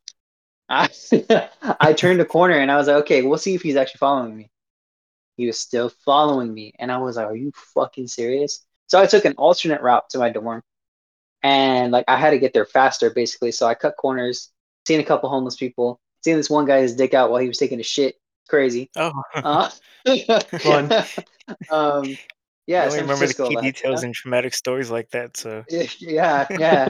I, 0.70 0.90
I 1.80 1.94
turned 1.94 2.22
a 2.22 2.26
corner 2.26 2.56
and 2.56 2.72
I 2.72 2.78
was 2.78 2.88
like, 2.88 2.98
okay, 3.04 3.22
we'll 3.22 3.38
see 3.38 3.56
if 3.56 3.62
he's 3.62 3.76
actually 3.76 4.00
following 4.00 4.36
me. 4.36 4.50
He 5.38 5.48
was 5.48 5.60
still 5.60 5.90
following 5.90 6.54
me, 6.54 6.74
and 6.80 6.92
I 6.92 6.98
was 6.98 7.18
like, 7.18 7.28
are 7.28 7.36
you 7.36 7.52
fucking 7.74 8.08
serious? 8.08 8.66
So 8.88 9.02
I 9.02 9.06
took 9.06 9.26
an 9.26 9.34
alternate 9.38 9.82
route 9.82 10.10
to 10.12 10.20
my 10.20 10.30
dorm, 10.30 10.64
and 11.44 11.92
like 11.92 12.06
I 12.08 12.18
had 12.18 12.32
to 12.32 12.40
get 12.40 12.54
there 12.54 12.66
faster, 12.66 13.10
basically. 13.10 13.52
So 13.52 13.68
I 13.68 13.76
cut 13.76 13.98
corners, 13.98 14.52
seen 14.88 15.00
a 15.00 15.04
couple 15.04 15.30
homeless 15.30 15.58
people, 15.58 16.00
seen 16.24 16.38
this 16.38 16.50
one 16.50 16.66
guy 16.66 16.80
his 16.82 16.96
dick 16.96 17.14
out 17.14 17.32
while 17.32 17.42
he 17.42 17.48
was 17.48 17.58
taking 17.58 17.80
a 17.80 17.84
shit. 17.84 18.16
Crazy. 18.48 18.90
Oh, 18.96 19.12
Uh, 19.36 19.70
Fun. 20.60 20.92
um, 21.72 22.18
yeah, 22.68 22.84
I 22.84 22.86
only 22.86 23.02
remember 23.02 23.28
the 23.28 23.34
key 23.34 23.54
you 23.54 23.62
details 23.62 24.02
know? 24.02 24.08
and 24.08 24.16
traumatic 24.16 24.54
stories 24.54 24.90
like 24.90 25.10
that. 25.12 25.38
So 25.38 25.64
yeah, 26.00 26.48
yeah. 26.58 26.90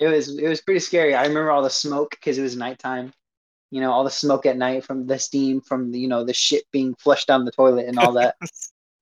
It 0.00 0.08
was 0.08 0.36
it 0.36 0.48
was 0.48 0.60
pretty 0.60 0.80
scary. 0.80 1.14
I 1.14 1.22
remember 1.22 1.50
all 1.50 1.62
the 1.62 1.70
smoke 1.70 2.10
because 2.10 2.38
it 2.38 2.42
was 2.42 2.56
nighttime. 2.56 3.12
You 3.70 3.80
know, 3.80 3.92
all 3.92 4.04
the 4.04 4.10
smoke 4.10 4.46
at 4.46 4.56
night 4.56 4.84
from 4.84 5.06
the 5.06 5.18
steam 5.18 5.60
from 5.60 5.92
the, 5.92 5.98
you 5.98 6.08
know 6.08 6.24
the 6.24 6.34
shit 6.34 6.64
being 6.72 6.94
flushed 6.96 7.28
down 7.28 7.44
the 7.44 7.52
toilet 7.52 7.86
and 7.86 7.98
all 7.98 8.12
that. 8.14 8.34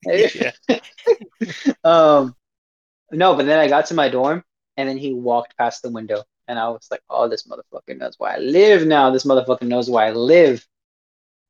yeah, 0.05 0.51
um, 1.83 2.35
no, 3.11 3.35
but 3.35 3.45
then 3.45 3.59
I 3.59 3.67
got 3.67 3.87
to 3.87 3.93
my 3.93 4.09
dorm 4.09 4.43
and 4.77 4.87
then 4.87 4.97
he 4.97 5.13
walked 5.13 5.57
past 5.57 5.81
the 5.81 5.89
window 5.89 6.23
and 6.47 6.59
I 6.59 6.69
was 6.69 6.87
like, 6.91 7.01
oh, 7.09 7.27
this 7.27 7.47
motherfucker 7.47 7.97
knows 7.97 8.15
where 8.17 8.31
I 8.31 8.37
live 8.37 8.85
now. 8.87 9.09
This 9.09 9.25
motherfucker 9.25 9.63
knows 9.63 9.89
where 9.89 10.05
I 10.05 10.11
live. 10.11 10.65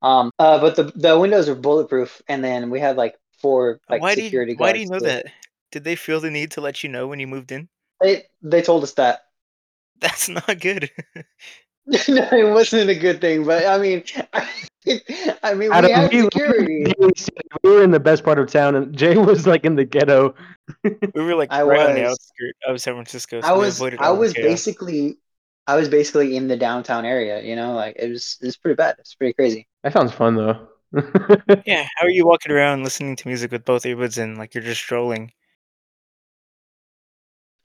Um, 0.02 0.32
uh, 0.40 0.60
but 0.60 0.76
the 0.76 0.92
the 0.96 1.18
windows 1.20 1.48
are 1.48 1.56
bulletproof 1.56 2.22
and 2.28 2.44
then 2.44 2.70
we 2.70 2.80
had 2.80 2.98
like 2.98 3.16
four 3.40 3.80
like 3.90 4.02
why 4.02 4.16
do 4.16 4.22
security 4.22 4.54
you, 4.54 4.58
guards. 4.58 4.70
why 4.70 4.74
do 4.74 4.80
you 4.80 4.90
know 4.90 5.00
too. 5.00 5.06
that? 5.06 5.26
Did 5.72 5.84
they 5.84 5.96
feel 5.96 6.20
the 6.20 6.32
need 6.32 6.52
to 6.52 6.62
let 6.62 6.84
you 6.84 6.90
know 6.90 7.08
when 7.08 7.20
you 7.20 7.28
moved 7.28 7.52
in? 7.52 7.70
They 8.02 8.24
they 8.42 8.62
told 8.62 8.84
us 8.84 8.94
that. 8.94 9.22
That's 10.02 10.30
not 10.30 10.60
good. 10.60 10.90
no, 11.86 12.28
it 12.32 12.52
wasn't 12.54 12.90
a 12.90 12.96
good 12.96 13.22
thing, 13.22 13.46
but 13.46 13.66
I 13.66 13.78
mean, 13.78 14.04
I 15.44 15.54
mean, 15.54 15.70
we 15.70 15.70
Adam, 15.70 15.92
had 15.92 16.12
we- 16.12 16.22
security. 16.22 16.94
We 17.64 17.70
were 17.70 17.84
in 17.84 17.92
the 17.92 18.00
best 18.00 18.24
part 18.24 18.40
of 18.40 18.52
town, 18.52 18.76
and 18.76 18.96
Jay 18.98 19.16
was 19.18 19.46
like 19.46 19.64
in 19.64 19.76
the 19.76 19.86
ghetto. 19.86 20.34
we 20.84 20.98
were 21.14 21.36
like 21.36 21.52
I 21.52 21.62
right 21.62 21.90
on 21.90 21.96
the 21.96 22.06
outskirts 22.06 22.60
of 22.68 22.82
San 22.82 22.96
Francisco. 22.96 23.42
So 23.42 23.48
I 23.48 23.52
was 23.52 23.82
I 23.82 24.10
was 24.10 24.34
basically 24.34 25.20
I 25.68 25.76
was 25.76 25.90
basically 25.90 26.36
in 26.36 26.48
the 26.48 26.58
downtown 26.58 27.06
area. 27.06 27.42
You 27.42 27.56
know, 27.56 27.74
like 27.74 27.98
it 28.00 28.10
was 28.10 28.38
it 28.42 28.46
was 28.48 28.58
pretty 28.58 28.76
bad. 28.76 28.96
It's 29.00 29.14
pretty 29.14 29.34
crazy. 29.34 29.68
That 29.84 29.94
sounds 29.94 30.12
fun 30.14 30.36
though. 30.36 30.68
Yeah, 31.66 31.88
how 31.98 32.06
are 32.06 32.10
you 32.10 32.26
walking 32.26 32.52
around 32.52 32.84
listening 32.84 33.16
to 33.16 33.28
music 33.28 33.52
with 33.52 33.66
both 33.66 33.84
earbuds 33.84 34.18
in, 34.18 34.36
like 34.36 34.54
you're 34.54 34.64
just 34.64 34.82
strolling? 34.82 35.32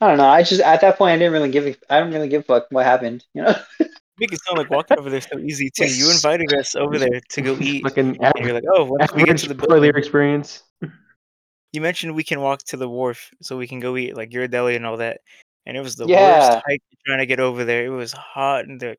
I 0.00 0.08
don't 0.08 0.18
know. 0.18 0.26
I 0.28 0.42
just 0.42 0.60
at 0.60 0.80
that 0.82 0.98
point 0.98 1.12
I 1.12 1.18
didn't 1.18 1.32
really 1.32 1.50
give 1.50 1.66
a, 1.66 1.74
I 1.88 2.00
don't 2.00 2.12
really 2.12 2.28
give 2.28 2.42
a 2.42 2.44
fuck 2.44 2.66
what 2.70 2.84
happened. 2.84 3.24
You 3.34 3.42
know. 3.42 3.54
Make 4.18 4.32
it 4.32 4.40
sound 4.44 4.58
like 4.58 4.70
walking 4.70 4.98
over 4.98 5.10
there 5.10 5.20
so 5.20 5.38
easy 5.38 5.70
too. 5.70 5.84
You 5.86 6.10
invited 6.10 6.52
us 6.54 6.74
over 6.74 6.98
there 6.98 7.20
to 7.30 7.42
go 7.42 7.58
eat, 7.60 7.82
Fucking 7.82 8.16
and 8.22 8.44
you're 8.44 8.54
like, 8.54 8.64
"Oh, 8.72 8.84
once 8.84 9.12
we 9.14 9.24
get 9.24 9.36
to 9.38 9.48
the 9.48 9.54
toilet 9.54 9.80
building, 9.80 9.96
experience. 9.96 10.62
you 11.72 11.80
mentioned 11.82 12.14
we 12.14 12.24
can 12.24 12.40
walk 12.40 12.60
to 12.64 12.76
the 12.78 12.88
wharf 12.88 13.30
so 13.42 13.58
we 13.58 13.66
can 13.66 13.78
go 13.80 13.96
eat 13.96 14.16
like 14.16 14.32
your 14.32 14.48
deli 14.48 14.74
and 14.76 14.86
all 14.86 14.96
that." 14.98 15.20
And 15.66 15.76
it 15.76 15.80
was 15.80 15.96
the 15.96 16.06
Yeah. 16.06 16.38
worst 16.38 16.62
hike 16.66 16.82
trying 17.06 17.18
to 17.18 17.26
get 17.26 17.40
over 17.40 17.64
there. 17.64 17.84
It 17.84 17.90
was 17.90 18.12
hot 18.12 18.64
and 18.66 18.80
the, 18.80 18.96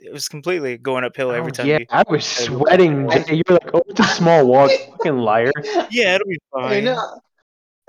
it 0.00 0.12
was 0.12 0.28
completely 0.28 0.76
going 0.76 1.04
uphill 1.04 1.32
every 1.32 1.50
Oh, 1.50 1.54
time. 1.54 1.66
yeah, 1.66 1.78
you, 1.78 1.86
I 1.90 2.04
was 2.08 2.26
gotta 2.26 2.44
sweating. 2.44 3.10
You 3.30 3.42
were 3.48 3.54
like, 3.54 3.70
"Oh, 3.74 3.82
it's 3.88 4.00
a 4.00 4.04
small 4.04 4.46
walk." 4.52 4.70
Fucking 4.92 5.18
liar. 5.18 5.52
yeah, 5.90 6.14
it'll 6.16 6.28
be 6.28 6.38
I 6.54 6.60
fine. 6.60 6.84
know. 6.84 7.20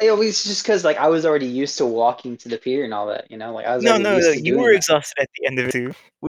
It 0.01 0.11
was 0.11 0.43
just 0.43 0.63
because 0.63 0.83
like 0.83 0.97
I 0.97 1.07
was 1.07 1.25
already 1.25 1.45
used 1.45 1.77
to 1.77 1.85
walking 1.85 2.35
to 2.37 2.49
the 2.49 2.57
pier 2.57 2.83
and 2.83 2.93
all 2.93 3.07
that. 3.07 3.29
You 3.31 3.37
know, 3.37 3.53
like 3.53 3.65
I 3.65 3.75
was 3.75 3.83
No, 3.83 3.97
no, 3.97 4.15
used 4.17 4.27
no, 4.27 4.33
to 4.33 4.41
you 4.41 4.57
were 4.57 4.71
that. 4.71 4.77
exhausted 4.77 5.21
at 5.21 5.29
the 5.37 5.47
end 5.47 5.59
of 5.59 5.67
it 5.67 5.71
too. 5.71 5.93
We, 6.21 6.27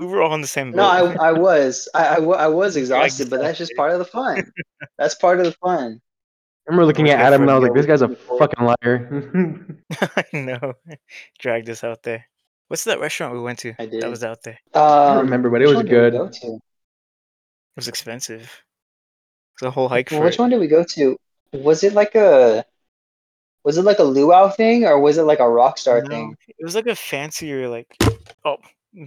we 0.00 0.06
were 0.06 0.22
all 0.22 0.32
on 0.32 0.40
the 0.40 0.46
same 0.46 0.70
boat. 0.70 0.76
No, 0.76 0.84
I, 1.20 1.28
I 1.28 1.32
was. 1.32 1.88
I, 1.94 2.06
I, 2.16 2.20
I 2.20 2.46
was 2.46 2.76
exhausted, 2.82 3.24
us 3.24 3.28
but 3.30 3.40
that's 3.40 3.58
just 3.58 3.74
part 3.76 3.92
of 3.92 3.98
the 3.98 4.04
fun. 4.04 4.52
That's 4.98 5.16
part 5.16 5.40
of 5.40 5.46
the 5.46 5.52
fun. 5.52 6.00
I 6.68 6.70
remember 6.70 6.86
looking 6.86 7.08
at 7.10 7.18
Adam 7.18 7.42
and 7.42 7.50
I 7.50 7.54
was 7.58 7.62
like, 7.64 7.74
"This 7.74 7.86
guy's 7.86 8.02
a 8.02 8.08
fucking 8.38 8.64
liar." 8.64 9.76
I 10.16 10.24
know. 10.32 10.74
Dragged 11.38 11.70
us 11.70 11.82
out 11.82 12.02
there. 12.02 12.26
What's 12.68 12.84
that 12.84 13.00
restaurant 13.00 13.34
we 13.34 13.40
went 13.40 13.58
to 13.60 13.74
I 13.78 13.86
did. 13.86 14.02
that 14.02 14.10
was 14.10 14.22
out 14.22 14.42
there? 14.42 14.58
Um, 14.74 14.82
I 14.82 15.06
don't 15.14 15.24
remember, 15.24 15.50
but 15.50 15.62
it 15.62 15.66
was 15.66 15.76
one 15.76 15.86
did 15.86 15.92
we 15.92 16.10
good. 16.10 16.12
go? 16.12 16.24
It 16.26 16.60
was 17.76 17.88
expensive. 17.88 18.42
It 18.42 19.62
was 19.64 19.68
a 19.68 19.70
whole 19.70 19.88
hike 19.88 20.10
Well, 20.10 20.20
for 20.20 20.26
which 20.26 20.34
it. 20.34 20.38
one 20.38 20.50
did 20.50 20.60
we 20.60 20.66
go 20.68 20.84
to? 20.84 21.16
Was 21.52 21.82
it 21.82 21.94
like 21.94 22.14
a 22.14 22.64
was 23.64 23.76
it 23.78 23.82
like 23.82 23.98
a 23.98 24.04
luau 24.04 24.48
thing 24.50 24.84
or 24.84 25.00
was 25.00 25.18
it 25.18 25.22
like 25.24 25.40
a 25.40 25.48
rock 25.48 25.78
star 25.78 26.00
No, 26.02 26.08
thing? 26.08 26.36
it 26.46 26.64
was 26.64 26.74
like 26.74 26.86
a 26.86 26.94
fancier, 26.94 27.68
like 27.68 27.86
oh, 28.44 28.56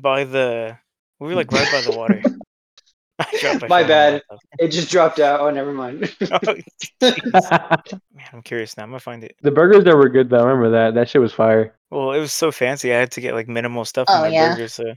by 0.01 0.23
the 0.23 0.77
we 1.19 1.27
were 1.27 1.35
like 1.35 1.51
right 1.51 1.67
by 1.71 1.91
the 1.91 1.97
water. 1.97 2.21
I 3.21 3.59
My 3.69 3.83
bad. 3.83 4.21
It 4.59 4.69
just 4.69 4.89
dropped 4.91 5.19
out. 5.19 5.39
Oh, 5.39 5.49
never 5.49 5.73
mind. 5.73 6.13
Oh. 6.31 6.55
Man, 7.01 8.27
I'm 8.33 8.41
curious 8.43 8.77
now. 8.77 8.83
I'm 8.83 8.89
gonna 8.89 8.99
find 8.99 9.23
it. 9.23 9.35
the 9.41 9.51
burgers 9.51 9.83
there 9.83 9.97
were 9.97 10.09
good 10.09 10.29
though. 10.29 10.39
I 10.39 10.43
remember 10.49 10.69
that. 10.71 10.93
That 10.93 11.09
shit 11.09 11.21
was 11.21 11.33
fire. 11.33 11.75
Well, 11.89 12.11
it 12.13 12.19
was 12.19 12.33
so 12.33 12.51
fancy. 12.51 12.93
I 12.93 12.99
had 12.99 13.11
to 13.11 13.21
get 13.21 13.33
like 13.33 13.47
minimal 13.47 13.85
stuff 13.85 14.05
Oh, 14.09 14.15
in 14.15 14.21
my 14.21 14.27
yeah. 14.35 14.53
burger, 14.53 14.67
so 14.67 14.93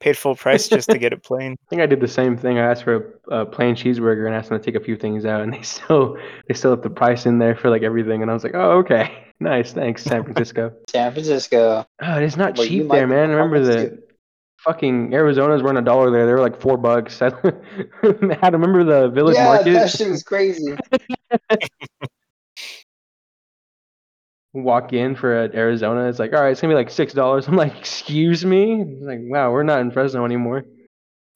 paid 0.00 0.16
full 0.16 0.34
price 0.34 0.66
just 0.68 0.90
to 0.90 0.98
get 0.98 1.12
it 1.12 1.22
plain. 1.22 1.52
I 1.52 1.64
think 1.70 1.82
I 1.82 1.86
did 1.86 2.00
the 2.00 2.08
same 2.08 2.36
thing. 2.36 2.58
I 2.58 2.62
asked 2.70 2.82
for 2.84 3.20
a, 3.30 3.40
a 3.42 3.46
plain 3.46 3.74
cheeseburger 3.76 4.26
and 4.26 4.34
asked 4.34 4.48
them 4.48 4.58
to 4.58 4.64
take 4.64 4.74
a 4.74 4.84
few 4.84 4.96
things 4.96 5.24
out, 5.24 5.42
and 5.42 5.52
they 5.52 5.62
still 5.62 6.16
they 6.48 6.54
still 6.54 6.70
have 6.72 6.82
the 6.82 6.90
price 6.90 7.26
in 7.26 7.38
there 7.38 7.54
for 7.54 7.70
like 7.70 7.82
everything. 7.82 8.22
And 8.22 8.30
I 8.30 8.34
was 8.34 8.42
like, 8.44 8.54
oh 8.54 8.78
okay, 8.78 9.26
nice, 9.40 9.72
thanks, 9.72 10.02
San 10.02 10.24
Francisco. 10.24 10.72
San 10.90 11.12
Francisco. 11.12 11.86
Oh, 12.00 12.16
it 12.18 12.24
is 12.24 12.36
not 12.36 12.56
Well, 12.58 12.66
cheap 12.66 12.88
there, 12.88 13.06
man. 13.06 13.30
Remember 13.30 13.58
performance 13.60 13.90
the 14.00 14.11
fucking 14.62 15.14
Arizona's 15.14 15.62
weren't 15.62 15.78
a 15.78 15.82
dollar 15.82 16.10
there. 16.10 16.26
They 16.26 16.32
were 16.32 16.40
like 16.40 16.60
four 16.60 16.76
bucks. 16.76 17.20
I 17.22 17.30
had 17.30 17.32
to 18.02 18.50
remember 18.52 18.84
the 18.84 19.08
Village 19.08 19.36
yeah, 19.36 19.44
Market. 19.44 19.72
that 19.72 19.90
shit 19.90 20.08
was 20.08 20.22
crazy. 20.22 20.76
Walk 24.54 24.92
in 24.92 25.16
for 25.16 25.44
a 25.44 25.50
Arizona. 25.54 26.08
It's 26.08 26.18
like, 26.18 26.34
all 26.34 26.42
right, 26.42 26.50
it's 26.50 26.60
gonna 26.60 26.72
be 26.72 26.76
like 26.76 26.90
six 26.90 27.14
dollars. 27.14 27.48
I'm 27.52 27.56
like, 27.56 27.76
excuse 27.78 28.44
me. 28.44 28.82
It's 28.82 29.02
like, 29.02 29.20
wow, 29.22 29.50
we're 29.50 29.62
not 29.62 29.80
in 29.80 29.90
Fresno 29.90 30.24
anymore. 30.24 30.64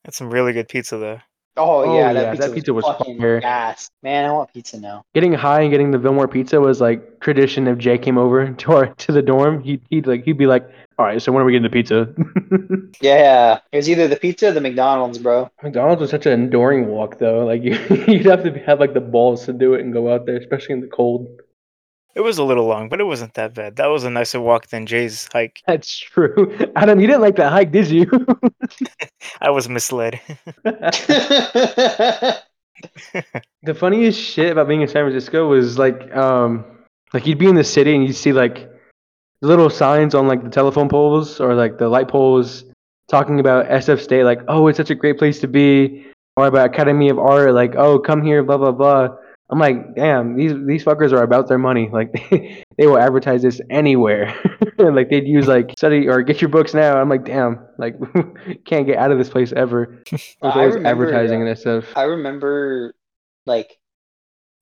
That's 0.05 0.19
some 0.19 0.31
really 0.31 0.53
good 0.53 0.69
pizza 0.69 0.99
though. 0.99 1.19
Oh, 1.57 1.85
Oh, 1.85 1.97
yeah, 1.99 2.09
yeah, 2.09 2.13
that 2.13 2.33
pizza, 2.33 2.49
that 2.49 2.55
pizza 2.55 2.75
was, 2.75 2.85
was 2.85 2.97
fucking 2.99 3.19
fire. 3.19 3.41
gas. 3.41 3.91
Man, 4.03 4.29
I 4.29 4.33
want 4.33 4.53
pizza 4.53 4.79
now. 4.79 5.05
Getting 5.15 5.33
high 5.33 5.63
and 5.63 5.71
getting 5.71 5.91
the 5.91 5.99
Vilmore 5.99 6.31
pizza 6.31 6.61
was 6.61 6.81
like 6.81 7.21
tradition. 7.21 7.67
If 7.67 7.79
Jay 7.79 7.97
came 7.99 8.19
over 8.19 8.49
to 8.53 8.73
our 8.73 8.87
to 8.95 9.13
the 9.13 9.23
dorm, 9.23 9.63
he'd 9.63 9.83
he'd 9.91 10.07
like 10.07 10.25
he'd 10.25 10.37
be 10.39 10.47
like, 10.47 10.69
all 10.99 11.07
right, 11.07 11.21
so 11.21 11.33
when 11.33 11.43
are 11.43 11.45
we 11.47 11.53
getting 11.53 11.63
the 11.63 11.71
pizza? 11.71 12.09
Yeah, 13.03 13.59
it 13.73 13.77
was 13.77 13.89
either 13.91 14.09
the 14.09 14.17
pizza 14.17 14.49
or 14.49 14.53
the 14.53 14.61
McDonald's, 14.61 15.19
bro. 15.19 15.51
McDonald's 15.63 16.01
was 16.01 16.11
such 16.11 16.25
an 16.27 16.33
enduring 16.33 16.87
walk 16.89 17.19
though. 17.19 17.45
Like 17.45 17.63
you, 17.63 17.73
you'd 18.09 18.27
have 18.27 18.43
to 18.45 18.53
have 18.65 18.81
like 18.81 18.95
the 18.95 19.01
balls 19.01 19.45
to 19.47 19.53
do 19.53 19.75
it 19.75 19.81
and 19.83 19.93
go 19.93 20.13
out 20.13 20.25
there, 20.27 20.37
especially 20.37 20.75
in 20.75 20.81
the 20.81 20.87
cold. 20.89 21.29
It 22.17 22.25
was 22.25 22.39
a 22.39 22.45
little 22.45 22.65
long, 22.65 22.89
but 22.89 22.99
it 22.99 23.05
wasn't 23.05 23.35
that 23.35 23.53
bad. 23.53 23.77
That 23.77 23.89
was 23.89 24.05
a 24.05 24.11
nicer 24.11 24.41
walk 24.41 24.69
than 24.69 24.87
Jay's 24.87 25.29
hike. 25.35 25.63
That's 25.67 25.95
true. 25.99 26.57
Adam, 26.77 26.99
you 26.99 27.07
didn't 27.07 27.21
like 27.21 27.37
that 27.37 27.53
hike, 27.53 27.71
did 27.71 27.89
you? 27.89 28.11
I 29.43 29.51
was 29.51 29.69
misled. 29.69 30.19
the 30.65 32.43
funniest 33.75 34.19
shit 34.19 34.51
about 34.51 34.67
being 34.67 34.81
in 34.81 34.89
San 34.89 35.05
Francisco 35.05 35.47
was 35.47 35.79
like, 35.79 36.11
um, 36.17 36.65
like 37.13 37.27
you'd 37.27 37.37
be 37.37 37.49
in 37.49 37.55
the 37.55 37.63
city 37.63 37.95
and 37.95 38.07
you'd 38.07 38.17
see 38.17 38.33
like 38.33 38.67
little 39.43 39.69
signs 39.69 40.15
on 40.15 40.27
like 40.27 40.43
the 40.43 40.49
telephone 40.49 40.89
poles 40.89 41.39
or 41.39 41.55
like 41.55 41.77
the 41.77 41.89
light 41.89 42.09
poles 42.09 42.65
talking 43.09 43.41
about 43.41 43.67
SF 43.67 44.01
State, 44.01 44.25
like, 44.25 44.41
oh, 44.49 44.69
it's 44.69 44.79
such 44.79 44.89
a 44.89 44.95
great 44.95 45.19
place 45.19 45.39
to 45.41 45.49
be, 45.49 46.07
or 46.39 46.47
about 46.47 46.65
Academy 46.65 47.11
of 47.11 47.19
Art, 47.19 47.53
like, 47.53 47.75
oh, 47.77 47.99
come 47.99 48.23
here, 48.23 48.43
blah 48.43 48.57
blah 48.57 48.73
blah. 48.73 49.17
I'm 49.49 49.61
like, 49.61 49.95
damn, 49.95 50.37
these 50.37 50.53
these 50.67 50.85
fuckers 50.85 51.13
are 51.13 51.23
about 51.23 51.49
their 51.49 51.59
money. 51.59 51.89
Like, 51.93 52.13
they, 52.13 52.65
they 52.77 52.87
will 52.87 52.99
advertise 52.99 53.43
this 53.43 53.61
anywhere. 53.71 54.35
like, 54.79 55.09
they'd 55.09 55.27
use 55.27 55.47
like 55.47 55.73
study 55.79 56.09
or 56.09 56.23
get 56.23 56.41
your 56.41 56.49
books 56.49 56.75
now. 56.75 57.01
I'm 57.01 57.09
like, 57.09 57.25
damn, 57.25 57.65
like, 57.79 57.97
can't 58.65 58.87
get 58.87 58.99
out 58.99 59.13
of 59.13 59.19
this 59.19 59.29
place 59.29 59.53
ever. 59.53 60.03
There's 60.11 60.37
I 60.43 60.65
remember, 60.65 60.89
advertising 60.89 61.43
uh, 61.43 61.47
and 61.47 61.49
that 61.51 61.59
stuff. 61.59 61.85
I 61.95 62.03
remember, 62.05 62.95
like, 63.47 63.79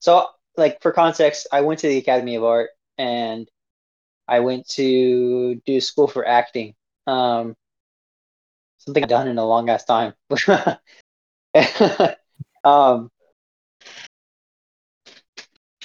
so 0.01 0.29
like 0.57 0.81
for 0.83 0.93
context, 0.93 1.47
I 1.53 1.63
went 1.63 1.81
to 1.81 1.89
the 1.89 1.99
Academy 1.99 2.37
of 2.37 2.45
Art 2.45 2.71
and 2.99 3.49
I 4.29 4.41
went 4.41 4.69
to 4.71 5.61
do 5.67 5.81
school 5.81 6.09
for 6.09 6.27
acting. 6.27 6.75
Um, 7.07 7.57
something 8.79 9.03
I've 9.03 9.09
done 9.09 9.29
in 9.29 9.39
a 9.39 9.47
long 9.47 9.69
ass 9.69 9.85
time. 9.85 10.15
um, 12.65 13.11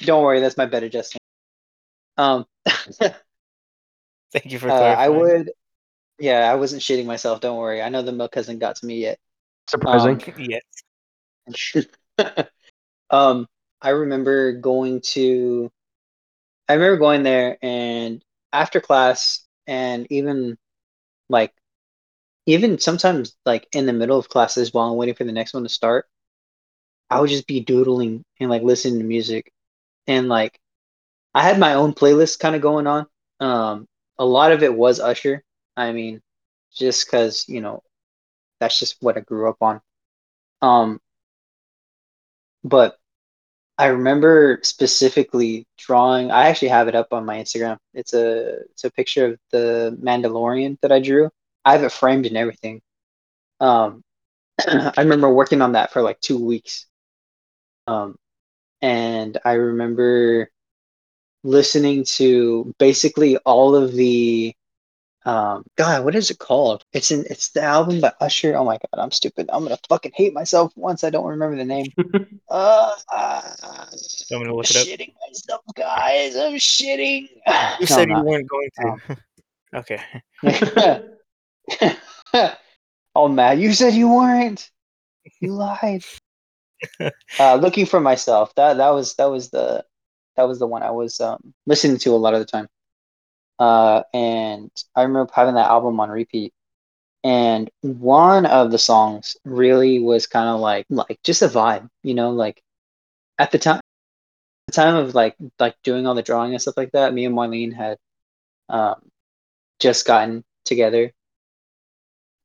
don't 0.02 0.24
worry, 0.24 0.39
that's 0.39 0.58
my 0.58 0.66
bed 0.66 0.84
adjusting. 0.84 1.20
Um, 2.18 2.45
Thank 4.32 4.52
you 4.52 4.60
for 4.60 4.70
uh. 4.70 4.74
I 4.74 5.10
would, 5.10 5.52
yeah, 6.20 6.52
I 6.52 6.56
wasn't 6.56 6.82
shitting 6.82 7.06
myself. 7.06 7.41
Don't 7.41 7.58
worry. 7.58 7.82
I 7.82 7.89
know 7.89 8.02
the 8.02 8.12
milk 8.12 8.36
hasn't 8.36 8.60
got 8.60 8.76
to 8.78 8.86
me 8.86 9.00
yet. 9.00 9.20
Surprising. 9.70 10.22
Yes. 11.47 11.86
um, 13.10 13.47
I 13.82 13.89
remember 13.89 14.54
going 14.54 15.02
to, 15.14 15.72
I 16.68 16.74
remember 16.74 16.97
going 16.97 17.24
there 17.24 17.58
and 17.62 18.22
after 18.54 18.82
class, 18.82 19.45
and 19.66 20.06
even 20.12 20.58
like, 21.30 21.54
even 22.45 22.80
sometimes 22.80 23.36
like 23.45 23.68
in 23.74 23.86
the 23.86 23.93
middle 23.93 24.18
of 24.18 24.30
classes 24.30 24.74
while 24.74 24.89
I'm 24.91 24.97
waiting 24.97 25.16
for 25.16 25.24
the 25.24 25.32
next 25.32 25.54
one 25.54 25.64
to 25.64 25.70
start, 25.70 26.08
I 27.10 27.20
would 27.20 27.30
just 27.30 27.47
be 27.47 27.62
doodling 27.62 28.24
and 28.39 28.50
like 28.50 28.62
listening 28.62 29.00
to 29.00 29.06
music, 29.06 29.52
and 30.10 30.30
like, 30.30 30.60
I 31.36 31.43
had 31.43 31.60
my 31.60 31.76
own 31.76 31.93
playlist 31.93 32.39
kind 32.39 32.55
of 32.55 32.62
going 32.64 32.88
on. 32.88 33.07
Um, 33.39 33.88
a 34.20 34.26
lot 34.26 34.51
of 34.53 34.64
it 34.64 34.74
was 34.74 34.99
Usher. 34.99 35.43
I 35.78 35.93
mean, 35.93 36.22
just 36.74 37.07
because 37.07 37.47
you 37.49 37.62
know, 37.62 37.84
that's 38.60 38.80
just 38.80 38.97
what 39.01 39.18
I 39.18 39.22
grew 39.22 39.49
up 39.49 39.57
on. 39.62 39.82
Um, 40.62 41.01
but 42.64 42.97
I 43.78 43.88
remember 43.88 44.60
specifically 44.64 45.68
drawing. 45.78 46.32
I 46.32 46.47
actually 46.49 46.70
have 46.70 46.88
it 46.89 46.95
up 46.95 47.14
on 47.14 47.26
my 47.26 47.38
Instagram. 47.38 47.78
It's 47.93 48.14
a 48.14 48.62
it's 48.72 48.84
a 48.86 48.91
picture 48.91 49.28
of 49.28 49.39
the 49.51 49.97
Mandalorian 50.01 50.80
that 50.82 50.91
I 50.91 50.99
drew. 51.01 51.30
I 51.66 51.74
have 51.74 51.84
it 51.84 51.91
framed 51.93 52.26
and 52.28 52.38
everything. 52.38 52.82
Um, 53.62 54.03
I 54.68 54.93
remember 54.97 55.34
working 55.34 55.62
on 55.62 55.74
that 55.74 55.91
for 55.93 56.01
like 56.01 56.20
two 56.22 56.43
weeks. 56.43 56.88
Um, 57.88 58.18
and 58.82 59.38
I 59.45 59.53
remember 59.53 60.49
listening 61.43 62.03
to 62.03 62.73
basically 62.80 63.38
all 63.38 63.75
of 63.75 63.93
the 63.93 64.53
um 65.25 65.65
God, 65.75 66.05
what 66.05 66.15
is 66.15 66.32
it 66.32 66.39
called? 66.39 66.86
It's 66.93 67.11
in 67.11 67.25
it's 67.30 67.49
the 67.49 67.61
album 67.61 68.01
by 68.01 68.13
Usher. 68.21 68.55
Oh 68.55 68.63
my 68.63 68.77
god, 68.77 69.01
I'm 69.01 69.11
stupid. 69.11 69.49
I'm 69.51 69.63
gonna 69.63 69.77
fucking 69.89 70.13
hate 70.15 70.34
myself 70.34 70.71
once 70.75 71.03
I 71.03 71.09
don't 71.09 71.27
remember 71.27 71.57
the 71.57 71.65
name. 71.65 71.91
Uh, 72.51 72.91
uh 73.13 73.55
me 74.32 74.43
to 74.43 74.55
look 74.55 74.69
it 74.71 74.75
up? 74.75 74.88
shitting 74.88 75.13
myself, 75.27 75.61
guys. 75.75 76.36
I'm 76.36 76.53
shitting. 76.53 77.30
You 77.80 77.86
said 77.86 78.09
I'm 78.09 78.17
you 78.17 78.23
weren't 78.23 78.49
going 78.49 78.69
to. 78.80 79.17
okay. 79.75 80.01
not. 82.34 82.57
oh 83.15 83.27
man, 83.27 83.59
you 83.59 83.73
said 83.73 83.93
you 83.93 84.09
weren't. 84.09 84.71
You 85.39 85.53
lied. 85.53 86.03
uh, 87.39 87.55
looking 87.55 87.86
for 87.86 87.99
myself. 87.99 88.53
That 88.55 88.77
that 88.77 88.89
was 88.89 89.15
that 89.15 89.25
was 89.25 89.49
the 89.49 89.86
that 90.36 90.43
was 90.47 90.59
the 90.59 90.67
one 90.67 90.84
I 90.84 90.91
was 90.91 91.19
um, 91.21 91.53
listening 91.65 91.97
to 91.99 92.11
a 92.13 92.17
lot 92.17 92.34
of 92.34 92.39
the 92.39 92.45
time. 92.45 92.67
Uh, 93.59 94.03
and 94.13 94.71
I 94.95 95.03
remember 95.03 95.32
having 95.34 95.55
that 95.55 95.69
album 95.69 95.99
on 95.99 96.09
repeat. 96.09 96.53
And 97.23 97.69
one 97.82 98.45
of 98.45 98.71
the 98.71 98.80
songs 98.80 99.38
really 99.45 99.99
was 99.99 100.27
kind 100.27 100.49
of 100.49 100.61
like 100.61 100.86
like 100.89 101.19
just 101.23 101.41
a 101.41 101.47
vibe, 101.49 101.89
you 102.03 102.13
know, 102.15 102.32
like 102.32 102.63
at 103.39 103.51
the 103.51 103.59
time 103.59 103.82
the 104.67 104.73
time 104.73 104.95
of 104.95 105.15
like 105.15 105.36
like 105.59 105.75
doing 105.84 106.07
all 106.07 106.15
the 106.15 106.23
drawing 106.23 106.53
and 106.53 106.61
stuff 106.61 106.77
like 106.77 106.91
that, 106.93 107.13
me 107.13 107.25
and 107.25 107.36
Marlene 107.36 107.73
had 107.75 107.97
um 108.69 109.01
just 109.80 110.05
gotten 110.07 110.43
together 110.65 111.13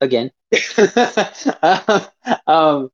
again. 0.01 0.30
um 2.47 2.91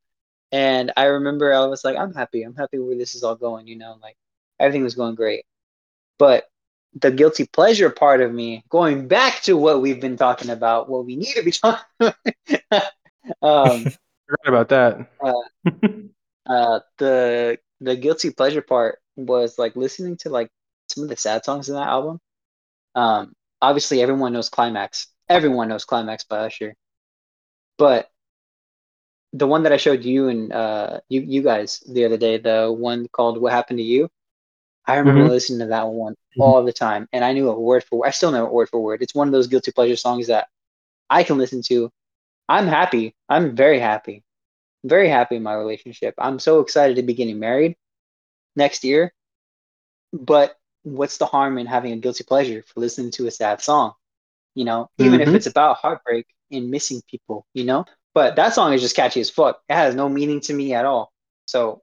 and 0.52 0.92
I 0.96 1.04
remember 1.06 1.52
I 1.52 1.66
was 1.66 1.84
like, 1.84 1.96
I'm 1.96 2.14
happy, 2.14 2.42
I'm 2.42 2.54
happy 2.54 2.78
where 2.78 2.96
this 2.96 3.14
is 3.14 3.22
all 3.22 3.36
going, 3.36 3.66
you 3.68 3.76
know, 3.76 3.98
like 4.02 4.16
everything 4.58 4.82
was 4.82 4.94
going 4.94 5.14
great. 5.14 5.44
But 6.18 6.48
the 6.94 7.10
guilty 7.10 7.46
pleasure 7.46 7.90
part 7.90 8.20
of 8.20 8.32
me, 8.32 8.64
going 8.68 9.08
back 9.08 9.42
to 9.42 9.56
what 9.56 9.80
we've 9.80 10.00
been 10.00 10.16
talking 10.16 10.50
about, 10.50 10.88
what 10.88 11.06
we 11.06 11.16
need 11.16 11.34
to 11.34 11.42
be 11.42 11.52
talking 11.52 11.84
um 13.42 13.84
Forgot 14.30 14.46
about 14.46 14.68
that. 14.68 15.10
uh 16.46 16.80
the 16.98 17.58
the 17.80 17.96
guilty 17.96 18.30
pleasure 18.30 18.62
part 18.62 18.98
was 19.16 19.58
like 19.58 19.76
listening 19.76 20.16
to 20.18 20.30
like 20.30 20.50
some 20.88 21.04
of 21.04 21.10
the 21.10 21.16
sad 21.16 21.44
songs 21.44 21.68
in 21.68 21.74
that 21.74 21.88
album. 21.88 22.20
Um 22.94 23.32
obviously 23.60 24.02
everyone 24.02 24.32
knows 24.32 24.48
Climax. 24.48 25.08
Everyone 25.28 25.68
knows 25.68 25.84
Climax 25.84 26.24
by 26.24 26.46
Usher. 26.46 26.74
But 27.78 28.08
the 29.32 29.46
one 29.46 29.62
that 29.64 29.72
I 29.72 29.76
showed 29.76 30.04
you 30.04 30.28
and 30.28 30.52
uh 30.52 31.00
you 31.08 31.20
you 31.20 31.42
guys 31.42 31.80
the 31.88 32.04
other 32.06 32.16
day, 32.18 32.38
the 32.38 32.72
one 32.76 33.08
called 33.12 33.40
What 33.40 33.52
Happened 33.52 33.78
to 33.78 33.84
You, 33.84 34.08
I 34.86 34.96
remember 34.96 35.24
Mhm. 35.24 35.28
listening 35.28 35.60
to 35.60 35.66
that 35.66 35.88
one 35.88 36.16
all 36.38 36.64
the 36.64 36.72
time 36.72 37.08
and 37.12 37.24
I 37.24 37.32
knew 37.32 37.50
it 37.50 37.58
word 37.58 37.84
for 37.84 38.00
word. 38.00 38.08
I 38.08 38.10
still 38.10 38.32
know 38.32 38.46
it 38.46 38.52
word 38.52 38.68
for 38.70 38.80
word. 38.80 39.02
It's 39.02 39.14
one 39.14 39.28
of 39.28 39.32
those 39.32 39.46
guilty 39.48 39.72
pleasure 39.72 39.96
songs 39.96 40.28
that 40.28 40.48
I 41.10 41.22
can 41.24 41.38
listen 41.38 41.62
to. 41.64 41.90
I'm 42.48 42.66
happy. 42.66 43.14
I'm 43.28 43.56
very 43.56 43.78
happy. 43.80 44.22
very 44.84 45.08
happy 45.08 45.36
in 45.36 45.42
my 45.42 45.54
relationship. 45.54 46.14
I'm 46.18 46.38
so 46.38 46.60
excited 46.60 46.96
to 46.96 47.02
be 47.02 47.14
getting 47.14 47.38
married 47.40 47.76
next 48.56 48.84
year. 48.84 49.12
But 50.12 50.56
what's 50.82 51.18
the 51.18 51.26
harm 51.26 51.58
in 51.58 51.66
having 51.66 51.92
a 51.92 51.96
guilty 51.96 52.24
pleasure 52.24 52.62
for 52.62 52.80
listening 52.80 53.10
to 53.12 53.26
a 53.26 53.30
sad 53.30 53.60
song? 53.62 53.94
You 54.54 54.64
know, 54.64 54.90
even 54.98 55.20
Mhm. 55.20 55.34
if 55.34 55.34
it's 55.34 55.46
about 55.46 55.78
heartbreak 55.78 56.26
and 56.50 56.70
missing 56.70 57.02
people, 57.10 57.46
you 57.54 57.64
know? 57.64 57.84
But 58.14 58.36
that 58.36 58.54
song 58.54 58.72
is 58.72 58.80
just 58.80 58.96
catchy 58.96 59.20
as 59.20 59.30
fuck. 59.30 59.60
It 59.68 59.74
has 59.74 59.94
no 59.94 60.08
meaning 60.08 60.40
to 60.42 60.54
me 60.54 60.74
at 60.74 60.84
all. 60.84 61.12
So 61.46 61.82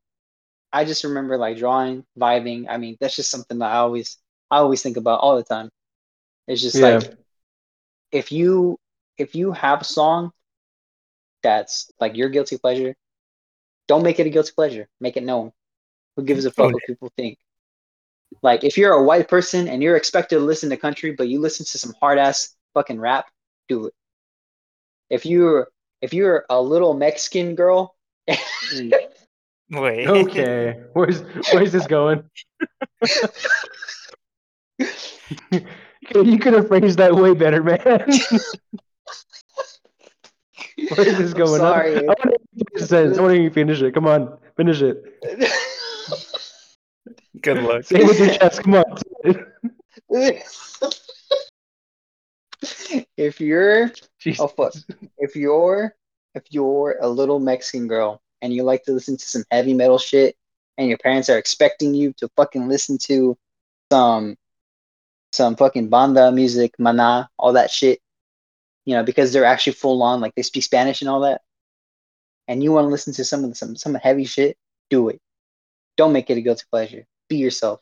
I 0.73 0.85
just 0.85 1.03
remember 1.03 1.37
like 1.37 1.57
drawing, 1.57 2.05
vibing. 2.19 2.67
I 2.69 2.77
mean, 2.77 2.97
that's 3.01 3.15
just 3.15 3.31
something 3.31 3.59
that 3.59 3.71
I 3.71 3.77
always 3.77 4.17
I 4.51 4.57
always 4.57 4.81
think 4.83 4.97
about 4.97 5.21
all 5.21 5.37
the 5.37 5.43
time. 5.43 5.69
It's 6.47 6.61
just 6.61 6.81
Yeah. 6.81 6.81
like 6.81 7.11
if 8.11 8.31
you 8.31 8.77
if 9.17 9.33
you 9.35 9.51
have 9.53 9.81
a 9.81 9.85
song 9.85 10.31
that's 11.43 11.91
like 11.99 12.15
your 12.15 12.29
guilty 12.29 12.57
pleasure, 12.57 12.95
don't 13.87 14.03
make 14.03 14.19
it 14.19 14.27
a 14.27 14.29
guilty 14.29 14.51
pleasure. 14.55 14.89
Make 15.01 15.17
it 15.17 15.23
known. 15.23 15.51
Who 16.17 16.23
gives 16.23 16.45
a 16.45 16.51
fuck 16.51 16.67
Oh, 16.67 16.73
what 16.73 16.83
people 16.85 17.11
think? 17.17 17.39
Like 18.41 18.63
if 18.63 18.77
you're 18.77 18.93
a 18.93 19.03
white 19.03 19.27
person 19.27 19.67
and 19.67 19.81
you're 19.83 19.95
expected 19.95 20.37
to 20.39 20.41
listen 20.45 20.69
to 20.71 20.77
country, 20.77 21.11
but 21.11 21.27
you 21.27 21.39
listen 21.39 21.65
to 21.67 21.77
some 21.77 21.93
hard 21.99 22.17
ass 22.17 22.55
fucking 22.73 22.99
rap, 22.99 23.29
do 23.67 23.85
it. 23.87 23.93
If 25.09 25.25
you're 25.25 25.67
if 26.01 26.13
you're 26.13 26.45
a 26.49 26.61
little 26.61 26.93
Mexican 26.93 27.55
girl, 27.55 27.95
hmm. 28.29 28.91
Wait. 29.69 30.07
Okay. 30.07 30.81
Where's 30.93 31.23
where's 31.51 31.73
this 31.73 31.87
going? 31.87 32.23
you 34.79 36.39
could 36.39 36.53
have 36.53 36.69
phrased 36.69 36.99
that 36.99 37.13
way 37.13 37.33
better, 37.33 37.61
man. 37.61 37.81
Where's 40.95 41.17
this 41.17 41.33
I'm 41.33 41.37
going? 41.37 41.61
I- 41.61 41.71
sorry. 41.71 41.97
I 41.97 42.01
want 42.01 42.19
to 42.21 42.29
finish 42.29 42.41
the 42.75 42.87
sentence. 42.87 43.17
I 43.17 43.21
want 43.21 43.37
you 43.37 43.49
to 43.49 43.53
finish 43.53 43.81
it. 43.81 43.93
Come 43.93 44.07
on, 44.07 44.37
finish 44.55 44.81
it. 44.81 45.03
Good 47.41 47.61
luck. 47.63 47.83
Say 47.83 48.01
with 48.03 48.19
your 48.19 48.29
chest. 48.29 48.63
Come 48.63 48.75
on. 48.75 48.85
if 53.17 53.41
you're 53.41 53.91
Jesus. 54.27 54.41
Oh, 54.41 54.47
fuck. 54.47 54.73
if 55.17 55.35
you're 55.35 55.95
if 56.35 56.43
you're 56.49 56.97
a 57.01 57.07
little 57.07 57.39
Mexican 57.39 57.87
girl 57.87 58.21
and 58.41 58.53
you 58.53 58.63
like 58.63 58.83
to 58.83 58.91
listen 58.91 59.17
to 59.17 59.25
some 59.27 59.43
heavy 59.49 59.73
metal 59.73 59.97
shit 59.97 60.35
and 60.77 60.87
your 60.87 60.97
parents 60.97 61.29
are 61.29 61.37
expecting 61.37 61.95
you 61.95 62.13
to 62.17 62.29
fucking 62.35 62.67
listen 62.67 62.97
to 62.99 63.37
some 63.91 64.37
some 65.31 65.55
fucking 65.55 65.89
banda 65.89 66.31
music, 66.31 66.75
Maná, 66.79 67.27
all 67.37 67.53
that 67.53 67.71
shit, 67.71 67.99
you 68.85 68.95
know, 68.95 69.03
because 69.03 69.33
they're 69.33 69.45
actually 69.45 69.73
full 69.73 70.01
on 70.03 70.21
like 70.21 70.35
they 70.35 70.41
speak 70.41 70.63
Spanish 70.63 71.01
and 71.01 71.09
all 71.09 71.21
that. 71.21 71.41
And 72.47 72.63
you 72.63 72.71
want 72.71 72.85
to 72.85 72.89
listen 72.89 73.13
to 73.13 73.25
some 73.25 73.43
of 73.43 73.49
the, 73.49 73.55
some 73.55 73.75
some 73.75 73.95
heavy 73.95 74.25
shit, 74.25 74.57
do 74.89 75.09
it. 75.09 75.21
Don't 75.95 76.13
make 76.13 76.29
it 76.29 76.37
a 76.37 76.41
guilty 76.41 76.63
pleasure. 76.69 77.05
Be 77.27 77.37
yourself. 77.37 77.81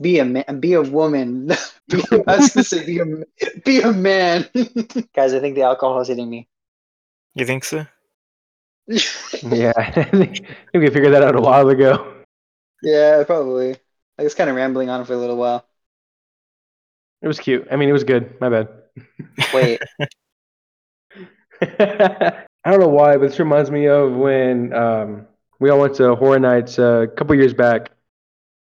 Be 0.00 0.18
a 0.18 0.24
man. 0.24 0.60
Be 0.60 0.74
a 0.74 0.82
woman. 0.82 1.48
be, 1.88 2.02
I 2.26 2.36
was 2.36 2.50
gonna 2.50 2.64
say 2.64 2.84
be 2.86 2.98
a 3.00 3.60
be 3.64 3.80
a 3.80 3.92
man. 3.92 4.48
Guys, 5.14 5.34
I 5.34 5.40
think 5.40 5.54
the 5.54 5.62
alcohol 5.62 6.00
is 6.00 6.08
hitting 6.08 6.30
me. 6.30 6.48
You 7.34 7.44
think 7.44 7.64
so? 7.64 7.86
Yeah, 9.42 9.72
I 9.76 10.02
think 10.02 10.42
we 10.74 10.90
figured 10.90 11.14
that 11.14 11.22
out 11.22 11.36
a 11.36 11.40
while 11.40 11.68
ago. 11.68 12.24
yeah, 12.82 13.22
probably. 13.24 13.76
I 14.18 14.24
was 14.24 14.34
kind 14.34 14.50
of 14.50 14.56
rambling 14.56 14.90
on 14.90 15.04
for 15.04 15.12
a 15.12 15.16
little 15.16 15.36
while. 15.36 15.64
It 17.22 17.28
was 17.28 17.38
cute. 17.38 17.68
I 17.70 17.76
mean, 17.76 17.88
it 17.88 17.92
was 17.92 18.02
good. 18.04 18.40
My 18.40 18.48
bad. 18.48 18.68
Wait, 19.54 19.80
I 21.62 22.46
don't 22.64 22.80
know 22.80 22.88
why, 22.88 23.16
but 23.16 23.28
this 23.28 23.38
reminds 23.38 23.70
me 23.70 23.86
of 23.86 24.12
when 24.12 24.72
um, 24.72 25.26
we 25.58 25.70
all 25.70 25.80
went 25.80 25.94
to 25.96 26.14
Horror 26.14 26.38
Nights 26.38 26.78
uh, 26.78 27.02
a 27.02 27.08
couple 27.08 27.34
years 27.34 27.54
back, 27.54 27.90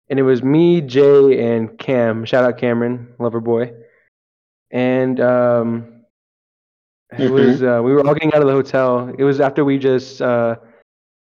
and 0.09 0.19
it 0.19 0.23
was 0.23 0.41
me, 0.43 0.81
Jay, 0.81 1.53
and 1.53 1.77
Cam. 1.77 2.25
Shout 2.25 2.43
out 2.43 2.57
Cameron, 2.57 3.13
lover 3.19 3.39
boy. 3.39 3.71
And 4.71 5.19
um, 5.19 6.03
it 7.17 7.31
was 7.31 7.63
uh, 7.63 7.81
we 7.83 7.91
were 7.93 8.05
all 8.05 8.13
getting 8.13 8.33
out 8.33 8.41
of 8.41 8.47
the 8.47 8.53
hotel. 8.53 9.13
It 9.17 9.23
was 9.23 9.39
after 9.39 9.63
we 9.65 9.77
just 9.77 10.21
uh, 10.21 10.55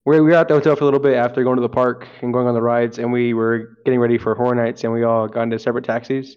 we 0.06 0.20
we 0.20 0.32
were 0.32 0.34
at 0.34 0.48
the 0.48 0.56
hotel 0.56 0.76
for 0.76 0.84
a 0.84 0.86
little 0.86 1.00
bit 1.00 1.16
after 1.16 1.44
going 1.44 1.56
to 1.56 1.62
the 1.62 1.70
park 1.70 2.08
and 2.22 2.34
going 2.34 2.48
on 2.48 2.54
the 2.54 2.62
rides, 2.62 3.00
and 3.00 3.12
we 3.12 3.34
were 3.34 3.78
getting 3.86 4.00
ready 4.00 4.18
for 4.18 4.36
Horror 4.36 4.56
Nights, 4.56 4.84
and 4.84 4.94
we 4.94 5.04
all 5.04 5.28
got 5.28 5.44
into 5.44 5.60
separate 5.60 5.86
taxis. 5.86 6.36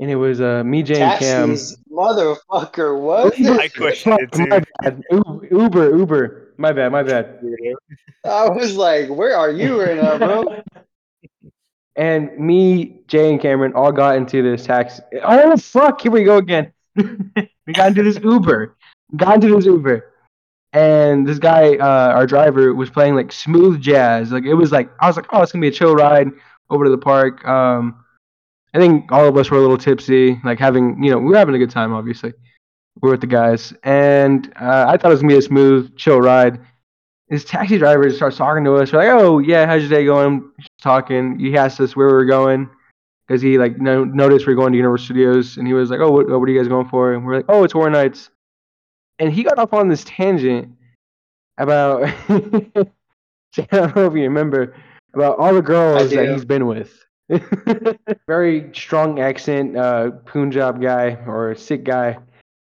And 0.00 0.10
it 0.10 0.16
was 0.16 0.40
uh, 0.40 0.62
me, 0.64 0.82
Jay, 0.82 1.00
and 1.00 1.18
Cam. 1.18 1.48
taxis, 1.48 1.76
motherfucker. 1.90 3.00
What? 3.00 3.38
I 3.40 3.68
questioned 3.68 4.20
it 4.20 4.38
My 4.82 4.90
too. 4.90 5.48
Uber, 5.50 5.96
Uber. 5.96 6.47
My 6.58 6.72
bad, 6.72 6.90
my 6.90 7.04
bad. 7.04 7.38
I 8.24 8.48
was 8.48 8.76
like, 8.76 9.08
where 9.08 9.36
are 9.36 9.50
you 9.50 9.80
right 9.80 9.96
now, 9.96 10.18
bro? 10.18 10.60
and 11.96 12.36
me, 12.36 13.02
Jay, 13.06 13.30
and 13.30 13.40
Cameron 13.40 13.72
all 13.74 13.92
got 13.92 14.16
into 14.16 14.42
this 14.42 14.66
taxi. 14.66 15.02
Oh 15.22 15.56
fuck! 15.56 16.00
Here 16.00 16.10
we 16.10 16.24
go 16.24 16.38
again. 16.38 16.72
we 16.96 17.72
got 17.72 17.88
into 17.88 18.02
this 18.02 18.18
Uber. 18.18 18.76
Got 19.16 19.36
into 19.36 19.54
this 19.54 19.66
Uber, 19.66 20.12
and 20.72 21.26
this 21.26 21.38
guy, 21.38 21.76
uh, 21.76 22.12
our 22.12 22.26
driver, 22.26 22.74
was 22.74 22.90
playing 22.90 23.14
like 23.14 23.30
smooth 23.30 23.80
jazz. 23.80 24.32
Like 24.32 24.44
it 24.44 24.54
was 24.54 24.72
like 24.72 24.90
I 25.00 25.06
was 25.06 25.14
like, 25.16 25.26
oh, 25.30 25.42
it's 25.42 25.52
gonna 25.52 25.62
be 25.62 25.68
a 25.68 25.72
chill 25.72 25.94
ride 25.94 26.28
over 26.70 26.84
to 26.84 26.90
the 26.90 26.98
park. 26.98 27.46
Um, 27.46 28.04
I 28.74 28.78
think 28.78 29.12
all 29.12 29.26
of 29.26 29.36
us 29.36 29.48
were 29.48 29.58
a 29.58 29.60
little 29.60 29.78
tipsy, 29.78 30.40
like 30.44 30.58
having, 30.58 31.02
you 31.02 31.10
know, 31.12 31.18
we 31.18 31.26
were 31.26 31.36
having 31.36 31.54
a 31.54 31.58
good 31.58 31.70
time. 31.70 31.92
Obviously, 31.94 32.32
were 33.00 33.10
with 33.10 33.20
the 33.20 33.26
guys, 33.26 33.72
and 33.82 34.52
uh, 34.60 34.86
I 34.88 34.96
thought 34.96 35.10
it 35.10 35.14
was 35.14 35.22
gonna 35.22 35.34
be 35.34 35.38
a 35.38 35.42
smooth, 35.42 35.96
chill 35.96 36.20
ride. 36.20 36.60
This 37.28 37.44
taxi 37.44 37.78
driver 37.78 38.04
just 38.04 38.16
starts 38.16 38.36
talking 38.36 38.64
to 38.64 38.76
us. 38.76 38.92
We're 38.92 38.98
like, 38.98 39.22
"Oh 39.22 39.38
yeah, 39.38 39.66
how's 39.66 39.82
your 39.82 39.90
day 39.90 40.04
going?" 40.04 40.50
Just 40.58 40.70
talking. 40.80 41.38
He 41.38 41.56
asked 41.56 41.80
us 41.80 41.94
where 41.94 42.06
we 42.06 42.12
were 42.12 42.24
going 42.24 42.68
because 43.26 43.42
he 43.42 43.58
like 43.58 43.78
no- 43.78 44.04
noticed 44.04 44.46
we 44.46 44.54
are 44.54 44.56
going 44.56 44.72
to 44.72 44.78
Universal 44.78 45.04
Studios, 45.04 45.56
and 45.56 45.66
he 45.66 45.74
was 45.74 45.90
like, 45.90 46.00
"Oh, 46.00 46.10
what, 46.10 46.28
what 46.28 46.48
are 46.48 46.48
you 46.48 46.58
guys 46.58 46.68
going 46.68 46.88
for?" 46.88 47.12
And 47.12 47.24
we're 47.24 47.36
like, 47.36 47.46
"Oh, 47.48 47.64
it's 47.64 47.72
Horror 47.72 47.90
Nights." 47.90 48.30
And 49.18 49.32
he 49.32 49.42
got 49.42 49.58
off 49.58 49.72
on 49.72 49.88
this 49.88 50.04
tangent 50.04 50.70
about 51.58 52.04
I 52.28 53.66
don't 53.70 53.96
know 53.96 54.06
if 54.06 54.14
you 54.14 54.22
remember 54.22 54.74
about 55.14 55.38
all 55.38 55.54
the 55.54 55.62
girls 55.62 56.10
that 56.10 56.28
he's 56.28 56.44
been 56.44 56.66
with. 56.66 57.04
Very 58.26 58.70
strong 58.72 59.20
accent, 59.20 59.76
uh, 59.76 60.10
Punjab 60.24 60.80
guy 60.80 61.18
or 61.26 61.54
Sikh 61.54 61.84
guy. 61.84 62.18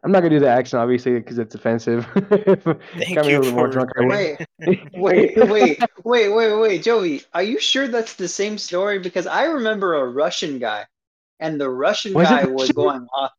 I'm 0.06 0.12
not 0.12 0.20
gonna 0.20 0.30
do 0.30 0.38
the 0.38 0.48
accent 0.48 0.80
obviously 0.80 1.14
because 1.14 1.36
it's 1.36 1.56
offensive. 1.56 2.06
Thank 2.14 3.16
got 3.16 3.26
me 3.26 3.32
a 3.32 3.34
you 3.34 3.38
little 3.40 3.54
more 3.54 3.66
drunk. 3.66 3.90
I 3.98 4.02
would- 4.02 4.08
Wait, 4.08 4.38
wait, 4.94 5.36
wait, 5.36 5.80
wait, 6.04 6.28
wait, 6.28 6.54
wait, 6.60 6.82
Joey. 6.84 7.22
Are 7.34 7.42
you 7.42 7.58
sure 7.58 7.88
that's 7.88 8.14
the 8.14 8.28
same 8.28 8.56
story? 8.56 9.00
Because 9.00 9.26
I 9.26 9.46
remember 9.46 9.94
a 9.94 10.06
Russian 10.06 10.60
guy, 10.60 10.84
and 11.40 11.60
the 11.60 11.68
Russian 11.68 12.14
Was 12.14 12.28
guy 12.28 12.44
was 12.44 12.68
Russian? 12.68 12.74
going 12.76 13.06
off. 13.12 13.32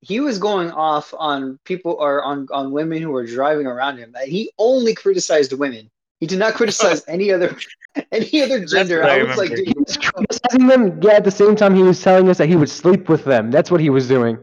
He 0.00 0.18
was 0.18 0.40
going 0.40 0.72
off 0.72 1.14
on 1.16 1.60
people 1.64 1.92
or 2.00 2.20
on 2.24 2.48
on 2.50 2.72
women 2.72 3.00
who 3.00 3.10
were 3.10 3.24
driving 3.24 3.68
around 3.68 3.98
him. 3.98 4.12
He 4.24 4.50
only 4.58 4.94
criticized 4.96 5.52
women. 5.52 5.88
He 6.18 6.26
did 6.26 6.40
not 6.40 6.54
criticize 6.54 7.04
any 7.06 7.30
other 7.30 7.56
any 8.10 8.42
other 8.42 8.64
gender. 8.64 9.04
I 9.04 9.20
I 9.20 9.22
was 9.22 9.36
like, 9.36 9.50
remember. 9.50 9.70
He 9.70 9.74
was 9.78 9.96
criticizing 9.96 10.66
them. 10.66 11.00
Yeah, 11.00 11.12
at 11.12 11.22
the 11.22 11.30
same 11.30 11.54
time, 11.54 11.76
he 11.76 11.84
was 11.84 12.02
telling 12.02 12.28
us 12.28 12.38
that 12.38 12.48
he 12.48 12.56
would 12.56 12.70
sleep 12.70 13.08
with 13.08 13.22
them. 13.24 13.52
That's 13.52 13.70
what 13.70 13.80
he 13.80 13.88
was 13.90 14.08
doing. 14.08 14.36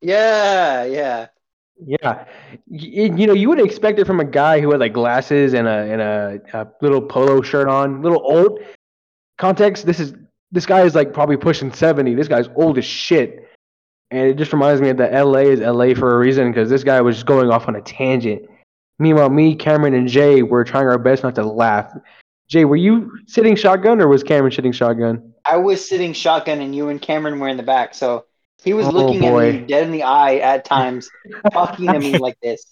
Yeah, 0.00 0.84
yeah. 0.84 1.26
Yeah, 1.86 2.26
you, 2.68 3.14
you 3.16 3.26
know, 3.26 3.32
you 3.32 3.48
would 3.48 3.60
expect 3.60 3.98
it 3.98 4.06
from 4.06 4.20
a 4.20 4.24
guy 4.24 4.60
who 4.60 4.70
had 4.70 4.80
like 4.80 4.92
glasses 4.92 5.54
and 5.54 5.66
a 5.66 5.70
and 5.70 6.02
a, 6.02 6.40
a 6.52 6.68
little 6.82 7.00
polo 7.00 7.40
shirt 7.42 7.68
on, 7.68 8.02
little 8.02 8.20
old. 8.22 8.60
Context: 9.38 9.86
This 9.86 9.98
is 9.98 10.14
this 10.52 10.66
guy 10.66 10.82
is 10.82 10.94
like 10.94 11.14
probably 11.14 11.38
pushing 11.38 11.72
seventy. 11.72 12.14
This 12.14 12.28
guy's 12.28 12.48
old 12.54 12.76
as 12.76 12.84
shit, 12.84 13.48
and 14.10 14.28
it 14.28 14.34
just 14.34 14.52
reminds 14.52 14.82
me 14.82 14.92
that 14.92 15.14
L.A. 15.14 15.44
is 15.44 15.60
L.A. 15.60 15.94
for 15.94 16.14
a 16.14 16.18
reason 16.18 16.50
because 16.50 16.68
this 16.68 16.84
guy 16.84 17.00
was 17.00 17.16
just 17.16 17.26
going 17.26 17.50
off 17.50 17.66
on 17.66 17.76
a 17.76 17.82
tangent. 17.82 18.42
Meanwhile, 18.98 19.30
me, 19.30 19.54
Cameron, 19.54 19.94
and 19.94 20.06
Jay 20.06 20.42
were 20.42 20.64
trying 20.64 20.86
our 20.86 20.98
best 20.98 21.22
not 21.22 21.34
to 21.36 21.44
laugh. 21.44 21.90
Jay, 22.48 22.66
were 22.66 22.76
you 22.76 23.10
sitting 23.26 23.56
shotgun 23.56 24.00
or 24.02 24.08
was 24.08 24.22
Cameron 24.22 24.52
sitting 24.52 24.72
shotgun? 24.72 25.32
I 25.46 25.56
was 25.56 25.88
sitting 25.88 26.12
shotgun, 26.12 26.60
and 26.60 26.74
you 26.74 26.90
and 26.90 27.00
Cameron 27.00 27.38
were 27.38 27.48
in 27.48 27.56
the 27.56 27.62
back, 27.62 27.94
so 27.94 28.26
he 28.64 28.72
was 28.72 28.86
Oh, 28.86 28.90
looking 28.90 29.20
boy. 29.20 29.48
at 29.48 29.54
me 29.60 29.66
dead 29.66 29.84
in 29.84 29.92
the 29.92 30.02
eye 30.04 30.36
at 30.36 30.64
times, 30.64 31.10
talking 31.52 31.86
to 31.86 31.98
me 31.98 32.18
like 32.26 32.38
this, 32.42 32.64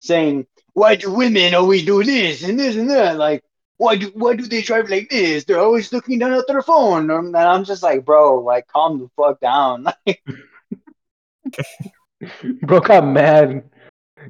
saying, 0.00 0.46
"Why 0.74 0.96
do 0.96 1.12
women 1.12 1.54
always 1.54 1.84
do 1.84 2.02
this 2.04 2.42
and 2.42 2.58
this 2.58 2.76
and 2.76 2.90
that? 2.90 3.16
Like, 3.16 3.42
why 3.76 3.96
do 3.96 4.10
why 4.14 4.34
do 4.34 4.46
they 4.46 4.62
drive 4.62 4.90
like 4.90 5.08
this? 5.10 5.44
They're 5.44 5.60
always 5.60 5.92
looking 5.92 6.18
down 6.18 6.32
at 6.32 6.46
their 6.46 6.62
phone." 6.62 7.10
And 7.10 7.36
I'm 7.36 7.64
just 7.64 7.82
like, 7.82 8.04
"Bro, 8.04 8.40
like, 8.40 8.66
calm 8.68 8.98
the 8.98 9.08
fuck 9.16 9.40
down." 9.40 9.86
Bro 12.62 12.80
got 12.80 13.06
mad. 13.06 13.64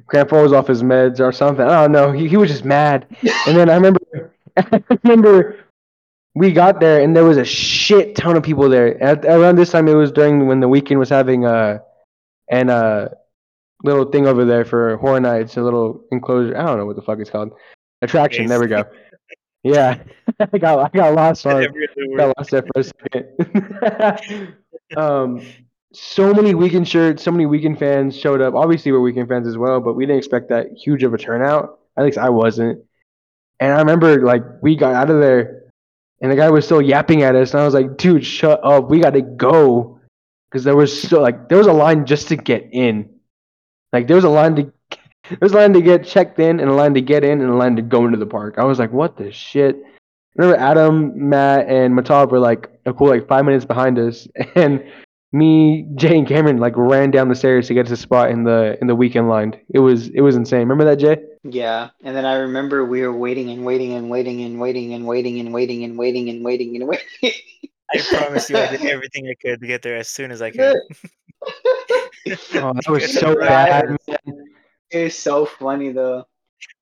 Grandpa 0.05 0.43
was 0.43 0.53
off 0.53 0.67
his 0.67 0.83
meds 0.83 1.19
or 1.19 1.31
something. 1.31 1.65
I 1.65 1.81
don't 1.81 1.91
know. 1.91 2.11
He, 2.11 2.27
he 2.27 2.37
was 2.37 2.51
just 2.51 2.63
mad. 2.63 3.07
And 3.47 3.57
then 3.57 3.69
I 3.69 3.75
remember, 3.75 4.31
I 4.57 4.83
remember 5.03 5.58
we 6.39 6.53
got 6.53 6.79
there 6.79 7.01
and 7.01 7.13
there 7.13 7.25
was 7.25 7.35
a 7.35 7.43
shit 7.43 8.15
ton 8.15 8.37
of 8.37 8.43
people 8.43 8.69
there. 8.69 9.01
At, 9.03 9.25
around 9.25 9.57
this 9.57 9.71
time, 9.71 9.89
it 9.89 9.93
was 9.93 10.09
during 10.09 10.47
when 10.47 10.61
the 10.61 10.69
Weeknd 10.69 10.97
was 10.97 11.09
having 11.09 11.45
a 11.45 11.83
and 12.49 12.69
a 12.69 13.13
little 13.83 14.05
thing 14.05 14.25
over 14.25 14.45
there 14.45 14.63
for 14.63 14.95
horror 14.97 15.19
nights, 15.19 15.57
a 15.57 15.61
little 15.61 16.01
enclosure. 16.13 16.57
I 16.57 16.65
don't 16.65 16.77
know 16.77 16.85
what 16.85 16.95
the 16.95 17.01
fuck 17.01 17.19
it's 17.19 17.29
called. 17.29 17.51
Attraction. 18.01 18.47
There 18.47 18.59
we 18.59 18.67
go. 18.67 18.85
Yeah, 19.61 20.01
I 20.39 20.57
got 20.57 20.79
I 20.79 20.97
got 20.97 21.13
lost 21.15 21.45
on 21.45 21.67
got 22.15 22.33
lost 22.37 22.51
there 22.51 22.61
for 22.61 22.79
a 22.79 22.83
second. 22.85 24.55
um, 24.95 25.41
so 25.91 26.33
many 26.33 26.53
Weeknd 26.53 26.87
shirts, 26.87 27.23
so 27.23 27.31
many 27.31 27.45
Weeknd 27.45 27.77
fans 27.77 28.17
showed 28.17 28.39
up. 28.39 28.53
Obviously, 28.55 28.93
we're 28.93 28.99
Weeknd 28.99 29.27
fans 29.27 29.49
as 29.49 29.57
well, 29.57 29.81
but 29.81 29.95
we 29.95 30.05
didn't 30.05 30.19
expect 30.19 30.47
that 30.47 30.67
huge 30.81 31.03
of 31.03 31.13
a 31.13 31.17
turnout. 31.17 31.79
At 31.97 32.05
least 32.05 32.17
I 32.17 32.29
wasn't. 32.29 32.85
And 33.59 33.73
I 33.73 33.79
remember 33.79 34.21
like 34.21 34.43
we 34.61 34.77
got 34.77 34.93
out 34.93 35.09
of 35.09 35.19
there, 35.19 35.58
and 36.21 36.31
the 36.31 36.35
guy 36.35 36.49
was 36.49 36.65
still 36.65 36.81
yapping 36.81 37.23
at 37.23 37.35
us, 37.35 37.53
and 37.53 37.61
I 37.61 37.65
was 37.65 37.73
like, 37.73 37.97
"Dude, 37.97 38.25
shut 38.25 38.59
up! 38.63 38.89
We 38.89 38.99
got 38.99 39.13
to 39.13 39.21
go," 39.21 39.99
because 40.49 40.63
there 40.63 40.75
was 40.75 41.01
so 41.01 41.21
like 41.21 41.49
there 41.49 41.57
was 41.57 41.67
a 41.67 41.73
line 41.73 42.05
just 42.05 42.27
to 42.29 42.35
get 42.35 42.69
in. 42.71 43.09
Like 43.93 44.07
there 44.07 44.15
was 44.15 44.25
a 44.25 44.29
line 44.29 44.55
to 44.55 44.73
there's 45.39 45.51
a 45.51 45.57
line 45.57 45.73
to 45.73 45.81
get 45.81 46.05
checked 46.05 46.39
in 46.39 46.59
and 46.59 46.69
a 46.69 46.73
line 46.73 46.93
to 46.93 47.01
get 47.01 47.23
in 47.23 47.41
and 47.41 47.49
a 47.49 47.55
line 47.55 47.75
to 47.75 47.81
go 47.81 48.05
into 48.05 48.17
the 48.17 48.25
park. 48.25 48.55
I 48.57 48.63
was 48.63 48.79
like, 48.79 48.91
what 48.91 49.17
the 49.17 49.31
shit? 49.31 49.77
Remember 50.35 50.59
Adam, 50.59 51.29
Matt, 51.29 51.67
and 51.67 51.93
Matab 51.97 52.31
were 52.31 52.39
like 52.39 52.69
a 52.85 52.93
cool 52.93 53.09
like 53.09 53.27
five 53.27 53.45
minutes 53.45 53.65
behind 53.65 53.99
us, 53.99 54.27
and 54.55 54.83
me, 55.31 55.87
Jay, 55.95 56.17
and 56.17 56.27
Cameron 56.27 56.57
like 56.57 56.73
ran 56.75 57.11
down 57.11 57.29
the 57.29 57.35
stairs 57.35 57.67
to 57.67 57.73
get 57.73 57.87
to 57.87 57.93
a 57.93 57.97
spot 57.97 58.31
in 58.31 58.43
the 58.43 58.77
in 58.81 58.87
the 58.87 58.95
Weeknd 58.95 59.29
line. 59.29 59.59
It 59.73 59.79
was 59.79 60.07
it 60.09 60.21
was 60.21 60.35
insane. 60.35 60.61
Remember 60.61 60.85
that, 60.85 60.97
Jay? 60.97 61.17
Yeah, 61.43 61.89
and 62.03 62.15
then 62.15 62.25
I 62.25 62.35
remember 62.35 62.83
we 62.85 63.01
were 63.01 63.13
waiting 63.13 63.49
and 63.49 63.65
waiting 63.65 63.93
and 63.93 64.09
waiting 64.09 64.41
and 64.41 64.59
waiting 64.59 64.93
and 64.93 65.05
waiting 65.05 65.39
and 65.39 65.53
waiting 65.53 65.83
and 65.83 65.97
waiting 65.97 66.29
and 66.29 66.43
waiting 66.43 66.75
and 66.75 66.87
waiting. 66.87 67.33
I 67.93 67.99
promise 68.09 68.49
you, 68.49 68.57
I 68.57 68.67
did 68.67 68.85
everything 68.85 69.27
I 69.27 69.35
could 69.41 69.61
to 69.61 69.67
get 69.67 69.81
there 69.81 69.95
as 69.95 70.09
soon 70.09 70.31
as 70.31 70.41
I 70.41 70.51
could. 70.51 70.77
oh, 71.45 72.73
that 72.73 72.85
was 72.87 73.13
so 73.19 73.35
bad. 73.35 73.97
Man. 74.07 74.17
It's 74.91 75.15
so 75.15 75.45
funny 75.45 75.91
though. 75.91 76.25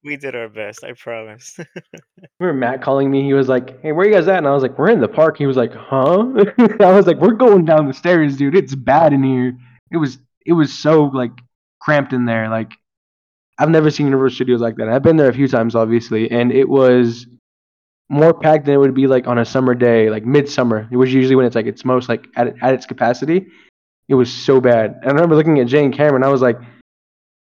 We 0.03 0.17
did 0.17 0.35
our 0.35 0.49
best, 0.49 0.83
I 0.83 0.93
promise. 0.93 1.59
remember 2.39 2.59
Matt 2.59 2.81
calling 2.81 3.11
me. 3.11 3.23
He 3.23 3.33
was 3.33 3.49
like, 3.49 3.81
"Hey, 3.81 3.91
where 3.91 4.07
you 4.07 4.13
guys 4.13 4.27
at?" 4.27 4.37
And 4.37 4.47
I 4.47 4.51
was 4.51 4.63
like, 4.63 4.77
"We're 4.77 4.91
in 4.91 5.01
the 5.01 5.07
park." 5.07 5.37
He 5.37 5.45
was 5.45 5.57
like, 5.57 5.73
"Huh?" 5.73 6.25
I 6.79 6.91
was 6.91 7.07
like, 7.07 7.17
"We're 7.17 7.33
going 7.33 7.65
down 7.65 7.87
the 7.87 7.93
stairs, 7.93 8.37
dude. 8.37 8.55
It's 8.55 8.75
bad 8.75 9.13
in 9.13 9.23
here." 9.23 9.57
It 9.91 9.97
was 9.97 10.19
it 10.45 10.53
was 10.53 10.73
so 10.73 11.05
like 11.05 11.31
cramped 11.79 12.13
in 12.13 12.25
there. 12.25 12.49
Like 12.49 12.71
I've 13.59 13.69
never 13.69 13.89
seen 13.91 14.05
Universal 14.07 14.35
Studios 14.35 14.61
like 14.61 14.75
that. 14.77 14.89
I've 14.89 15.03
been 15.03 15.17
there 15.17 15.29
a 15.29 15.33
few 15.33 15.47
times, 15.47 15.75
obviously, 15.75 16.29
and 16.31 16.51
it 16.51 16.69
was 16.69 17.27
more 18.09 18.33
packed 18.33 18.65
than 18.65 18.75
it 18.75 18.77
would 18.77 18.93
be 18.93 19.07
like 19.07 19.27
on 19.27 19.39
a 19.39 19.45
summer 19.45 19.75
day, 19.75 20.09
like 20.09 20.25
midsummer, 20.25 20.87
which 20.91 21.09
usually 21.09 21.35
when 21.35 21.45
it's 21.45 21.55
like 21.55 21.65
it's 21.65 21.83
most 21.83 22.07
like 22.07 22.27
at 22.35 22.53
at 22.61 22.73
its 22.73 22.85
capacity. 22.85 23.47
It 24.07 24.15
was 24.15 24.31
so 24.31 24.61
bad. 24.61 24.99
And 25.01 25.09
I 25.09 25.13
remember 25.13 25.35
looking 25.35 25.59
at 25.59 25.67
Jane 25.67 25.91
Cameron. 25.91 26.23
I 26.23 26.29
was 26.29 26.41
like 26.41 26.57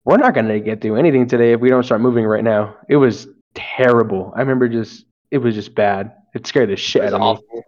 we're 0.07 0.15
not 0.15 0.33
going 0.33 0.47
to 0.47 0.61
get 0.61 0.79
through 0.79 0.95
anything 0.95 1.27
today 1.27 1.51
if 1.51 1.59
we 1.59 1.67
don't 1.67 1.83
start 1.83 1.99
moving 1.99 2.25
right 2.25 2.43
now. 2.43 2.77
It 2.87 2.95
was 2.95 3.27
terrible. 3.53 4.31
I 4.37 4.39
remember 4.39 4.69
just, 4.69 5.05
it 5.31 5.39
was 5.39 5.53
just 5.53 5.75
bad. 5.75 6.13
It 6.33 6.47
scared 6.47 6.69
the 6.69 6.77
shit 6.77 7.03
out 7.03 7.13
of 7.13 7.21
awful. 7.21 7.43
me. 7.53 7.61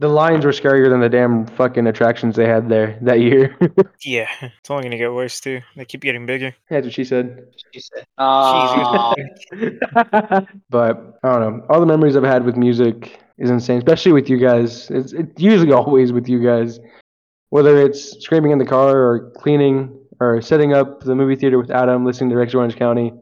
The 0.00 0.08
lines 0.08 0.44
were 0.44 0.52
scarier 0.52 0.90
than 0.90 1.00
the 1.00 1.08
damn 1.08 1.46
fucking 1.46 1.86
attractions 1.86 2.36
they 2.36 2.46
had 2.46 2.68
there 2.68 2.98
that 3.00 3.18
year. 3.20 3.56
yeah, 4.04 4.28
it's 4.40 4.70
only 4.70 4.84
gonna 4.84 4.98
get 4.98 5.12
worse 5.12 5.40
too. 5.40 5.60
They 5.74 5.86
keep 5.86 6.02
getting 6.02 6.24
bigger. 6.24 6.54
That's 6.70 6.84
what 6.84 6.94
she 6.94 7.02
said. 7.02 7.48
She 7.72 7.80
said. 7.80 8.04
Uh... 8.16 9.14
but 10.70 11.18
I 11.24 11.32
don't 11.32 11.40
know. 11.40 11.66
All 11.68 11.80
the 11.80 11.86
memories 11.86 12.14
I've 12.14 12.22
had 12.22 12.44
with 12.44 12.56
music 12.56 13.18
is 13.38 13.50
insane, 13.50 13.78
especially 13.78 14.12
with 14.12 14.30
you 14.30 14.38
guys. 14.38 14.88
It's, 14.90 15.12
it's 15.12 15.42
usually 15.42 15.72
always 15.72 16.12
with 16.12 16.28
you 16.28 16.44
guys, 16.44 16.78
whether 17.48 17.80
it's 17.82 18.22
screaming 18.22 18.52
in 18.52 18.58
the 18.58 18.66
car 18.66 18.96
or 18.96 19.32
cleaning 19.36 19.97
or 20.20 20.40
setting 20.40 20.72
up 20.72 21.02
the 21.02 21.14
movie 21.14 21.36
theater 21.36 21.58
with 21.58 21.70
Adam, 21.70 22.04
listening 22.04 22.30
to 22.30 22.36
Rex 22.36 22.54
Orange 22.54 22.76
County. 22.76 23.12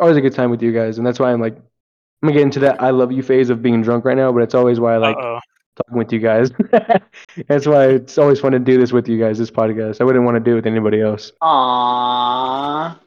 Always 0.00 0.16
a 0.16 0.20
good 0.20 0.34
time 0.34 0.50
with 0.50 0.62
you 0.62 0.72
guys, 0.72 0.98
and 0.98 1.06
that's 1.06 1.18
why 1.18 1.32
I'm 1.32 1.40
like, 1.40 1.56
I'm 1.56 2.28
gonna 2.28 2.32
get 2.32 2.42
into 2.42 2.60
that 2.60 2.82
I 2.82 2.90
love 2.90 3.12
you 3.12 3.22
phase 3.22 3.50
of 3.50 3.62
being 3.62 3.82
drunk 3.82 4.04
right 4.04 4.16
now, 4.16 4.32
but 4.32 4.42
it's 4.42 4.54
always 4.54 4.80
why 4.80 4.94
I 4.94 4.96
like 4.96 5.16
Uh-oh. 5.16 5.40
talking 5.76 5.98
with 5.98 6.12
you 6.12 6.20
guys. 6.20 6.50
that's 7.48 7.66
why 7.66 7.86
it's 7.88 8.18
always 8.18 8.40
fun 8.40 8.52
to 8.52 8.58
do 8.58 8.78
this 8.78 8.92
with 8.92 9.08
you 9.08 9.18
guys, 9.18 9.38
this 9.38 9.50
podcast. 9.50 10.00
I 10.00 10.04
wouldn't 10.04 10.24
want 10.24 10.36
to 10.36 10.40
do 10.40 10.52
it 10.52 10.56
with 10.56 10.66
anybody 10.66 11.00
else. 11.00 11.32
Aww. 11.42 12.98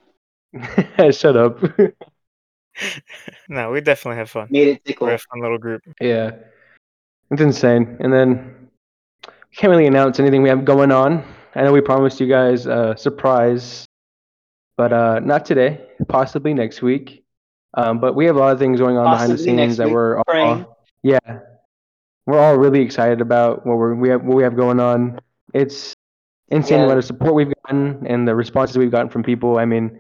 Shut 1.14 1.36
up. 1.36 1.62
no, 3.50 3.72
we 3.72 3.82
definitely 3.82 4.18
have 4.18 4.30
fun. 4.30 4.48
Made 4.50 4.68
it 4.68 4.86
tickle. 4.86 5.08
We're 5.08 5.16
a 5.16 5.18
fun 5.18 5.42
little 5.42 5.58
group. 5.58 5.82
Yeah. 6.00 6.32
It's 7.32 7.42
insane. 7.42 7.98
And 8.00 8.14
then 8.14 8.70
can't 9.58 9.72
really 9.72 9.88
announce 9.88 10.20
anything 10.20 10.44
we 10.44 10.50
have 10.50 10.64
going 10.64 10.92
on 10.92 11.24
I 11.58 11.64
know 11.64 11.72
we 11.72 11.82
promised 11.82 12.20
you 12.20 12.28
guys 12.28 12.68
a 12.68 12.96
surprise, 12.96 13.88
but 14.78 14.94
uh, 14.94 15.20
not 15.20 15.44
today. 15.44 15.82
Possibly 16.08 16.54
next 16.54 16.84
week. 16.84 17.24
Um, 17.74 18.00
but 18.00 18.16
we 18.16 18.26
have 18.26 18.36
a 18.36 18.40
lot 18.40 18.54
of 18.54 18.60
things 18.60 18.80
going 18.80 18.96
on 18.96 19.06
possibly 19.06 19.36
behind 19.36 19.40
the 19.40 19.44
scenes 19.44 19.78
that 19.78 19.90
we're 19.90 20.18
all, 20.20 20.78
yeah, 21.02 21.20
we're 22.28 22.40
all 22.40 22.58
really 22.58 22.82
excited 22.82 23.22
about 23.22 23.66
what 23.66 23.78
we're 23.78 23.96
we 23.96 24.10
have 24.10 24.24
what 24.24 24.38
we 24.38 24.44
have 24.44 24.56
going 24.56 24.80
on. 24.80 25.20
It's 25.54 25.94
insane 26.50 26.78
yeah. 26.78 26.78
the 26.78 26.86
amount 26.86 27.00
of 27.00 27.06
support 27.06 27.34
we've 27.34 27.54
gotten 27.64 28.06
and 28.08 28.28
the 28.28 28.36
responses 28.36 28.78
we've 28.78 28.92
gotten 28.92 29.10
from 29.10 29.24
people. 29.24 29.58
I 29.58 29.66
mean, 29.66 30.00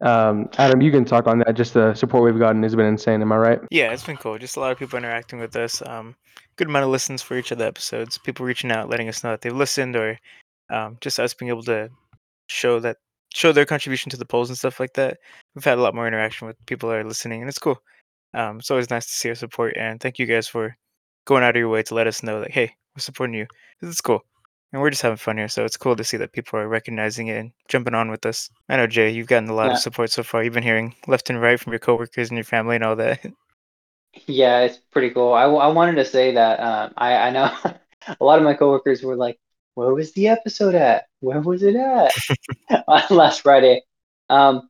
um, 0.00 0.48
Adam, 0.58 0.80
you 0.80 0.90
can 0.90 1.04
talk 1.04 1.26
on 1.28 1.38
that. 1.40 1.54
Just 1.54 1.74
the 1.74 1.94
support 1.94 2.24
we've 2.24 2.38
gotten 2.38 2.62
has 2.64 2.74
been 2.74 2.86
insane. 2.86 3.22
Am 3.22 3.32
I 3.32 3.36
right? 3.36 3.60
Yeah, 3.70 3.92
it's 3.92 4.04
been 4.04 4.16
cool. 4.16 4.36
Just 4.38 4.56
a 4.56 4.60
lot 4.60 4.72
of 4.72 4.78
people 4.78 4.98
interacting 4.98 5.38
with 5.38 5.54
us. 5.54 5.80
Um, 5.86 6.16
good 6.56 6.68
amount 6.68 6.84
of 6.84 6.90
listens 6.90 7.22
for 7.22 7.36
each 7.36 7.52
of 7.52 7.58
the 7.58 7.66
episodes. 7.66 8.18
People 8.18 8.44
reaching 8.44 8.72
out, 8.72 8.88
letting 8.88 9.08
us 9.08 9.22
know 9.22 9.30
that 9.30 9.42
they've 9.42 9.54
listened 9.54 9.96
or 9.96 10.18
um, 10.72 10.96
just 11.00 11.20
us 11.20 11.34
being 11.34 11.50
able 11.50 11.62
to 11.64 11.90
show 12.48 12.80
that 12.80 12.96
show 13.34 13.52
their 13.52 13.64
contribution 13.64 14.10
to 14.10 14.16
the 14.16 14.24
polls 14.24 14.50
and 14.50 14.58
stuff 14.58 14.80
like 14.80 14.94
that. 14.94 15.18
We've 15.54 15.64
had 15.64 15.78
a 15.78 15.82
lot 15.82 15.94
more 15.94 16.06
interaction 16.06 16.46
with 16.46 16.56
people 16.66 16.88
that 16.88 16.98
are 16.98 17.04
listening, 17.04 17.40
and 17.40 17.48
it's 17.48 17.58
cool. 17.58 17.80
Um, 18.34 18.58
it's 18.58 18.70
always 18.70 18.90
nice 18.90 19.06
to 19.06 19.12
see 19.12 19.28
our 19.28 19.34
support, 19.34 19.76
and 19.76 20.00
thank 20.00 20.18
you 20.18 20.26
guys 20.26 20.48
for 20.48 20.76
going 21.26 21.44
out 21.44 21.56
of 21.56 21.60
your 21.60 21.68
way 21.68 21.82
to 21.84 21.94
let 21.94 22.06
us 22.06 22.22
know 22.22 22.40
that 22.40 22.50
hey, 22.50 22.74
we're 22.96 23.00
supporting 23.00 23.34
you. 23.34 23.46
This 23.80 23.90
is 23.90 24.00
cool, 24.00 24.20
and 24.72 24.80
we're 24.80 24.90
just 24.90 25.02
having 25.02 25.18
fun 25.18 25.36
here. 25.38 25.48
So 25.48 25.64
it's 25.64 25.76
cool 25.76 25.96
to 25.96 26.04
see 26.04 26.16
that 26.16 26.32
people 26.32 26.58
are 26.58 26.68
recognizing 26.68 27.28
it 27.28 27.38
and 27.38 27.52
jumping 27.68 27.94
on 27.94 28.10
with 28.10 28.24
us. 28.26 28.50
I 28.68 28.76
know 28.76 28.86
Jay, 28.86 29.10
you've 29.10 29.28
gotten 29.28 29.50
a 29.50 29.54
lot 29.54 29.66
yeah. 29.66 29.72
of 29.72 29.78
support 29.78 30.10
so 30.10 30.22
far. 30.22 30.42
You've 30.42 30.54
been 30.54 30.62
hearing 30.62 30.94
left 31.06 31.30
and 31.30 31.40
right 31.40 31.60
from 31.60 31.72
your 31.72 31.80
coworkers 31.80 32.30
and 32.30 32.36
your 32.36 32.44
family 32.44 32.76
and 32.76 32.84
all 32.84 32.96
that. 32.96 33.24
Yeah, 34.26 34.60
it's 34.60 34.76
pretty 34.76 35.08
cool. 35.08 35.32
I, 35.32 35.44
I 35.44 35.68
wanted 35.68 35.94
to 35.94 36.04
say 36.04 36.34
that 36.34 36.60
um, 36.60 36.92
I 36.98 37.14
I 37.14 37.30
know 37.30 37.50
a 38.20 38.22
lot 38.22 38.38
of 38.38 38.44
my 38.44 38.52
coworkers 38.52 39.02
were 39.02 39.16
like, 39.16 39.38
where 39.74 39.94
was 39.94 40.12
the 40.12 40.28
episode 40.28 40.74
at? 40.74 41.06
Where 41.20 41.40
was 41.40 41.62
it 41.62 41.76
at? 41.76 42.12
on 42.86 43.02
last 43.10 43.40
Friday. 43.40 43.82
Um, 44.28 44.68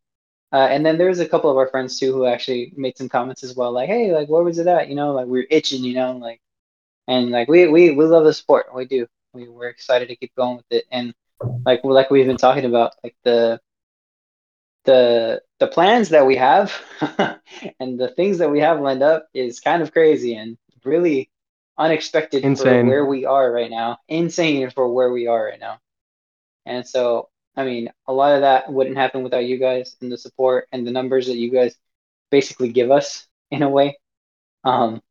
uh, 0.52 0.68
and 0.70 0.84
then 0.84 0.98
there's 0.98 1.18
a 1.18 1.28
couple 1.28 1.50
of 1.50 1.56
our 1.56 1.68
friends 1.68 1.98
too 1.98 2.12
who 2.12 2.26
actually 2.26 2.72
made 2.76 2.96
some 2.98 3.08
comments 3.08 3.42
as 3.42 3.56
well, 3.56 3.72
like, 3.72 3.88
"Hey, 3.88 4.12
like, 4.12 4.28
where 4.28 4.42
was 4.42 4.58
it 4.58 4.66
at? 4.66 4.88
You 4.88 4.94
know, 4.94 5.12
like 5.12 5.26
we 5.26 5.40
are 5.40 5.46
itching, 5.50 5.82
you 5.82 5.94
know, 5.94 6.12
like, 6.12 6.40
and 7.08 7.30
like 7.30 7.48
we 7.48 7.68
we 7.68 7.92
we 7.92 8.04
love 8.04 8.24
the 8.24 8.34
sport, 8.34 8.66
we 8.74 8.84
do. 8.84 9.06
We 9.32 9.48
we're 9.48 9.68
excited 9.68 10.08
to 10.08 10.16
keep 10.16 10.34
going 10.36 10.56
with 10.58 10.66
it, 10.70 10.84
and 10.90 11.14
like 11.64 11.80
like 11.84 12.10
we've 12.10 12.26
been 12.26 12.36
talking 12.36 12.66
about, 12.66 12.92
like 13.02 13.16
the 13.24 13.60
the 14.84 15.42
the 15.58 15.68
plans 15.68 16.10
that 16.10 16.26
we 16.26 16.36
have 16.36 16.72
and 17.80 17.98
the 17.98 18.12
things 18.16 18.38
that 18.38 18.50
we 18.50 18.60
have 18.60 18.80
lined 18.80 19.02
up 19.02 19.26
is 19.32 19.60
kind 19.60 19.82
of 19.82 19.92
crazy 19.92 20.34
and 20.34 20.58
really 20.84 21.30
unexpected 21.78 22.44
Insane. 22.44 22.84
for 22.84 22.90
where 22.90 23.04
we 23.04 23.24
are 23.24 23.50
right 23.50 23.70
now. 23.70 23.98
Insane 24.08 24.70
for 24.70 24.92
where 24.92 25.10
we 25.10 25.26
are 25.26 25.44
right 25.44 25.60
now. 25.60 25.78
And 26.66 26.86
so, 26.86 27.28
I 27.56 27.64
mean, 27.64 27.90
a 28.06 28.12
lot 28.12 28.34
of 28.34 28.42
that 28.42 28.72
wouldn't 28.72 28.96
happen 28.96 29.22
without 29.22 29.44
you 29.44 29.58
guys 29.58 29.96
and 30.00 30.10
the 30.10 30.18
support 30.18 30.68
and 30.72 30.86
the 30.86 30.92
numbers 30.92 31.26
that 31.26 31.36
you 31.36 31.50
guys 31.50 31.76
basically 32.30 32.70
give 32.70 32.90
us 32.90 33.26
in 33.50 33.62
a 33.62 33.68
way. 33.68 33.98
Um, 34.64 35.02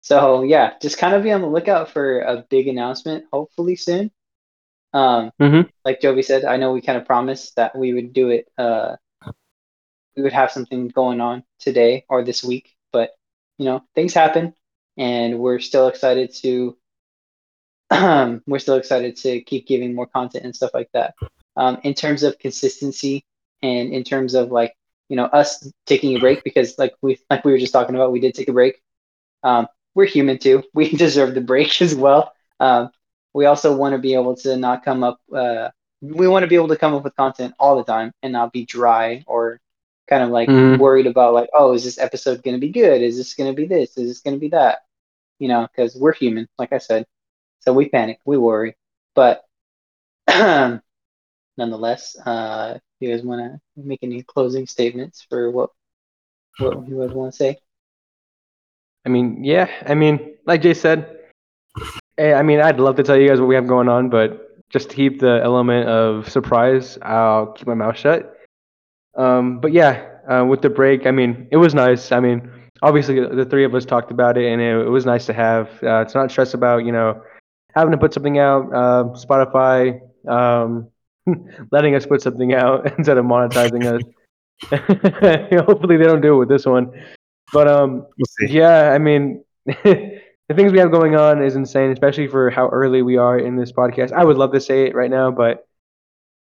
so 0.00 0.42
yeah, 0.42 0.74
just 0.80 0.98
kind 0.98 1.14
of 1.14 1.22
be 1.22 1.32
on 1.32 1.40
the 1.40 1.46
lookout 1.48 1.90
for 1.90 2.20
a 2.20 2.44
big 2.48 2.68
announcement, 2.68 3.26
hopefully 3.32 3.76
soon. 3.76 4.10
Um, 4.92 5.30
mm-hmm. 5.40 5.68
Like 5.84 6.00
Jovi 6.00 6.24
said, 6.24 6.44
I 6.44 6.56
know 6.56 6.72
we 6.72 6.80
kind 6.82 6.98
of 6.98 7.06
promised 7.06 7.56
that 7.56 7.76
we 7.76 7.94
would 7.94 8.12
do 8.12 8.30
it. 8.30 8.50
Uh, 8.58 8.96
we 10.16 10.22
would 10.22 10.32
have 10.32 10.50
something 10.52 10.88
going 10.88 11.20
on 11.20 11.44
today 11.58 12.04
or 12.08 12.22
this 12.22 12.44
week, 12.44 12.76
but 12.92 13.10
you 13.58 13.64
know, 13.64 13.82
things 13.94 14.12
happen 14.12 14.54
and 14.96 15.38
we're 15.38 15.60
still 15.60 15.88
excited 15.88 16.34
to 16.42 16.76
um, 17.90 18.42
we're 18.46 18.58
still 18.58 18.76
excited 18.76 19.16
to 19.18 19.40
keep 19.42 19.66
giving 19.66 19.94
more 19.94 20.06
content 20.06 20.44
and 20.44 20.54
stuff 20.54 20.70
like 20.74 20.90
that. 20.92 21.14
Um, 21.56 21.78
in 21.82 21.94
terms 21.94 22.22
of 22.22 22.38
consistency 22.38 23.24
and 23.62 23.92
in 23.92 24.04
terms 24.04 24.34
of 24.34 24.50
like 24.50 24.74
you 25.08 25.16
know 25.16 25.26
us 25.26 25.70
taking 25.86 26.16
a 26.16 26.20
break 26.20 26.42
because 26.44 26.78
like 26.78 26.94
we 27.02 27.18
like 27.30 27.44
we 27.44 27.52
were 27.52 27.58
just 27.58 27.72
talking 27.72 27.94
about, 27.94 28.12
we 28.12 28.20
did 28.20 28.34
take 28.34 28.48
a 28.48 28.52
break. 28.52 28.80
Um, 29.42 29.68
we're 29.94 30.06
human 30.06 30.38
too. 30.38 30.62
We 30.74 30.90
deserve 30.90 31.34
the 31.34 31.40
break 31.40 31.80
as 31.82 31.94
well. 31.94 32.32
Um, 32.60 32.90
we 33.34 33.46
also 33.46 33.76
want 33.76 33.92
to 33.92 33.98
be 33.98 34.14
able 34.14 34.36
to 34.36 34.56
not 34.56 34.84
come 34.84 35.04
up. 35.04 35.20
Uh, 35.34 35.70
we 36.00 36.26
want 36.28 36.42
to 36.42 36.48
be 36.48 36.56
able 36.56 36.68
to 36.68 36.76
come 36.76 36.94
up 36.94 37.04
with 37.04 37.16
content 37.16 37.54
all 37.58 37.76
the 37.76 37.84
time 37.84 38.12
and 38.22 38.32
not 38.32 38.52
be 38.52 38.64
dry 38.64 39.24
or 39.26 39.60
kind 40.12 40.24
of 40.24 40.30
like 40.30 40.48
mm-hmm. 40.48 40.78
worried 40.78 41.06
about 41.06 41.32
like, 41.32 41.48
oh, 41.54 41.72
is 41.72 41.84
this 41.84 41.98
episode 41.98 42.42
going 42.42 42.54
to 42.54 42.60
be 42.60 42.68
good? 42.68 43.00
Is 43.00 43.16
this 43.16 43.32
going 43.32 43.50
to 43.50 43.56
be 43.56 43.66
this? 43.66 43.96
Is 43.96 44.08
this 44.08 44.20
going 44.20 44.36
to 44.36 44.40
be 44.40 44.50
that? 44.50 44.80
You 45.38 45.48
know, 45.48 45.66
because 45.66 45.96
we're 45.96 46.12
human, 46.12 46.48
like 46.58 46.72
I 46.72 46.78
said. 46.78 47.06
So 47.60 47.72
we 47.72 47.88
panic, 47.88 48.18
we 48.26 48.36
worry, 48.36 48.76
but 49.14 49.44
nonetheless, 50.28 52.16
uh, 52.26 52.78
you 53.00 53.10
guys 53.10 53.24
want 53.24 53.40
to 53.40 53.60
make 53.76 54.00
any 54.02 54.22
closing 54.22 54.66
statements 54.66 55.24
for 55.28 55.50
what 55.50 55.70
what 56.58 56.86
you 56.86 57.00
guys 57.00 57.14
want 57.14 57.32
to 57.32 57.36
say? 57.36 57.58
I 59.06 59.08
mean, 59.08 59.42
yeah. 59.42 59.68
I 59.86 59.94
mean, 59.94 60.34
like 60.44 60.60
Jay 60.60 60.74
said, 60.74 61.18
eh, 62.18 62.34
I 62.34 62.42
mean, 62.42 62.60
I'd 62.60 62.80
love 62.80 62.96
to 62.96 63.02
tell 63.02 63.16
you 63.16 63.28
guys 63.28 63.40
what 63.40 63.48
we 63.48 63.54
have 63.54 63.66
going 63.66 63.88
on, 63.88 64.10
but 64.10 64.68
just 64.70 64.90
to 64.90 64.96
keep 64.96 65.20
the 65.20 65.40
element 65.42 65.88
of 65.88 66.28
surprise, 66.28 66.98
I'll 67.00 67.46
keep 67.46 67.66
my 67.66 67.74
mouth 67.74 67.96
shut. 67.96 68.41
Um, 69.16 69.60
but 69.60 69.72
yeah, 69.72 70.08
uh, 70.28 70.44
with 70.44 70.62
the 70.62 70.70
break, 70.70 71.06
I 71.06 71.10
mean, 71.10 71.48
it 71.50 71.56
was 71.56 71.74
nice. 71.74 72.12
I 72.12 72.20
mean, 72.20 72.50
obviously 72.82 73.20
the 73.20 73.44
three 73.44 73.64
of 73.64 73.74
us 73.74 73.84
talked 73.84 74.10
about 74.10 74.36
it, 74.36 74.50
and 74.50 74.60
it, 74.60 74.86
it 74.86 74.90
was 74.90 75.06
nice 75.06 75.26
to 75.26 75.32
have. 75.32 75.68
Uh, 75.82 76.04
to 76.04 76.18
not 76.18 76.30
stress 76.30 76.54
about 76.54 76.84
you 76.84 76.92
know 76.92 77.22
having 77.74 77.92
to 77.92 77.98
put 77.98 78.12
something 78.12 78.38
out. 78.38 78.72
Uh, 78.72 79.04
Spotify 79.14 80.00
um, 80.28 80.88
letting 81.72 81.94
us 81.94 82.06
put 82.06 82.22
something 82.22 82.54
out 82.54 82.92
instead 82.98 83.18
of 83.18 83.24
monetizing 83.24 83.84
us. 83.86 84.02
Hopefully 85.66 85.96
they 85.96 86.04
don't 86.04 86.20
do 86.20 86.34
it 86.34 86.38
with 86.38 86.48
this 86.48 86.66
one. 86.66 86.92
But 87.52 87.68
um, 87.68 88.06
We'll 88.16 88.50
yeah, 88.50 88.92
I 88.92 88.98
mean, 88.98 89.44
the 89.66 90.20
things 90.54 90.72
we 90.72 90.78
have 90.78 90.90
going 90.90 91.16
on 91.16 91.42
is 91.42 91.56
insane, 91.56 91.90
especially 91.90 92.26
for 92.26 92.50
how 92.50 92.68
early 92.68 93.02
we 93.02 93.16
are 93.16 93.38
in 93.38 93.56
this 93.56 93.72
podcast. 93.72 94.12
I 94.12 94.24
would 94.24 94.36
love 94.36 94.52
to 94.52 94.60
say 94.60 94.86
it 94.86 94.94
right 94.94 95.10
now, 95.10 95.30
but 95.30 95.66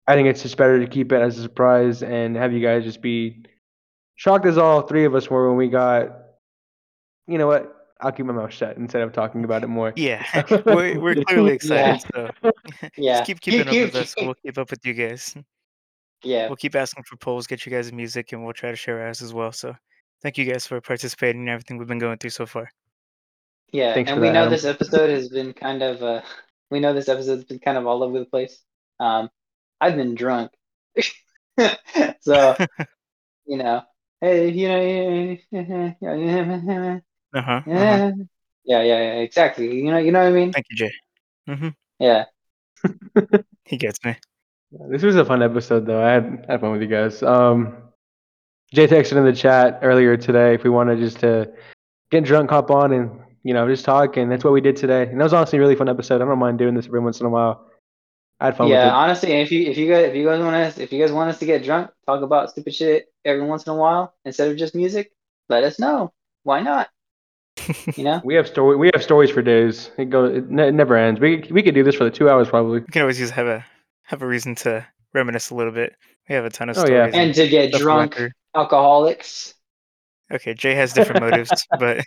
I 0.08 0.14
think 0.16 0.28
it's 0.28 0.42
just 0.44 0.58
better 0.58 0.80
to 0.80 0.88
keep 0.88 1.12
it 1.12 1.22
as 1.22 1.38
a 1.38 1.42
surprise 1.42 2.04
and 2.04 2.36
have 2.36 2.54
you 2.54 2.60
guys 2.62 2.84
just 2.84 3.02
be 3.02 3.44
shocked 4.16 4.46
as 4.46 4.58
all 4.58 4.82
three 4.82 5.06
of 5.06 5.16
us 5.16 5.30
were 5.30 5.48
when 5.48 5.58
we 5.58 5.68
got. 5.68 6.12
You 7.28 7.38
know 7.40 7.48
what? 7.48 7.72
I'll 8.02 8.12
keep 8.12 8.26
my 8.26 8.34
mouth 8.34 8.54
shut 8.54 8.78
instead 8.78 9.02
of 9.02 9.14
talking 9.14 9.44
about 9.46 9.64
it 9.64 9.68
more. 9.68 9.94
Yeah, 9.96 10.24
we're, 10.66 11.00
we're 11.00 11.24
clearly 11.24 11.54
excited. 11.60 12.06
So 12.14 12.30
Yeah, 12.98 13.14
just 13.20 13.26
keep 13.26 13.40
keeping 13.40 13.62
up 13.62 13.68
keep- 13.70 13.86
with 13.94 13.96
us. 13.96 14.14
keep- 14.14 14.26
We'll 14.26 14.36
keep 14.36 14.58
up 14.58 14.70
with 14.70 14.86
you 14.86 14.94
guys. 14.94 15.36
yeah, 16.24 16.48
We'll 16.48 16.56
keep 16.58 16.76
asking 16.76 17.04
for 17.06 17.16
polls, 17.18 17.48
get 17.48 17.66
you 17.66 17.72
guys 17.72 17.92
music, 17.92 18.32
and 18.34 18.44
we'll 18.44 18.54
try 18.54 18.70
to 18.70 18.76
share 18.76 19.02
ours 19.02 19.22
as 19.22 19.34
well. 19.34 19.52
So 19.52 19.76
thank 20.22 20.38
you 20.38 20.46
guys 20.46 20.68
for 20.68 20.80
participating 20.82 21.42
in 21.44 21.50
everything 21.50 21.78
we've 21.78 21.88
been 21.88 21.98
going 22.00 22.18
through 22.20 22.30
so 22.32 22.46
far. 22.46 22.70
yeah. 23.72 23.94
Thanks 23.96 24.12
and 24.12 24.22
we 24.22 24.28
that, 24.28 24.34
know 24.34 24.40
Adam. 24.42 24.52
this 24.52 24.66
episode 24.66 25.10
has 25.10 25.30
been 25.30 25.54
kind 25.54 25.82
of 25.82 26.04
uh, 26.04 26.22
we 26.70 26.80
know 26.80 26.94
this 26.94 27.10
episode's 27.10 27.46
been 27.46 27.60
kind 27.60 27.78
of 27.78 27.88
all 27.88 28.04
over 28.04 28.20
the 28.20 28.26
place. 28.26 28.60
Um, 29.00 29.30
I've 29.82 29.96
been 29.96 30.16
drunk, 30.16 30.52
so 32.22 32.56
you 33.46 33.58
know, 33.58 33.82
hey, 34.22 34.50
you 34.50 34.68
know, 34.70 35.38
yeah, 36.02 37.00
Uh 37.34 37.42
huh. 37.42 37.62
yeah, 37.66 38.12
yeah, 38.66 38.82
yeah, 38.84 39.14
exactly. 39.20 39.76
You 39.76 39.92
know, 39.92 39.98
you 39.98 40.12
know 40.12 40.20
what 40.20 40.30
I 40.30 40.32
mean? 40.32 40.52
Thank 40.52 40.66
you, 40.70 40.78
Jay. 40.78 40.92
hmm 41.48 41.70
Yeah, 42.00 42.26
He 43.66 43.78
gets 43.78 44.04
me. 44.04 44.16
This 44.90 45.04
was 45.04 45.16
a 45.16 45.26
fun 45.26 45.42
episode, 45.42 45.86
though. 45.86 46.04
I 46.04 46.12
had, 46.12 46.46
had 46.50 46.62
fun 46.62 46.72
with 46.72 46.82
you 46.82 46.88
guys. 46.88 47.22
Um, 47.24 47.76
Jay 48.74 48.88
texted 48.88 49.18
in 49.18 49.26
the 49.26 49.34
chat 49.34 49.80
earlier 49.84 50.18
today 50.18 50.54
if 50.56 50.64
we 50.64 50.70
wanted 50.70 51.00
just 51.00 51.20
to 51.20 51.52
get 52.12 52.24
drunk, 52.26 52.50
hop 52.50 52.72
on, 52.72 52.92
and 52.94 53.12
you 53.44 53.54
know 53.54 53.68
just 53.68 53.86
talk, 53.86 54.18
and 54.18 54.32
that's 54.32 54.44
what 54.44 54.54
we 54.54 54.62
did 54.62 54.76
today. 54.76 55.04
And 55.04 55.20
that 55.20 55.26
was 55.26 55.34
honestly 55.34 55.58
a 55.58 55.62
really 55.62 55.76
fun 55.76 55.90
episode. 55.90 56.22
I 56.22 56.26
don't 56.26 56.40
mind 56.40 56.58
doing 56.58 56.74
this 56.76 56.86
every 56.88 57.00
once 57.00 57.20
in 57.20 57.26
a 57.26 57.30
while. 57.30 57.68
I 58.40 58.46
had 58.46 58.58
fun 58.58 58.68
yeah. 58.68 58.86
with 58.86 58.88
it. 58.88 58.94
Honestly, 58.94 59.32
if 59.34 59.52
you 59.52 59.70
if 59.70 59.78
you 59.78 59.90
guys 59.90 60.06
if 60.10 60.16
you 60.16 60.26
guys 60.26 60.40
want 60.42 60.56
us 60.56 60.78
if 60.78 60.92
you 60.92 61.02
guys 61.02 61.12
want 61.12 61.30
us 61.30 61.40
to 61.40 61.46
get 61.46 61.64
drunk, 61.64 61.92
talk 62.06 62.22
about 62.22 62.50
stupid 62.50 62.74
shit 62.76 63.12
every 63.24 63.44
once 63.46 63.66
in 63.66 63.72
a 63.72 63.76
while 63.76 64.14
instead 64.26 64.52
of 64.52 64.58
just 64.58 64.76
music, 64.76 65.12
let 65.50 65.64
us 65.64 65.80
know. 65.80 66.12
Why 66.44 66.60
not? 66.62 66.90
You 67.96 68.04
know? 68.04 68.22
We 68.26 68.36
have 68.36 68.48
story. 68.48 68.76
We 68.76 68.92
have 68.94 69.02
stories 69.04 69.30
for 69.32 69.42
days. 69.42 69.90
It 69.98 70.10
goes. 70.10 70.36
It, 70.38 70.50
ne- 70.50 70.68
it 70.68 70.74
never 70.74 70.96
ends. 70.98 71.20
We 71.20 71.48
we 71.50 71.64
could 71.64 71.74
do 71.76 71.84
this 71.84 71.96
for 71.96 72.04
the 72.04 72.12
two 72.12 72.30
hours 72.30 72.50
probably. 72.50 72.82
We 72.82 72.88
can 72.88 73.02
always 73.02 73.20
use 73.20 73.30
have 73.32 73.48
a 73.48 73.66
have 74.04 74.22
a 74.22 74.28
reason 74.28 74.54
to 74.56 74.86
reminisce 75.14 75.50
a 75.50 75.56
little 75.56 75.72
bit. 75.72 75.96
We 76.28 76.36
have 76.36 76.46
a 76.46 76.50
ton 76.50 76.70
of 76.70 76.78
Oh, 76.78 76.82
yeah. 76.82 77.10
stories. 77.10 77.16
And 77.16 77.34
to 77.36 77.48
get 77.48 77.72
drunk 77.74 78.16
record. 78.16 78.34
alcoholics. 78.56 79.54
Okay, 80.34 80.54
Jay 80.56 80.74
has 80.74 80.92
different 80.92 81.22
motives, 81.22 81.52
but 81.80 82.04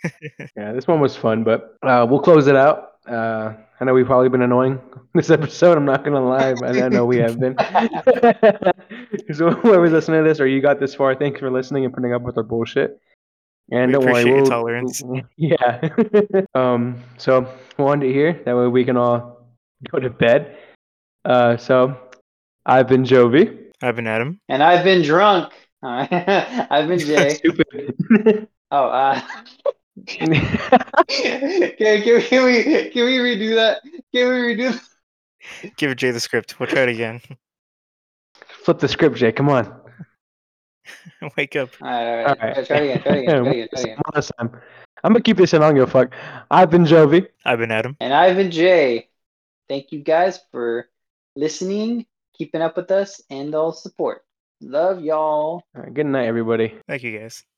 Yeah, 0.55 0.73
this 0.73 0.87
one 0.87 0.99
was 0.99 1.15
fun, 1.15 1.43
but 1.45 1.75
uh, 1.81 2.05
we'll 2.09 2.19
close 2.19 2.47
it 2.47 2.55
out. 2.55 2.91
Uh, 3.07 3.53
I 3.81 3.85
know 3.85 3.93
we've 3.93 4.05
probably 4.05 4.29
been 4.29 4.41
annoying 4.41 4.79
this 5.13 5.29
episode. 5.29 5.77
I'm 5.77 5.85
not 5.85 6.03
gonna 6.03 6.23
lie, 6.25 6.53
but 6.53 6.77
I 6.81 6.89
know 6.89 7.05
we 7.05 7.17
have 7.17 7.39
been. 7.39 7.55
so 9.33 9.51
whoever's 9.51 9.91
listening 9.91 10.23
to 10.23 10.27
this, 10.29 10.39
or 10.39 10.47
you 10.47 10.61
got 10.61 10.79
this 10.79 10.95
far, 10.95 11.15
thanks 11.15 11.39
for 11.39 11.49
listening 11.49 11.85
and 11.85 11.93
putting 11.93 12.13
up 12.13 12.21
with 12.23 12.37
our 12.37 12.43
bullshit. 12.43 12.99
And 13.71 13.87
We 13.87 13.93
don't 13.93 14.03
worry, 14.05 14.11
appreciate 14.11 14.31
your 14.31 14.41
we'll, 14.41 14.49
tolerance. 14.49 15.03
Yeah. 15.37 15.89
um. 16.55 17.01
So 17.17 17.47
we'll 17.77 17.93
end 17.93 18.03
it 18.03 18.13
here. 18.13 18.41
That 18.45 18.55
way 18.57 18.67
we 18.67 18.83
can 18.83 18.97
all 18.97 19.47
go 19.91 19.99
to 19.99 20.09
bed. 20.09 20.57
Uh. 21.23 21.55
So 21.57 21.97
I've 22.65 22.87
been 22.87 23.03
Jovi. 23.03 23.71
I've 23.81 23.95
been 23.95 24.07
Adam. 24.07 24.41
And 24.49 24.61
I've 24.61 24.83
been 24.83 25.03
drunk. 25.03 25.53
I've 25.81 26.87
been 26.89 26.99
Jay. 26.99 27.29
Stupid. 27.35 28.47
Oh, 28.71 28.87
uh 28.87 29.21
can, 30.07 31.71
can, 31.77 32.21
can 32.21 32.45
we 32.45 32.89
can 32.89 33.05
we 33.05 33.17
redo 33.17 33.55
that? 33.55 33.81
Can 33.83 34.29
we 34.29 34.55
redo 34.55 34.71
that? 34.71 35.75
Give 35.77 35.95
Jay 35.95 36.11
the 36.11 36.19
script. 36.19 36.59
We'll 36.59 36.67
try 36.67 36.81
it 36.83 36.89
again. 36.89 37.21
Flip 38.63 38.79
the 38.79 38.87
script, 38.87 39.15
Jay. 39.17 39.31
Come 39.31 39.49
on. 39.49 39.81
Wake 41.37 41.55
up. 41.55 41.69
All 41.81 41.87
right, 41.87 42.07
all 42.07 42.15
right. 42.15 42.27
All 42.27 42.47
right. 42.47 42.65
Try 42.65 42.77
it 42.77 42.83
again. 42.83 43.01
Try 43.01 43.15
it 43.15 43.19
again. 43.23 43.43
Try 43.43 43.51
it 43.51 43.51
again. 43.51 43.67
Try 43.73 43.79
it 43.79 43.83
again. 43.83 43.97
One 44.05 44.11
last 44.15 44.31
time. 44.37 44.61
I'm 45.03 45.13
gonna 45.13 45.23
keep 45.23 45.37
this 45.37 45.53
in. 45.53 45.61
I 45.61 45.67
don't 45.67 45.75
give 45.75 45.87
a 45.87 45.91
fuck. 45.91 46.13
I've 46.51 46.69
been 46.69 46.83
Jovi. 46.83 47.27
I've 47.45 47.59
been 47.59 47.71
Adam. 47.71 47.95
And 47.99 48.13
I've 48.13 48.35
been 48.35 48.51
Jay. 48.51 49.09
Thank 49.69 49.91
you 49.91 49.99
guys 49.99 50.39
for 50.51 50.89
listening, 51.35 52.05
keeping 52.37 52.61
up 52.61 52.75
with 52.75 52.91
us, 52.91 53.21
and 53.29 53.53
all 53.55 53.71
support. 53.71 54.23
Love 54.61 55.01
y'all. 55.01 55.63
All 55.75 55.81
right, 55.83 55.93
good 55.93 56.05
night, 56.05 56.25
everybody. 56.25 56.75
Thank 56.87 57.03
you 57.03 57.17
guys. 57.17 57.43